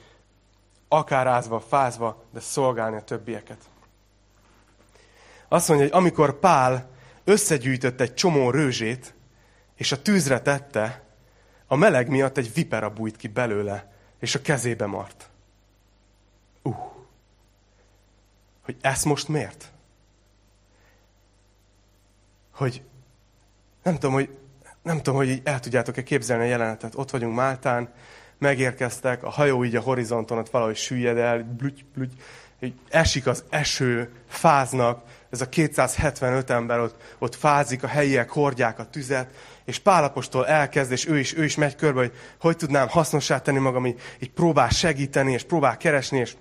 akár 0.88 1.26
ázva, 1.26 1.60
fázva, 1.60 2.24
de 2.32 2.40
szolgálni 2.40 2.96
a 2.96 3.04
többieket. 3.04 3.58
Azt 5.48 5.68
mondja, 5.68 5.86
hogy 5.86 5.96
amikor 5.96 6.38
Pál 6.38 6.90
összegyűjtött 7.24 8.00
egy 8.00 8.14
csomó 8.14 8.50
rőzsét, 8.50 9.14
és 9.74 9.92
a 9.92 10.02
tűzre 10.02 10.40
tette, 10.40 11.04
a 11.66 11.76
meleg 11.76 12.08
miatt 12.08 12.36
egy 12.36 12.52
vipera 12.54 12.90
bújt 12.90 13.16
ki 13.16 13.28
belőle, 13.28 13.92
és 14.18 14.34
a 14.34 14.40
kezébe 14.40 14.86
mart. 14.86 15.30
Uh, 16.62 16.76
hogy 18.62 18.76
ezt 18.80 19.04
most 19.04 19.28
miért? 19.28 19.72
Hogy 22.50 22.82
nem 23.82 23.94
tudom, 23.94 24.12
hogy, 24.12 24.37
nem 24.88 24.96
tudom, 24.96 25.14
hogy 25.14 25.28
így 25.28 25.40
el 25.44 25.60
tudjátok-e 25.60 26.02
képzelni 26.02 26.44
a 26.44 26.46
jelenetet. 26.46 26.92
Ott 26.94 27.10
vagyunk 27.10 27.34
Máltán, 27.34 27.88
megérkeztek, 28.38 29.22
a 29.22 29.30
hajó 29.30 29.64
így 29.64 29.76
a 29.76 29.80
horizonton 29.80 30.38
ott 30.38 30.50
valahogy 30.50 30.76
süllyed 30.76 31.16
el, 31.16 31.56
blüty, 31.58 31.84
blüty, 31.94 32.14
így 32.60 32.74
esik 32.88 33.26
az 33.26 33.44
eső, 33.48 34.10
fáznak, 34.28 35.02
ez 35.30 35.40
a 35.40 35.48
275 35.48 36.50
ember 36.50 36.80
ott, 36.80 37.02
ott 37.18 37.34
fázik, 37.34 37.82
a 37.82 37.86
helyiek 37.86 38.30
hordják 38.30 38.78
a 38.78 38.90
tüzet, 38.90 39.28
és 39.64 39.78
Pálapostól 39.78 40.46
elkezd, 40.46 40.92
és 40.92 41.08
ő 41.08 41.18
is, 41.18 41.36
ő 41.36 41.44
is 41.44 41.56
megy 41.56 41.76
körbe, 41.76 42.00
hogy 42.00 42.12
hogy 42.40 42.56
tudnám 42.56 42.88
hasznossá 42.88 43.40
tenni 43.40 43.58
magam, 43.58 43.86
így, 43.86 44.00
így 44.18 44.30
próbál 44.30 44.68
segíteni, 44.68 45.32
és 45.32 45.42
próbál 45.42 45.76
keresni, 45.76 46.18
és 46.18 46.36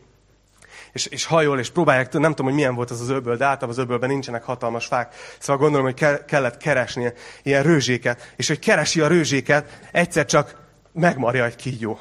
és, 0.98 1.06
és 1.06 1.26
hajol, 1.26 1.60
és 1.60 1.70
próbálják, 1.70 2.14
nem 2.14 2.30
tudom, 2.30 2.46
hogy 2.46 2.56
milyen 2.56 2.76
volt 2.76 2.92
az 2.92 3.02
az 3.02 3.10
öböl, 3.10 3.36
de 3.36 3.46
általában 3.46 3.70
az 3.70 3.78
öbölben 3.78 4.10
nincsenek 4.10 4.44
hatalmas 4.44 4.86
fák. 4.86 5.16
Szóval 5.40 5.62
gondolom, 5.62 5.86
hogy 5.86 5.96
ke- 5.96 6.26
kellett 6.26 6.58
keresni 6.58 7.14
ilyen 7.44 7.64
rőzséket. 7.64 8.34
És 8.36 8.48
hogy 8.48 8.60
keresi 8.60 9.02
a 9.02 9.08
rőzséket, 9.08 9.80
egyszer 9.92 10.26
csak 10.26 10.56
megmarja 10.92 11.46
egy 11.46 11.56
kígyó. 11.56 12.00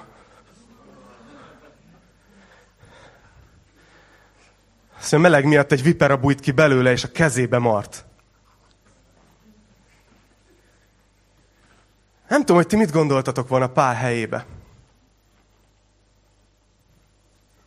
Szóval 4.98 5.20
meleg 5.20 5.44
miatt 5.44 5.72
egy 5.72 5.82
vipera 5.82 6.16
bújt 6.16 6.40
ki 6.40 6.50
belőle, 6.50 6.90
és 6.90 7.04
a 7.04 7.10
kezébe 7.12 7.58
mart. 7.58 8.04
Nem 12.28 12.40
tudom, 12.40 12.56
hogy 12.56 12.66
ti 12.66 12.76
mit 12.76 12.92
gondoltatok 12.92 13.48
volna 13.48 13.66
Pál 13.66 13.94
helyébe. 13.94 14.46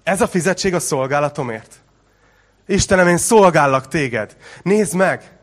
Ez 0.09 0.21
a 0.21 0.27
fizetség 0.27 0.73
a 0.73 0.79
szolgálatomért? 0.79 1.75
Istenem, 2.65 3.07
én 3.07 3.17
szolgállak 3.17 3.87
téged. 3.87 4.37
Nézd 4.61 4.95
meg! 4.95 5.37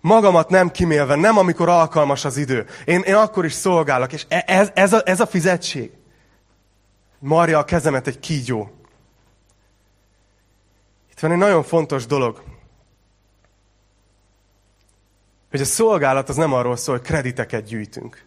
Magamat 0.00 0.48
nem 0.48 0.70
kimélve, 0.70 1.14
nem 1.14 1.38
amikor 1.38 1.68
alkalmas 1.68 2.24
az 2.24 2.36
idő. 2.36 2.66
Én, 2.84 3.00
én 3.00 3.14
akkor 3.14 3.44
is 3.44 3.52
szolgálok, 3.52 4.12
és 4.12 4.24
e, 4.28 4.44
ez, 4.46 4.70
ez, 4.74 4.92
a, 4.92 5.02
ez 5.04 5.20
a 5.20 5.26
fizetség. 5.26 5.90
Marja 7.18 7.58
a 7.58 7.64
kezemet 7.64 8.06
egy 8.06 8.18
kígyó. 8.18 8.70
Itt 11.10 11.20
van 11.20 11.32
egy 11.32 11.38
nagyon 11.38 11.62
fontos 11.62 12.06
dolog. 12.06 12.42
Hogy 15.50 15.60
a 15.60 15.64
szolgálat 15.64 16.28
az 16.28 16.36
nem 16.36 16.52
arról 16.52 16.76
szól, 16.76 16.96
hogy 16.96 17.06
krediteket 17.06 17.64
gyűjtünk. 17.64 18.25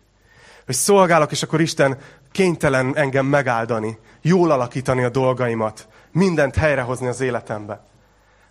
Hogy 0.69 0.77
szolgálok, 0.77 1.31
és 1.31 1.43
akkor 1.43 1.61
Isten 1.61 1.97
kénytelen 2.31 2.95
engem 2.95 3.25
megáldani, 3.25 3.99
jól 4.21 4.51
alakítani 4.51 5.03
a 5.03 5.09
dolgaimat, 5.09 5.87
mindent 6.11 6.55
helyrehozni 6.55 7.07
az 7.07 7.21
életembe. 7.21 7.83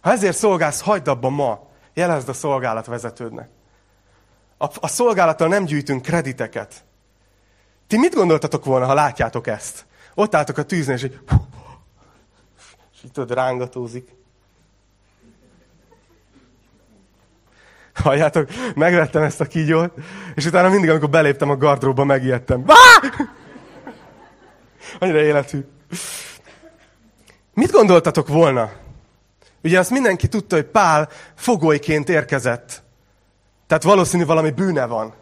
Ha 0.00 0.11
ezért 0.11 0.37
szolgálsz, 0.37 0.81
hagyd 0.81 1.09
abba 1.09 1.28
ma, 1.28 1.68
jelezd 1.94 2.28
a 2.28 2.33
szolgálatvezetődnek. 2.33 3.48
A, 4.57 4.64
a 4.81 4.88
szolgálattal 4.88 5.48
nem 5.48 5.64
gyűjtünk 5.64 6.02
krediteket. 6.02 6.85
Ti 7.87 7.98
mit 7.98 8.14
gondoltatok 8.14 8.64
volna, 8.64 8.87
ha 8.87 8.94
látjátok 8.94 9.46
ezt? 9.46 9.87
Ott 10.14 10.35
álltok 10.35 10.59
a 10.59 10.62
tűznél, 10.62 10.96
és 10.96 11.02
így, 11.02 11.18
és 12.92 13.04
így 13.04 13.12
tudod, 13.12 13.37
rángatózik. 13.37 14.17
Halljátok, 18.02 18.48
megvettem 18.74 19.22
ezt 19.22 19.40
a 19.40 19.44
kígyót, 19.44 19.92
és 20.34 20.46
utána 20.46 20.68
mindig, 20.68 20.90
amikor 20.90 21.11
beléptem 21.11 21.50
a 21.50 21.56
gardróba, 21.56 22.04
megijedtem. 22.04 22.64
Annyira 24.98 25.20
életű. 25.20 25.64
Mit 27.54 27.70
gondoltatok 27.70 28.28
volna? 28.28 28.70
Ugye 29.62 29.78
azt 29.78 29.90
mindenki 29.90 30.28
tudta, 30.28 30.56
hogy 30.56 30.64
Pál 30.64 31.08
fogolyként 31.34 32.08
érkezett. 32.08 32.82
Tehát 33.66 33.82
valószínű 33.82 34.25
valami 34.25 34.50
bűne 34.50 34.87
van. 34.87 35.14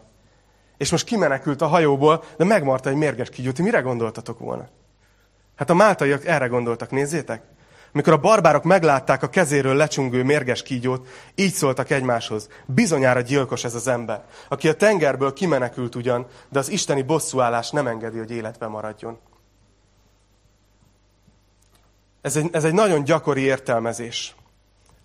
És 0.77 0.91
most 0.91 1.05
kimenekült 1.05 1.61
a 1.61 1.67
hajóból, 1.67 2.23
de 2.37 2.43
megmarta 2.45 2.89
egy 2.89 2.95
mérges 2.95 3.29
kígyót. 3.29 3.59
Mire 3.59 3.79
gondoltatok 3.79 4.39
volna? 4.39 4.67
Hát 5.55 5.69
a 5.69 5.73
máltaiak 5.73 6.25
erre 6.25 6.47
gondoltak, 6.47 6.91
nézzétek. 6.91 7.41
Amikor 7.97 8.13
a 8.13 8.17
barbárok 8.17 8.63
meglátták 8.63 9.23
a 9.23 9.29
kezéről 9.29 9.75
lecsungő 9.75 10.23
mérges 10.23 10.63
kígyót, 10.63 11.07
így 11.35 11.53
szóltak 11.53 11.89
egymáshoz. 11.89 12.49
Bizonyára 12.65 13.21
gyilkos 13.21 13.63
ez 13.63 13.75
az 13.75 13.87
ember, 13.87 14.25
aki 14.49 14.67
a 14.69 14.75
tengerből 14.75 15.33
kimenekült 15.33 15.95
ugyan, 15.95 16.27
de 16.49 16.59
az 16.59 16.69
isteni 16.69 17.01
bosszúállás 17.01 17.69
nem 17.69 17.87
engedi, 17.87 18.17
hogy 18.17 18.31
életbe 18.31 18.67
maradjon. 18.67 19.19
Ez 22.21 22.35
egy, 22.35 22.49
ez 22.51 22.63
egy 22.63 22.73
nagyon 22.73 23.03
gyakori 23.03 23.41
értelmezés. 23.41 24.35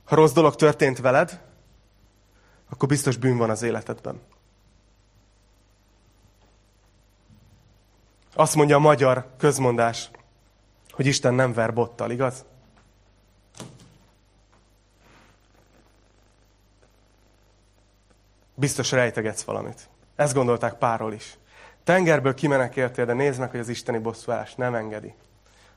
Ha 0.05 0.15
rossz 0.15 0.33
dolog 0.33 0.57
történt 0.57 0.99
veled, 0.99 1.41
akkor 2.71 2.89
biztos 2.89 3.17
bűn 3.17 3.37
van 3.37 3.51
az 3.51 3.63
életedben. 3.63 4.21
Azt 8.35 8.55
mondja 8.55 8.77
a 8.77 8.81
magyar 8.81 9.27
közmondás, 9.39 10.11
hogy 10.91 11.07
Isten 11.07 11.35
nem 11.35 11.53
ver 11.53 11.73
bottal, 11.75 12.11
igaz? 12.11 12.45
Biztos 18.63 18.91
rejtegetsz 18.91 19.43
valamit. 19.43 19.89
Ezt 20.17 20.35
gondolták 20.35 20.75
párról 20.75 21.13
is. 21.13 21.39
Tengerből 21.85 22.35
kimenekéltél, 22.35 23.05
de 23.05 23.13
nézd 23.13 23.41
meg, 23.41 23.51
hogy 23.51 23.61
az 23.61 23.69
isteni 23.69 23.99
bosszúállás 23.99 24.55
nem 24.55 24.75
engedi, 24.75 25.15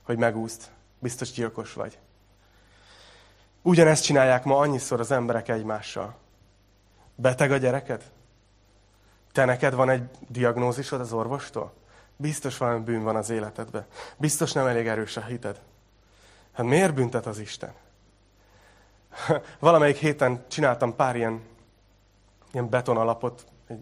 hogy 0.01 0.17
megúszd. 0.17 0.61
Biztos 0.99 1.31
gyilkos 1.31 1.73
vagy. 1.73 1.97
Ugyanezt 3.61 4.03
csinálják 4.03 4.43
ma 4.43 4.57
annyiszor 4.57 4.99
az 4.99 5.11
emberek 5.11 5.49
egymással. 5.49 6.15
Beteg 7.15 7.51
a 7.51 7.57
gyereked? 7.57 8.03
Te 9.31 9.45
neked 9.45 9.73
van 9.73 9.89
egy 9.89 10.03
diagnózisod 10.27 10.99
az 10.99 11.13
orvostól? 11.13 11.73
Biztos 12.15 12.57
valami 12.57 12.83
bűn 12.83 13.03
van 13.03 13.15
az 13.15 13.29
életedben. 13.29 13.85
Biztos 14.17 14.51
nem 14.51 14.67
elég 14.67 14.87
erős 14.87 15.17
a 15.17 15.23
hited. 15.23 15.61
Hát 16.53 16.65
miért 16.65 16.93
büntet 16.93 17.25
az 17.25 17.39
Isten? 17.39 17.73
Valamelyik 19.59 19.97
héten 19.97 20.43
csináltam 20.47 20.95
pár 20.95 21.15
ilyen, 21.15 21.41
ilyen 22.55 22.69
betonalapot, 22.69 23.45
egy, 23.67 23.79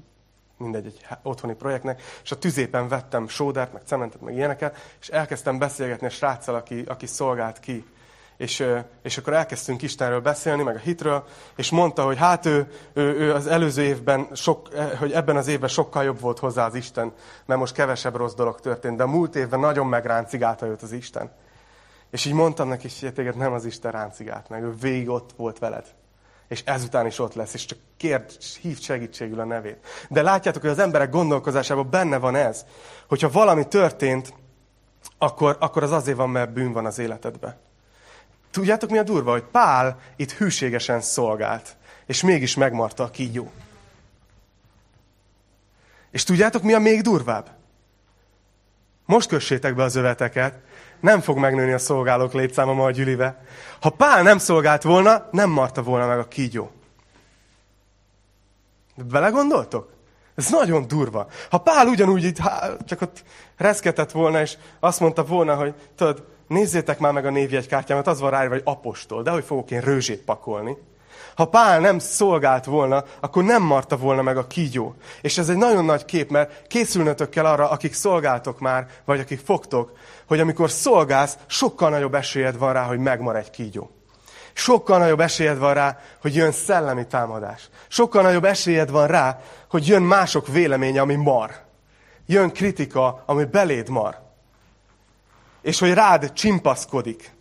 mindegy, 0.57 0.86
egy 0.86 1.05
otthoni 1.24 1.53
projektnek, 1.53 2.01
és 2.24 2.32
a 2.32 2.38
tüzépen 2.38 2.88
vettem 2.88 3.28
sódert, 3.28 3.74
meg 3.74 3.82
cementet, 3.86 4.21
meg 4.21 4.36
ilyeneket, 4.36 4.78
és 5.01 5.07
elkezdtem 5.09 5.57
beszélgetni 5.57 6.07
a 6.07 6.09
sráccal, 6.09 6.55
aki, 6.55 6.84
aki 6.88 7.05
szolgált 7.05 7.59
ki 7.59 7.86
és, 8.38 8.65
és 9.01 9.17
akkor 9.17 9.34
elkezdtünk 9.34 9.82
Istenről 9.82 10.21
beszélni, 10.21 10.63
meg 10.63 10.76
a 10.76 10.80
hitről, 10.80 11.24
és 11.55 11.69
mondta, 11.69 12.03
hogy 12.03 12.17
hát 12.17 12.45
ő, 12.45 12.71
ő, 12.93 13.19
ő 13.19 13.34
az 13.34 13.47
előző 13.47 13.82
évben, 13.82 14.28
sok, 14.34 14.69
e, 14.76 14.95
hogy 14.97 15.11
ebben 15.11 15.36
az 15.36 15.47
évben 15.47 15.69
sokkal 15.69 16.03
jobb 16.03 16.19
volt 16.19 16.39
hozzá 16.39 16.65
az 16.65 16.76
Isten, 16.76 17.13
mert 17.45 17.59
most 17.59 17.74
kevesebb 17.74 18.15
rossz 18.15 18.34
dolog 18.34 18.59
történt, 18.59 18.97
de 18.97 19.05
múlt 19.05 19.36
évben 19.36 19.59
nagyon 19.59 19.88
megráncigálta 19.88 20.65
őt 20.65 20.82
az 20.82 20.91
Isten. 20.91 21.32
És 22.09 22.26
így 22.26 22.34
mondtam 22.34 22.67
neki, 22.67 22.88
hogy 22.99 23.13
téged 23.13 23.36
nem 23.36 23.53
az 23.53 23.65
Isten 23.65 23.91
ráncigált 23.91 24.49
meg, 24.49 24.63
ő 24.63 24.74
végig 24.82 25.09
ott 25.09 25.30
volt 25.36 25.59
veled. 25.59 25.86
És 26.47 26.61
ezután 26.65 27.05
is 27.05 27.19
ott 27.19 27.33
lesz, 27.33 27.53
és 27.53 27.65
csak 27.65 27.77
kérd, 27.97 28.37
hívd 28.61 28.81
segítségül 28.81 29.39
a 29.39 29.43
nevét. 29.43 29.77
De 30.09 30.21
látjátok, 30.21 30.61
hogy 30.61 30.71
az 30.71 30.79
emberek 30.79 31.09
gondolkozásában 31.09 31.89
benne 31.89 32.17
van 32.17 32.35
ez, 32.35 32.65
hogyha 33.07 33.29
valami 33.29 33.67
történt, 33.67 34.33
akkor, 35.17 35.57
akkor 35.59 35.83
az 35.83 35.91
azért 35.91 36.17
van, 36.17 36.29
mert 36.29 36.53
bűn 36.53 36.71
van 36.71 36.85
az 36.85 36.99
életedben. 36.99 37.55
Tudjátok, 38.51 38.89
mi 38.89 38.97
a 38.97 39.03
durva? 39.03 39.31
Hogy 39.31 39.43
Pál 39.43 39.99
itt 40.15 40.31
hűségesen 40.31 41.01
szolgált, 41.01 41.75
és 42.05 42.21
mégis 42.21 42.55
megmarta 42.55 43.03
a 43.03 43.09
kígyó. 43.09 43.51
És 46.11 46.23
tudjátok, 46.23 46.63
mi 46.63 46.73
a 46.73 46.79
még 46.79 47.01
durvább? 47.01 47.49
Most 49.05 49.27
kössétek 49.27 49.75
be 49.75 49.83
az 49.83 49.95
öveteket, 49.95 50.55
nem 50.99 51.21
fog 51.21 51.37
megnőni 51.37 51.71
a 51.71 51.77
szolgálók 51.77 52.33
létszáma 52.33 52.73
ma 52.73 52.83
a 52.83 52.91
gyülibe. 52.91 53.43
Ha 53.79 53.89
Pál 53.89 54.23
nem 54.23 54.37
szolgált 54.37 54.81
volna, 54.81 55.27
nem 55.31 55.49
marta 55.49 55.83
volna 55.83 56.07
meg 56.07 56.19
a 56.19 56.27
kígyó. 56.27 56.71
Belegondoltok? 58.95 59.91
Ez 60.35 60.49
nagyon 60.49 60.87
durva. 60.87 61.27
Ha 61.49 61.57
Pál 61.57 61.87
ugyanúgy 61.87 62.23
itt, 62.23 62.37
csak 62.85 63.01
ott 63.01 63.23
reszketett 63.57 64.11
volna, 64.11 64.41
és 64.41 64.57
azt 64.79 64.99
mondta 64.99 65.25
volna, 65.25 65.55
hogy 65.55 65.73
tudod, 65.95 66.25
nézzétek 66.47 66.99
már 66.99 67.13
meg 67.13 67.25
a 67.25 67.29
névjegykártyámat, 67.29 68.07
az 68.07 68.19
van 68.19 68.29
rá, 68.29 68.47
hogy 68.47 68.61
apostol, 68.63 69.23
de 69.23 69.31
hogy 69.31 69.43
fogok 69.43 69.71
én 69.71 69.81
rőzsét 69.81 70.21
pakolni. 70.21 70.77
Ha 71.36 71.45
Pál 71.45 71.79
nem 71.79 71.99
szolgált 71.99 72.65
volna, 72.65 73.03
akkor 73.19 73.43
nem 73.43 73.63
marta 73.63 73.97
volna 73.97 74.21
meg 74.21 74.38
a 74.38 74.47
kígyó. 74.47 74.95
És 75.21 75.38
ez 75.38 75.49
egy 75.49 75.57
nagyon 75.57 75.86
nagy 75.86 76.05
kép, 76.05 76.29
mert 76.29 76.67
készülnötök 76.67 77.29
kell 77.29 77.45
arra, 77.45 77.69
akik 77.69 77.93
szolgáltok 77.93 78.59
már, 78.59 78.88
vagy 79.05 79.19
akik 79.19 79.39
fogtok, 79.39 79.91
hogy 80.27 80.39
amikor 80.39 80.71
szolgálsz, 80.71 81.38
sokkal 81.47 81.89
nagyobb 81.89 82.13
esélyed 82.13 82.57
van 82.57 82.73
rá, 82.73 82.84
hogy 82.84 82.99
megmar 82.99 83.36
egy 83.36 83.49
kígyó. 83.49 83.91
Sokkal 84.53 84.99
nagyobb 84.99 85.19
esélyed 85.19 85.57
van 85.57 85.73
rá, 85.73 85.99
hogy 86.21 86.36
jön 86.36 86.51
szellemi 86.51 87.07
támadás. 87.07 87.69
Sokkal 87.88 88.21
nagyobb 88.21 88.45
esélyed 88.45 88.91
van 88.91 89.07
rá, 89.07 89.39
hogy 89.69 89.88
jön 89.88 90.01
mások 90.01 90.47
véleménye, 90.47 91.01
ami 91.01 91.15
mar. 91.15 91.51
Jön 92.25 92.51
kritika, 92.51 93.23
ami 93.25 93.45
beléd 93.45 93.89
mar 93.89 94.23
és 95.63 95.79
hogy 95.79 95.93
rád 95.93 96.34
csimpaszkodik. 96.34 97.31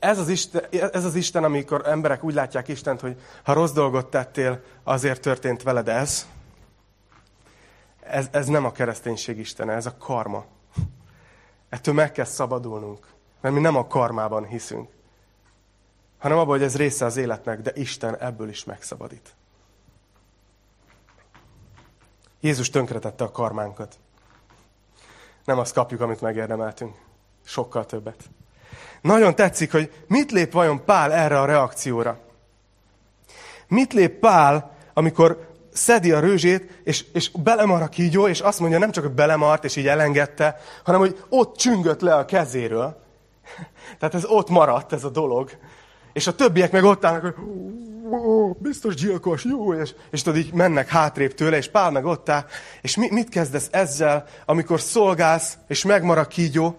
Ez 0.00 0.18
az, 0.18 0.28
Isten, 0.28 0.64
ez 0.70 1.04
az 1.04 1.14
Isten, 1.14 1.44
amikor 1.44 1.88
emberek 1.88 2.24
úgy 2.24 2.34
látják 2.34 2.68
Istent, 2.68 3.00
hogy 3.00 3.20
ha 3.44 3.52
rossz 3.52 3.72
dolgot 3.72 4.10
tettél, 4.10 4.62
azért 4.82 5.20
történt 5.20 5.62
veled 5.62 5.88
ez. 5.88 6.26
Ez, 8.00 8.28
ez 8.30 8.46
nem 8.46 8.64
a 8.64 8.72
kereszténység 8.72 9.38
Istene, 9.38 9.72
ez 9.72 9.86
a 9.86 9.96
karma. 9.96 10.44
Ettől 11.68 11.94
meg 11.94 12.12
kell 12.12 12.24
szabadulnunk, 12.24 13.06
mert 13.40 13.54
mi 13.54 13.60
nem 13.60 13.76
a 13.76 13.86
karmában 13.86 14.46
hiszünk, 14.46 14.88
hanem 16.18 16.38
abban, 16.38 16.50
hogy 16.50 16.62
ez 16.62 16.76
része 16.76 17.04
az 17.04 17.16
életnek, 17.16 17.60
de 17.60 17.72
Isten 17.74 18.16
ebből 18.16 18.48
is 18.48 18.64
megszabadít. 18.64 19.34
Jézus 22.40 22.70
tönkretette 22.70 23.24
a 23.24 23.30
karmánkat 23.30 23.98
nem 25.44 25.58
azt 25.58 25.74
kapjuk, 25.74 26.00
amit 26.00 26.20
megérdemeltünk. 26.20 26.96
Sokkal 27.44 27.86
többet. 27.86 28.30
Nagyon 29.00 29.34
tetszik, 29.34 29.72
hogy 29.72 29.92
mit 30.06 30.32
lép 30.32 30.52
vajon 30.52 30.84
Pál 30.84 31.12
erre 31.12 31.40
a 31.40 31.44
reakcióra. 31.44 32.18
Mit 33.68 33.92
lép 33.92 34.18
Pál, 34.18 34.76
amikor 34.94 35.48
szedi 35.72 36.12
a 36.12 36.20
rőzsét, 36.20 36.80
és, 36.84 37.04
és 37.12 37.30
belemar 37.30 37.82
a 37.82 37.88
kígyó, 37.88 38.28
és 38.28 38.40
azt 38.40 38.60
mondja, 38.60 38.78
nem 38.78 38.90
csak, 38.90 39.04
hogy 39.04 39.12
belemart, 39.12 39.64
és 39.64 39.76
így 39.76 39.86
elengedte, 39.86 40.56
hanem, 40.84 41.00
hogy 41.00 41.24
ott 41.28 41.56
csüngött 41.56 42.00
le 42.00 42.14
a 42.14 42.24
kezéről. 42.24 43.02
Tehát 43.98 44.14
ez 44.14 44.24
ott 44.24 44.48
maradt, 44.48 44.92
ez 44.92 45.04
a 45.04 45.10
dolog. 45.10 45.50
És 46.12 46.26
a 46.26 46.34
többiek 46.34 46.72
meg 46.72 46.84
ott 46.84 47.04
állnak, 47.04 47.22
hogy 47.22 47.34
biztos 48.58 48.94
gyilkos, 48.94 49.44
jó, 49.44 49.74
és, 49.74 49.94
és 50.10 50.22
tudod, 50.22 50.38
így 50.38 50.52
mennek 50.52 50.88
hátrébb 50.88 51.34
tőle, 51.34 51.56
és 51.56 51.68
Pál 51.68 51.90
meg 51.90 52.04
ott 52.04 52.28
áll, 52.28 52.44
és 52.82 52.96
mi, 52.96 53.08
mit 53.10 53.28
kezdesz 53.28 53.68
ezzel, 53.70 54.26
amikor 54.44 54.80
szolgálsz, 54.80 55.58
és 55.68 55.84
megmarad 55.84 56.26
kígyó, 56.26 56.78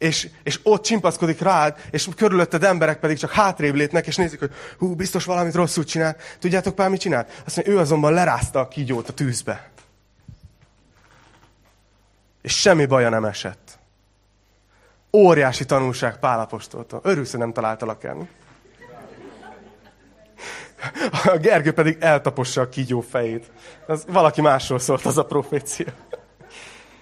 és, 0.00 0.28
és 0.42 0.60
ott 0.62 0.82
csimpaszkodik 0.82 1.40
rád, 1.40 1.76
és 1.90 2.08
körülötted 2.16 2.64
emberek 2.64 2.98
pedig 2.98 3.18
csak 3.18 3.30
hátrébb 3.30 3.74
lépnek, 3.74 4.06
és 4.06 4.16
nézik, 4.16 4.38
hogy 4.38 4.50
hú, 4.78 4.94
biztos 4.94 5.24
valamit 5.24 5.54
rosszul 5.54 5.84
csinál. 5.84 6.16
Tudjátok 6.38 6.74
Pál 6.74 6.88
mit 6.88 7.00
csinált? 7.00 7.42
Azt 7.46 7.56
mondja, 7.56 7.74
ő 7.74 7.78
azonban 7.78 8.12
lerázta 8.12 8.60
a 8.60 8.68
kígyót 8.68 9.08
a 9.08 9.12
tűzbe. 9.12 9.70
És 12.42 12.60
semmi 12.60 12.86
baja 12.86 13.08
nem 13.08 13.24
esett. 13.24 13.78
Óriási 15.12 15.64
tanulság 15.64 16.18
Pálapostoltól. 16.18 17.00
Örülsz, 17.02 17.30
hogy 17.30 17.40
nem 17.40 17.52
találtalak 17.52 18.04
el. 18.04 18.28
A 21.24 21.36
Gergő 21.36 21.72
pedig 21.72 21.96
eltapossa 22.00 22.60
a 22.60 22.68
kígyó 22.68 23.00
fejét. 23.00 23.50
Az 23.86 24.04
valaki 24.08 24.40
másról 24.40 24.78
szólt 24.78 25.04
az 25.04 25.18
a 25.18 25.24
profécia. 25.24 25.92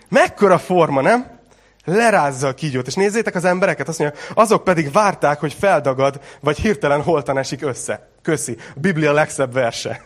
Mekkora 0.09 0.59
forma, 0.59 1.01
nem? 1.01 1.38
Lerázza 1.85 2.49
a 2.49 2.55
kígyót. 2.55 2.87
És 2.87 2.95
nézzétek 2.95 3.35
az 3.35 3.45
embereket, 3.45 3.89
azt 3.89 3.99
mondja, 3.99 4.19
azok 4.35 4.65
pedig 4.65 4.93
várták, 4.93 5.41
hogy 5.41 5.53
feldagad, 5.53 6.21
vagy 6.41 6.59
hirtelen 6.59 7.03
holtan 7.03 7.39
esik 7.39 7.63
össze. 7.63 8.09
Köszi. 8.23 8.57
A 8.75 8.81
Biblia 8.81 9.13
legszebb 9.13 9.53
verse. 9.53 10.01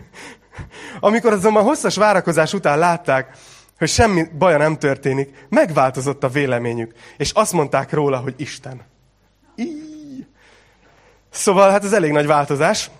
Amikor 1.00 1.32
azonban 1.32 1.62
hosszas 1.62 1.96
várakozás 1.96 2.52
után 2.52 2.78
látták, 2.78 3.36
hogy 3.78 3.88
semmi 3.88 4.26
baja 4.38 4.56
nem 4.56 4.78
történik, 4.78 5.46
megváltozott 5.48 6.24
a 6.24 6.28
véleményük, 6.28 6.92
és 7.16 7.30
azt 7.30 7.52
mondták 7.52 7.92
róla, 7.92 8.18
hogy 8.18 8.34
Isten. 8.36 8.82
Így. 9.56 10.26
Szóval 11.30 11.70
hát 11.70 11.84
ez 11.84 11.92
elég 11.92 12.12
nagy 12.12 12.26
változás, 12.26 12.90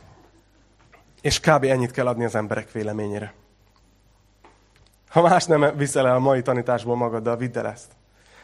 és 1.20 1.40
kb. 1.40 1.64
ennyit 1.64 1.90
kell 1.90 2.06
adni 2.06 2.24
az 2.24 2.34
emberek 2.34 2.72
véleményére. 2.72 3.34
Ha 5.10 5.22
más 5.22 5.44
nem 5.44 5.76
viszel 5.76 6.06
el 6.06 6.14
a 6.14 6.18
mai 6.18 6.42
tanításból 6.42 6.96
magaddal, 6.96 7.36
vidd 7.36 7.58
el 7.58 7.66
ezt. 7.66 7.92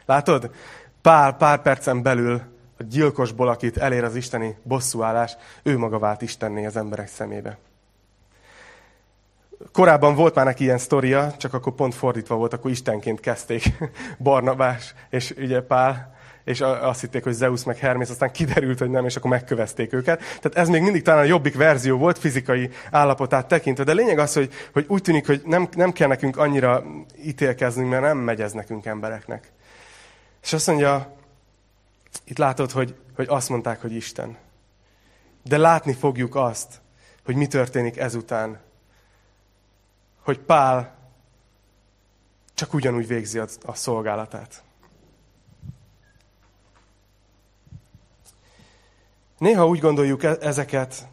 Látod? 0.04 0.50
Pár, 1.02 1.36
pár 1.36 1.62
percen 1.62 2.02
belül 2.02 2.42
a 2.78 2.82
gyilkosból, 2.82 3.48
akit 3.48 3.76
elér 3.76 4.04
az 4.04 4.16
isteni 4.16 4.56
bosszúállás, 4.62 5.36
ő 5.62 5.78
maga 5.78 5.98
vált 5.98 6.22
Istenné 6.22 6.66
az 6.66 6.76
emberek 6.76 7.08
szemébe. 7.08 7.58
Korábban 9.72 10.14
volt 10.14 10.34
már 10.34 10.44
neki 10.44 10.64
ilyen 10.64 10.78
sztoria, 10.78 11.32
csak 11.36 11.54
akkor 11.54 11.74
pont 11.74 11.94
fordítva 11.94 12.34
volt, 12.34 12.52
akkor 12.52 12.70
Istenként 12.70 13.20
kezdték 13.20 13.64
Barnabás 14.18 14.94
és 15.10 15.34
ugye 15.38 15.62
Pál 15.62 16.15
és 16.46 16.60
azt 16.60 17.00
hitték, 17.00 17.24
hogy 17.24 17.32
Zeus 17.32 17.64
meg 17.64 17.78
Hermész, 17.78 18.10
aztán 18.10 18.32
kiderült, 18.32 18.78
hogy 18.78 18.90
nem, 18.90 19.04
és 19.04 19.16
akkor 19.16 19.30
megkövezték 19.30 19.92
őket. 19.92 20.18
Tehát 20.18 20.54
ez 20.54 20.68
még 20.68 20.82
mindig 20.82 21.02
talán 21.02 21.20
a 21.20 21.26
jobbik 21.26 21.56
verzió 21.56 21.98
volt 21.98 22.18
fizikai 22.18 22.70
állapotát 22.90 23.48
tekintve, 23.48 23.84
de 23.84 23.92
lényeg 23.92 24.18
az, 24.18 24.34
hogy, 24.34 24.52
hogy 24.72 24.84
úgy 24.88 25.02
tűnik, 25.02 25.26
hogy 25.26 25.42
nem, 25.44 25.68
nem 25.72 25.92
kell 25.92 26.08
nekünk 26.08 26.36
annyira 26.36 26.84
ítélkeznünk, 27.24 27.90
mert 27.90 28.02
nem 28.02 28.18
megy 28.18 28.40
ez 28.40 28.52
nekünk 28.52 28.86
embereknek. 28.86 29.52
És 30.42 30.52
azt 30.52 30.66
mondja, 30.66 31.16
itt 32.24 32.38
látod, 32.38 32.70
hogy, 32.70 32.94
hogy 33.14 33.26
azt 33.28 33.48
mondták, 33.48 33.80
hogy 33.80 33.92
Isten. 33.92 34.36
De 35.42 35.56
látni 35.56 35.92
fogjuk 35.92 36.34
azt, 36.34 36.80
hogy 37.24 37.36
mi 37.36 37.46
történik 37.46 37.96
ezután, 37.96 38.60
hogy 40.22 40.38
Pál 40.38 40.98
csak 42.54 42.74
ugyanúgy 42.74 43.06
végzi 43.06 43.38
a, 43.38 43.46
a 43.64 43.74
szolgálatát. 43.74 44.64
Néha 49.38 49.66
úgy 49.66 49.80
gondoljuk 49.80 50.22
e- 50.22 50.36
ezeket 50.40 51.08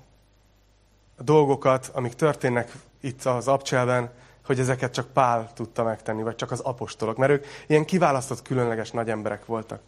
a 1.18 1.24
dolgokat, 1.24 1.92
amik 1.94 2.14
történnek 2.14 2.72
itt 3.02 3.26
az 3.26 3.48
abcselben, 3.48 4.12
hogy 4.46 4.60
ezeket 4.60 4.94
csak 4.94 5.14
Pál 5.14 5.52
tudta 5.54 5.84
megtenni, 5.84 6.24
vagy 6.24 6.36
csak 6.36 6.52
az 6.52 6.60
apostolok, 6.60 7.18
mert 7.18 7.32
ők 7.32 7.46
ilyen 7.68 7.86
kiválasztott, 7.86 8.42
különleges 8.42 8.92
nagy 8.92 9.10
emberek 9.10 9.46
voltak. 9.46 9.82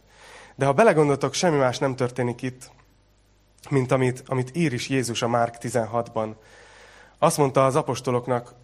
De 0.54 0.66
ha 0.66 0.72
belegondoltok, 0.72 1.34
semmi 1.34 1.56
más 1.56 1.78
nem 1.78 1.96
történik 1.96 2.42
itt, 2.42 2.70
mint 3.70 3.92
amit, 3.92 4.22
amit 4.26 4.56
ír 4.56 4.72
is 4.72 4.88
Jézus 4.88 5.22
a 5.22 5.28
Márk 5.28 5.56
16-ban. 5.60 6.34
Azt 7.18 7.38
mondta 7.38 7.64
az 7.64 7.76
apostoloknak, 7.76 8.54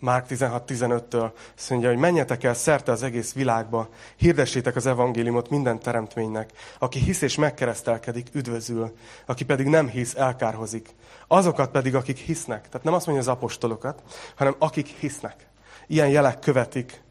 Márk 0.00 0.26
16.15-től 0.28 1.30
azt 1.56 1.70
mondja, 1.70 1.88
hogy 1.88 1.98
menjetek 1.98 2.44
el 2.44 2.54
szerte 2.54 2.92
az 2.92 3.02
egész 3.02 3.32
világba, 3.32 3.88
hirdessétek 4.16 4.76
az 4.76 4.86
evangéliumot 4.86 5.50
minden 5.50 5.78
teremtménynek. 5.78 6.50
Aki 6.78 6.98
hisz 6.98 7.22
és 7.22 7.36
megkeresztelkedik, 7.36 8.28
üdvözül, 8.32 8.96
aki 9.26 9.44
pedig 9.44 9.66
nem 9.66 9.88
hisz, 9.88 10.14
elkárhozik. 10.14 10.88
Azokat 11.26 11.70
pedig, 11.70 11.94
akik 11.94 12.16
hisznek, 12.16 12.68
tehát 12.68 12.84
nem 12.84 12.94
azt 12.94 13.06
mondja 13.06 13.24
az 13.24 13.36
apostolokat, 13.36 14.02
hanem 14.34 14.54
akik 14.58 14.86
hisznek. 14.86 15.46
Ilyen 15.86 16.08
jelek 16.08 16.38
követik. 16.38 17.02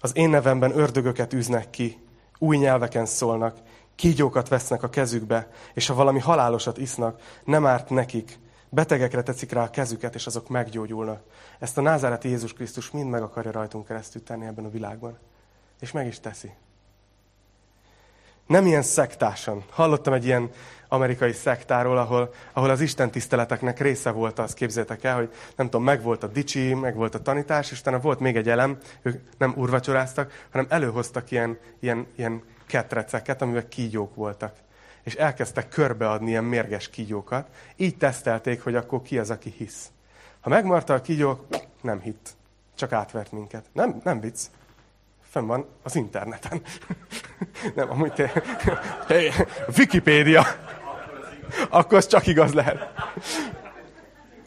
Az 0.00 0.16
én 0.16 0.28
nevemben 0.28 0.78
ördögöket 0.78 1.32
üznek 1.32 1.70
ki, 1.70 1.98
új 2.38 2.56
nyelveken 2.56 3.06
szólnak, 3.06 3.56
kígyókat 3.94 4.48
vesznek 4.48 4.82
a 4.82 4.88
kezükbe, 4.88 5.50
és 5.74 5.86
ha 5.86 5.94
valami 5.94 6.18
halálosat 6.18 6.78
isznak, 6.78 7.20
nem 7.44 7.66
árt 7.66 7.90
nekik, 7.90 8.38
Betegekre 8.68 9.22
tetszik 9.22 9.52
rá 9.52 9.62
a 9.62 9.70
kezüket, 9.70 10.14
és 10.14 10.26
azok 10.26 10.48
meggyógyulnak. 10.48 11.22
Ezt 11.58 11.78
a 11.78 11.80
názáreti 11.80 12.28
Jézus 12.28 12.52
Krisztus 12.52 12.90
mind 12.90 13.10
meg 13.10 13.22
akarja 13.22 13.50
rajtunk 13.50 13.86
keresztül 13.86 14.22
tenni 14.22 14.46
ebben 14.46 14.64
a 14.64 14.70
világban. 14.70 15.18
És 15.80 15.92
meg 15.92 16.06
is 16.06 16.20
teszi. 16.20 16.52
Nem 18.46 18.66
ilyen 18.66 18.82
szektásan. 18.82 19.64
Hallottam 19.70 20.12
egy 20.12 20.24
ilyen 20.24 20.50
amerikai 20.88 21.32
szektáról, 21.32 21.98
ahol, 21.98 22.34
ahol 22.52 22.70
az 22.70 22.80
Isten 22.80 23.10
tiszteleteknek 23.10 23.80
része 23.80 24.10
volt 24.10 24.38
az, 24.38 24.54
képzétek 24.54 25.04
el, 25.04 25.16
hogy 25.16 25.32
nem 25.56 25.66
tudom, 25.66 25.84
meg 25.84 26.02
volt 26.02 26.22
a 26.22 26.26
dicsi, 26.26 26.74
meg 26.74 26.94
volt 26.94 27.14
a 27.14 27.22
tanítás, 27.22 27.70
és 27.70 27.80
utána 27.80 27.98
volt 27.98 28.20
még 28.20 28.36
egy 28.36 28.48
elem, 28.48 28.78
ők 29.02 29.22
nem 29.38 29.54
urvacsoráztak, 29.56 30.46
hanem 30.50 30.66
előhoztak 30.70 31.30
ilyen, 31.30 31.58
ilyen, 31.80 32.06
ilyen 32.16 32.42
ketreceket, 32.66 33.42
amivel 33.42 33.68
kígyók 33.68 34.14
voltak 34.14 34.64
és 35.06 35.14
elkezdtek 35.14 35.68
körbeadni 35.68 36.28
ilyen 36.28 36.44
mérges 36.44 36.90
kígyókat. 36.90 37.48
Így 37.76 37.96
tesztelték, 37.96 38.62
hogy 38.62 38.74
akkor 38.74 39.02
ki 39.02 39.18
az, 39.18 39.30
aki 39.30 39.54
hisz. 39.56 39.90
Ha 40.40 40.48
megmarta 40.48 40.94
a 40.94 41.00
kígyók, 41.00 41.46
nem 41.80 42.00
hitt. 42.00 42.36
Csak 42.74 42.92
átvert 42.92 43.32
minket. 43.32 43.64
Nem, 43.72 44.00
nem 44.04 44.20
vicc. 44.20 44.40
Fenn 45.22 45.46
van 45.46 45.66
az 45.82 45.96
interneten. 45.96 46.62
nem, 47.76 47.90
amúgy 47.90 48.12
te... 48.12 48.32
Hey, 49.08 49.30
Wikipédia. 49.78 50.46
Akkor 51.70 51.98
az 51.98 52.06
csak 52.06 52.26
igaz 52.26 52.52
lehet. 52.52 52.90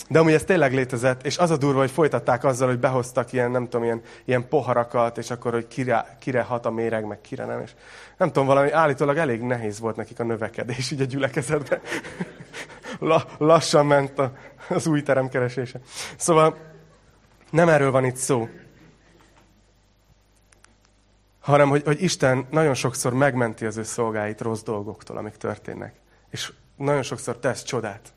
De 0.10 0.20
amúgy 0.20 0.34
ez 0.34 0.44
tényleg 0.44 0.74
létezett, 0.74 1.26
és 1.26 1.38
az 1.38 1.52
a 1.52 1.58
durva, 1.58 1.80
hogy 1.80 1.92
folytatták 1.92 2.44
azzal, 2.44 2.68
hogy 2.68 2.80
behoztak 2.80 3.34
ilyen, 3.34 3.52
nem 3.52 3.64
tudom, 3.64 3.84
ilyen, 3.84 4.02
ilyen 4.26 4.48
poharakat, 4.48 5.18
és 5.18 5.32
akkor, 5.32 5.52
hogy 5.52 5.68
kire, 5.68 6.18
kire 6.20 6.42
hat 6.42 6.66
a 6.66 6.72
méreg, 6.72 7.06
meg 7.06 7.22
kire 7.22 7.46
nem, 7.46 7.62
és 7.62 7.72
nem 8.18 8.28
tudom, 8.28 8.48
valami 8.48 8.72
állítólag 8.72 9.18
elég 9.18 9.42
nehéz 9.42 9.80
volt 9.80 9.96
nekik 9.96 10.20
a 10.20 10.24
növekedés 10.24 10.92
így 10.92 11.02
a 11.02 11.06
gyülekezetben. 11.06 11.80
La, 13.00 13.26
lassan 13.38 13.86
ment 13.86 14.20
a, 14.20 14.34
az 14.70 14.88
új 14.88 15.02
terem 15.04 15.30
keresése. 15.30 15.80
Szóval 16.18 16.58
nem 17.52 17.70
erről 17.70 17.92
van 17.92 18.06
itt 18.06 18.16
szó, 18.16 18.48
hanem 21.40 21.70
hogy, 21.70 21.84
hogy 21.84 22.02
Isten 22.02 22.48
nagyon 22.50 22.74
sokszor 22.74 23.14
megmenti 23.14 23.66
az 23.66 23.78
ő 23.78 23.84
szolgáit 23.84 24.42
rossz 24.42 24.64
dolgoktól, 24.64 25.18
amik 25.18 25.36
történnek. 25.36 25.94
És 26.30 26.54
nagyon 26.76 27.04
sokszor 27.04 27.38
tesz 27.38 27.64
csodát. 27.64 28.14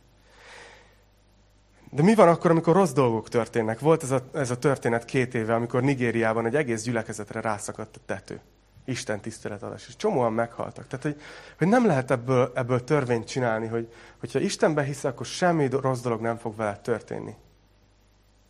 De 1.94 2.02
mi 2.02 2.14
van 2.14 2.28
akkor, 2.28 2.50
amikor 2.50 2.74
rossz 2.74 2.92
dolgok 2.92 3.28
történnek? 3.28 3.80
Volt 3.80 4.02
ez 4.02 4.10
a, 4.10 4.22
ez 4.34 4.50
a 4.50 4.58
történet 4.58 5.04
két 5.04 5.34
éve, 5.34 5.54
amikor 5.54 5.82
Nigériában 5.82 6.46
egy 6.46 6.56
egész 6.56 6.82
gyülekezetre 6.82 7.40
rászakadt 7.40 7.96
a 7.96 8.00
tető. 8.06 8.40
Isten 8.84 9.20
tiszteletadás. 9.20 9.88
És 9.88 9.96
csomóan 9.96 10.32
meghaltak. 10.32 10.86
Tehát, 10.86 11.04
hogy, 11.04 11.20
hogy 11.58 11.68
nem 11.68 11.86
lehet 11.86 12.10
ebből, 12.10 12.52
ebből 12.54 12.84
törvényt 12.84 13.26
csinálni, 13.26 13.66
hogy 13.66 13.92
hogyha 14.20 14.38
Istenbe 14.38 14.82
hisz, 14.82 15.04
akkor 15.04 15.26
semmi 15.26 15.68
rossz 15.68 16.00
dolog 16.00 16.20
nem 16.20 16.36
fog 16.36 16.56
veled 16.56 16.80
történni. 16.80 17.34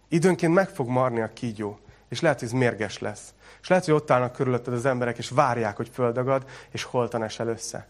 Időnként 0.08 0.54
meg 0.54 0.68
fog 0.68 0.88
marni 0.88 1.20
a 1.20 1.32
kígyó, 1.32 1.78
és 2.08 2.20
lehet, 2.20 2.38
hogy 2.38 2.48
ez 2.48 2.54
mérges 2.54 2.98
lesz. 2.98 3.34
És 3.60 3.68
lehet, 3.68 3.84
hogy 3.84 3.94
ott 3.94 4.10
állnak 4.10 4.32
körülötted 4.32 4.72
az 4.72 4.86
emberek, 4.86 5.18
és 5.18 5.28
várják, 5.28 5.76
hogy 5.76 5.88
földagad, 5.92 6.44
és 6.70 6.82
holtan 6.82 7.22
esel 7.22 7.48
össze. 7.48 7.86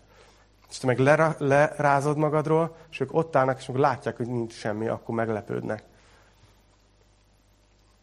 És 0.72 0.78
te 0.78 0.86
meg 0.86 0.98
lera, 0.98 1.34
lerázod 1.38 2.16
magadról, 2.16 2.76
és 2.90 3.00
ők 3.00 3.14
ott 3.14 3.36
állnak, 3.36 3.58
és 3.58 3.68
amikor 3.68 3.88
látják, 3.88 4.16
hogy 4.16 4.26
nincs 4.26 4.52
semmi, 4.52 4.86
akkor 4.86 5.14
meglepődnek. 5.14 5.82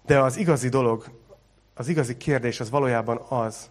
De 0.05 0.19
az 0.19 0.37
igazi 0.37 0.69
dolog, 0.69 1.05
az 1.73 1.87
igazi 1.87 2.17
kérdés 2.17 2.59
az 2.59 2.69
valójában 2.69 3.21
az, 3.29 3.69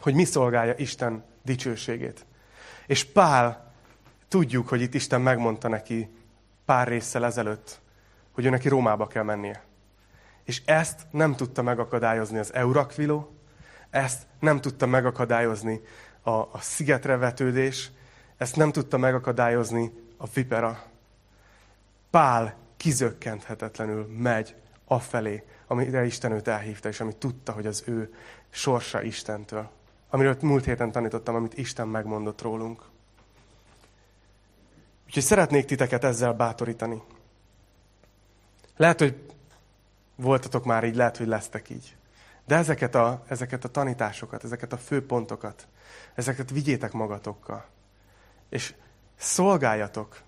hogy 0.00 0.14
mi 0.14 0.24
szolgálja 0.24 0.74
Isten 0.76 1.24
dicsőségét. 1.42 2.26
És 2.86 3.04
Pál, 3.04 3.72
tudjuk, 4.28 4.68
hogy 4.68 4.80
itt 4.80 4.94
Isten 4.94 5.20
megmondta 5.20 5.68
neki 5.68 6.10
pár 6.64 6.88
résszel 6.88 7.24
ezelőtt, 7.24 7.80
hogy 8.32 8.44
ő 8.44 8.50
neki 8.50 8.68
Rómába 8.68 9.06
kell 9.06 9.22
mennie. 9.22 9.62
És 10.44 10.62
ezt 10.64 11.06
nem 11.10 11.36
tudta 11.36 11.62
megakadályozni 11.62 12.38
az 12.38 12.54
Eurakviló, 12.54 13.32
ezt 13.90 14.26
nem 14.40 14.60
tudta 14.60 14.86
megakadályozni 14.86 15.80
a, 16.22 16.30
a 16.30 16.58
szigetre 16.60 17.16
vetődés, 17.16 17.90
ezt 18.36 18.56
nem 18.56 18.72
tudta 18.72 18.96
megakadályozni 18.96 19.92
a 20.16 20.26
vipera. 20.26 20.82
Pál 22.10 22.56
kizökkenthetetlenül 22.76 24.06
megy 24.18 24.54
afelé, 24.84 25.44
amire 25.66 26.04
Isten 26.04 26.32
őt 26.32 26.48
elhívta, 26.48 26.88
és 26.88 27.00
amit 27.00 27.16
tudta, 27.16 27.52
hogy 27.52 27.66
az 27.66 27.82
ő 27.86 28.14
sorsa 28.50 29.02
Istentől. 29.02 29.70
Amiről 30.10 30.36
múlt 30.40 30.64
héten 30.64 30.92
tanítottam, 30.92 31.34
amit 31.34 31.58
Isten 31.58 31.88
megmondott 31.88 32.42
rólunk. 32.42 32.82
Úgyhogy 35.06 35.22
szeretnék 35.22 35.64
titeket 35.64 36.04
ezzel 36.04 36.32
bátorítani. 36.32 37.02
Lehet, 38.76 38.98
hogy 38.98 39.32
voltatok 40.14 40.64
már 40.64 40.84
így, 40.84 40.96
lehet, 40.96 41.16
hogy 41.16 41.26
lesztek 41.26 41.70
így. 41.70 41.96
De 42.46 42.56
ezeket 42.56 42.94
a, 42.94 43.24
ezeket 43.26 43.64
a 43.64 43.68
tanításokat, 43.68 44.44
ezeket 44.44 44.72
a 44.72 44.76
főpontokat, 44.76 45.66
ezeket 46.14 46.50
vigyétek 46.50 46.92
magatokkal. 46.92 47.66
És 48.48 48.74
szolgáljatok. 49.16 50.20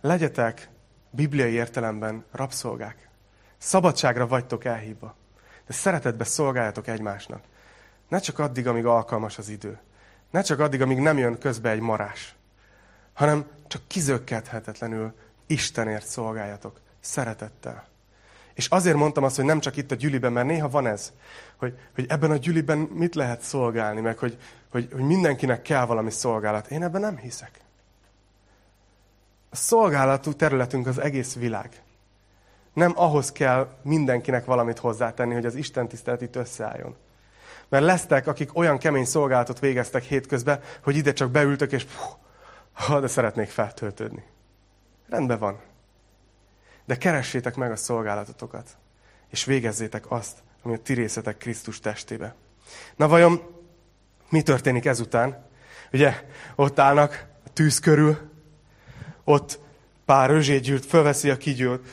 Legyetek 0.00 0.68
bibliai 1.10 1.52
értelemben 1.52 2.24
rabszolgák. 2.32 3.08
Szabadságra 3.58 4.26
vagytok 4.26 4.64
elhívva. 4.64 5.16
De 5.66 5.72
szeretetbe 5.72 6.24
szolgáljatok 6.24 6.86
egymásnak. 6.86 7.42
Ne 8.08 8.18
csak 8.18 8.38
addig, 8.38 8.66
amíg 8.66 8.84
alkalmas 8.84 9.38
az 9.38 9.48
idő. 9.48 9.78
Ne 10.30 10.42
csak 10.42 10.58
addig, 10.58 10.82
amíg 10.82 10.98
nem 10.98 11.18
jön 11.18 11.38
közbe 11.38 11.70
egy 11.70 11.80
marás. 11.80 12.34
Hanem 13.12 13.46
csak 13.66 13.82
kizökkenthetetlenül 13.86 15.14
Istenért 15.46 16.06
szolgáljatok. 16.06 16.80
Szeretettel. 17.00 17.86
És 18.56 18.68
azért 18.68 18.96
mondtam 18.96 19.24
azt, 19.24 19.36
hogy 19.36 19.44
nem 19.44 19.60
csak 19.60 19.76
itt 19.76 19.90
a 19.90 19.94
gyüliben, 19.94 20.32
mert 20.32 20.46
néha 20.46 20.68
van 20.68 20.86
ez, 20.86 21.12
hogy, 21.56 21.78
hogy 21.94 22.06
ebben 22.08 22.30
a 22.30 22.36
gyüliben 22.36 22.78
mit 22.78 23.14
lehet 23.14 23.40
szolgálni, 23.40 24.00
meg 24.00 24.18
hogy, 24.18 24.38
hogy, 24.70 24.88
hogy 24.92 25.02
mindenkinek 25.02 25.62
kell 25.62 25.86
valami 25.86 26.10
szolgálat. 26.10 26.70
Én 26.70 26.82
ebben 26.82 27.00
nem 27.00 27.16
hiszek. 27.16 27.60
A 29.50 29.56
szolgálatú 29.56 30.32
területünk 30.32 30.86
az 30.86 30.98
egész 30.98 31.34
világ. 31.34 31.82
Nem 32.72 32.92
ahhoz 32.94 33.32
kell 33.32 33.68
mindenkinek 33.82 34.44
valamit 34.44 34.78
hozzátenni, 34.78 35.34
hogy 35.34 35.46
az 35.46 35.54
Isten 35.54 35.88
tisztelet 35.88 36.22
itt 36.22 36.36
összeálljon. 36.36 36.96
Mert 37.68 37.84
lesztek, 37.84 38.26
akik 38.26 38.56
olyan 38.56 38.78
kemény 38.78 39.04
szolgálatot 39.04 39.58
végeztek 39.58 40.02
hétközben, 40.02 40.60
hogy 40.82 40.96
ide 40.96 41.12
csak 41.12 41.30
beültök, 41.30 41.72
és 41.72 41.84
puh, 41.84 43.00
de 43.00 43.06
szeretnék 43.06 43.48
feltöltődni. 43.48 44.24
Rendben 45.08 45.38
van. 45.38 45.60
De 46.86 46.98
keressétek 46.98 47.54
meg 47.54 47.70
a 47.70 47.76
szolgálatotokat, 47.76 48.76
és 49.28 49.44
végezzétek 49.44 50.10
azt, 50.10 50.38
ami 50.62 50.74
a 50.74 50.78
ti 50.78 50.94
részetek 50.94 51.36
Krisztus 51.36 51.80
testébe. 51.80 52.34
Na 52.96 53.08
vajon 53.08 53.40
mi 54.28 54.42
történik 54.42 54.84
ezután? 54.84 55.46
Ugye 55.92 56.24
ott 56.54 56.78
állnak 56.78 57.26
a 57.44 57.48
tűz 57.52 57.78
körül, 57.78 58.30
ott 59.24 59.58
pár 60.04 60.30
özsét 60.30 60.62
gyűrt, 60.62 60.84
fölveszi 60.84 61.30
a 61.30 61.36
kigyót, 61.36 61.86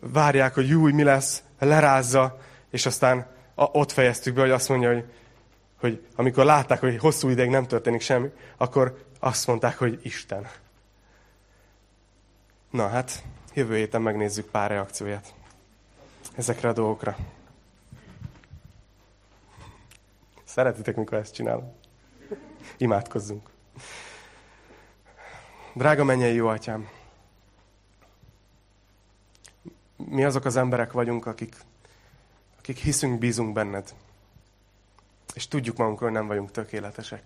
várják, 0.00 0.54
hogy 0.54 0.68
júj, 0.68 0.92
mi 0.92 1.02
lesz, 1.02 1.42
lerázza, 1.58 2.38
és 2.70 2.86
aztán 2.86 3.26
ott 3.54 3.92
fejeztük 3.92 4.34
be, 4.34 4.40
hogy 4.40 4.50
azt 4.50 4.68
mondja, 4.68 4.92
hogy, 4.92 5.04
hogy 5.80 6.06
amikor 6.16 6.44
látták, 6.44 6.80
hogy 6.80 6.98
hosszú 6.98 7.28
ideig 7.28 7.50
nem 7.50 7.66
történik 7.66 8.00
semmi, 8.00 8.28
akkor 8.56 9.06
azt 9.20 9.46
mondták, 9.46 9.78
hogy 9.78 9.98
Isten. 10.02 10.48
Na 12.70 12.88
hát, 12.88 13.22
jövő 13.54 13.76
héten 13.76 14.02
megnézzük 14.02 14.50
pár 14.50 14.70
reakcióját. 14.70 15.34
ezekre 16.34 16.68
a 16.68 16.72
dolgokra. 16.72 17.16
Szeretitek, 20.44 20.96
mikor 20.96 21.18
ezt 21.18 21.34
csinálom? 21.34 21.72
Imádkozzunk. 22.76 23.50
Drága 25.74 26.04
mennyei 26.04 26.34
jó 26.34 26.46
atyám, 26.46 26.88
mi 29.96 30.24
azok 30.24 30.44
az 30.44 30.56
emberek 30.56 30.92
vagyunk, 30.92 31.26
akik, 31.26 31.56
akik 32.58 32.76
hiszünk, 32.76 33.18
bízunk 33.18 33.52
benned. 33.52 33.94
És 35.34 35.48
tudjuk 35.48 35.76
magunkról, 35.76 36.08
hogy 36.08 36.18
nem 36.18 36.28
vagyunk 36.28 36.50
tökéletesek. 36.50 37.22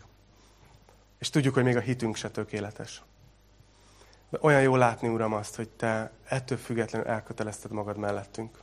És 1.18 1.30
tudjuk, 1.30 1.54
hogy 1.54 1.64
még 1.64 1.76
a 1.76 1.80
hitünk 1.80 2.16
se 2.16 2.30
tökéletes. 2.30 3.02
Olyan 4.41 4.62
jó 4.62 4.76
látni, 4.76 5.09
Uram, 5.09 5.33
azt, 5.33 5.57
hogy 5.57 5.68
Te 5.68 6.11
ettől 6.24 6.59
függetlenül 6.59 7.09
elkötelezted 7.09 7.70
magad 7.70 7.97
mellettünk. 7.97 8.59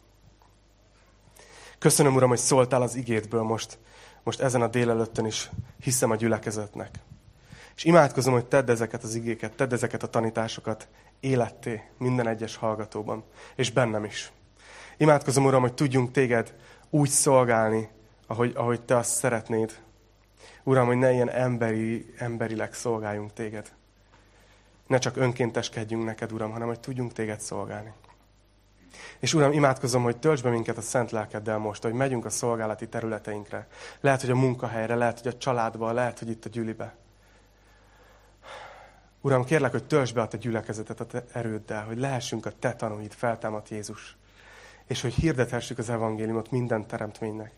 Köszönöm, 1.80 2.16
Uram, 2.16 2.30
hogy 2.30 2.38
szóltál 2.38 2.82
az 2.82 2.96
igétből 2.96 3.42
most, 3.42 3.78
most 4.24 4.40
ezen 4.40 4.62
a 4.62 4.68
délelőttön 4.68 5.26
is 5.26 5.50
hiszem 5.82 6.12
a 6.12 6.16
gyülekezetnek. 6.16 6.90
És 7.76 7.84
imádkozom, 7.84 8.34
hogy 8.34 8.46
tedd 8.46 8.70
ezeket 8.70 9.04
az 9.04 9.16
igéket, 9.16 9.56
tedd 9.56 9.74
ezeket 9.74 10.04
a 10.04 10.08
tanításokat 10.08 10.88
életté 11.20 11.84
minden 11.98 12.28
egyes 12.28 12.56
hallgatóban, 12.56 13.24
és 13.56 13.72
bennem 13.72 14.04
is. 14.04 14.32
Imádkozom, 14.98 15.46
Uram, 15.46 15.62
hogy 15.62 15.74
tudjunk 15.74 16.12
téged 16.12 16.54
úgy 16.90 17.10
szolgálni, 17.10 17.90
ahogy, 18.28 18.52
ahogy 18.56 18.82
te 18.82 18.98
azt 18.98 19.16
szeretnéd. 19.16 19.80
Uram, 20.64 20.86
hogy 20.86 20.98
ne 20.98 21.12
ilyen 21.12 21.30
emberi, 21.30 22.14
emberileg 22.18 22.74
szolgáljunk 22.74 23.34
téged. 23.34 23.72
Ne 24.90 24.98
csak 24.98 25.18
önkénteskedjünk 25.18 26.06
neked, 26.06 26.32
Uram, 26.32 26.52
hanem 26.52 26.68
hogy 26.68 26.80
tudjunk 26.80 27.14
téged 27.14 27.40
szolgálni. 27.40 27.94
És 29.20 29.34
Uram, 29.34 29.52
imádkozom, 29.52 30.04
hogy 30.04 30.18
töltsd 30.18 30.44
be 30.44 30.50
minket 30.50 30.78
a 30.78 30.82
szent 30.82 31.12
lelkeddel 31.12 31.58
most, 31.58 31.84
hogy 31.84 31.94
megyünk 31.94 32.26
a 32.26 32.30
szolgálati 32.30 32.88
területeinkre. 32.88 33.68
Lehet, 34.00 34.22
hogy 34.22 34.30
a 34.30 34.36
munkahelyre, 34.36 34.96
lehet, 34.96 35.20
hogy 35.20 35.32
a 35.32 35.38
családba, 35.38 35.92
lehet, 35.92 36.20
hogy 36.20 36.30
itt 36.30 36.46
a 36.46 36.50
gyülibe. 36.50 36.96
Uram, 39.22 39.44
kérlek, 39.44 39.72
hogy 39.72 39.84
töltsd 39.84 40.14
be 40.16 40.22
a 40.22 40.28
te 40.28 40.38
gyülekezetet 40.38 41.00
a 41.00 41.06
te 41.06 41.24
erőddel, 41.32 41.84
hogy 41.84 42.00
lehessünk 42.00 42.46
a 42.46 42.52
te 42.60 42.74
tanúid, 42.74 43.14
feltámadt 43.14 43.70
Jézus. 43.70 44.18
És 44.86 45.02
hogy 45.02 45.14
hirdethessük 45.14 45.78
az 45.78 45.90
evangéliumot 45.90 46.52
minden 46.52 46.88
teremtménynek. 46.88 47.52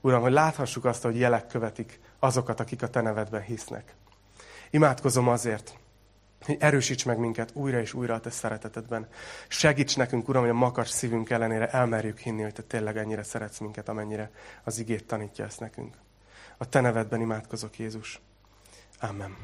Uram, 0.00 0.22
hogy 0.22 0.32
láthassuk 0.32 0.84
azt, 0.84 1.02
hogy 1.02 1.18
jelek 1.18 1.46
követik 1.46 2.00
azokat, 2.18 2.60
akik 2.60 2.82
a 2.82 2.88
te 2.88 3.00
nevedben 3.00 3.42
hisznek. 3.42 3.94
Imádkozom 4.70 5.28
azért, 5.28 5.78
hogy 6.46 6.56
erősíts 6.60 7.04
meg 7.04 7.18
minket 7.18 7.50
újra 7.52 7.80
és 7.80 7.94
újra 7.94 8.14
a 8.14 8.20
te 8.20 8.30
szeretetedben. 8.30 9.08
Segíts 9.48 9.96
nekünk, 9.96 10.28
Uram, 10.28 10.42
hogy 10.42 10.50
a 10.50 10.54
makas 10.54 10.88
szívünk 10.88 11.30
ellenére 11.30 11.70
elmerjük 11.70 12.18
hinni, 12.18 12.42
hogy 12.42 12.52
te 12.52 12.62
tényleg 12.62 12.96
ennyire 12.96 13.22
szeretsz 13.22 13.58
minket, 13.58 13.88
amennyire 13.88 14.30
az 14.64 14.78
igét 14.78 15.06
tanítja 15.06 15.44
ezt 15.44 15.60
nekünk. 15.60 15.96
A 16.56 16.68
te 16.68 16.80
nevedben 16.80 17.20
imádkozok, 17.20 17.78
Jézus. 17.78 18.20
Amen. 19.00 19.36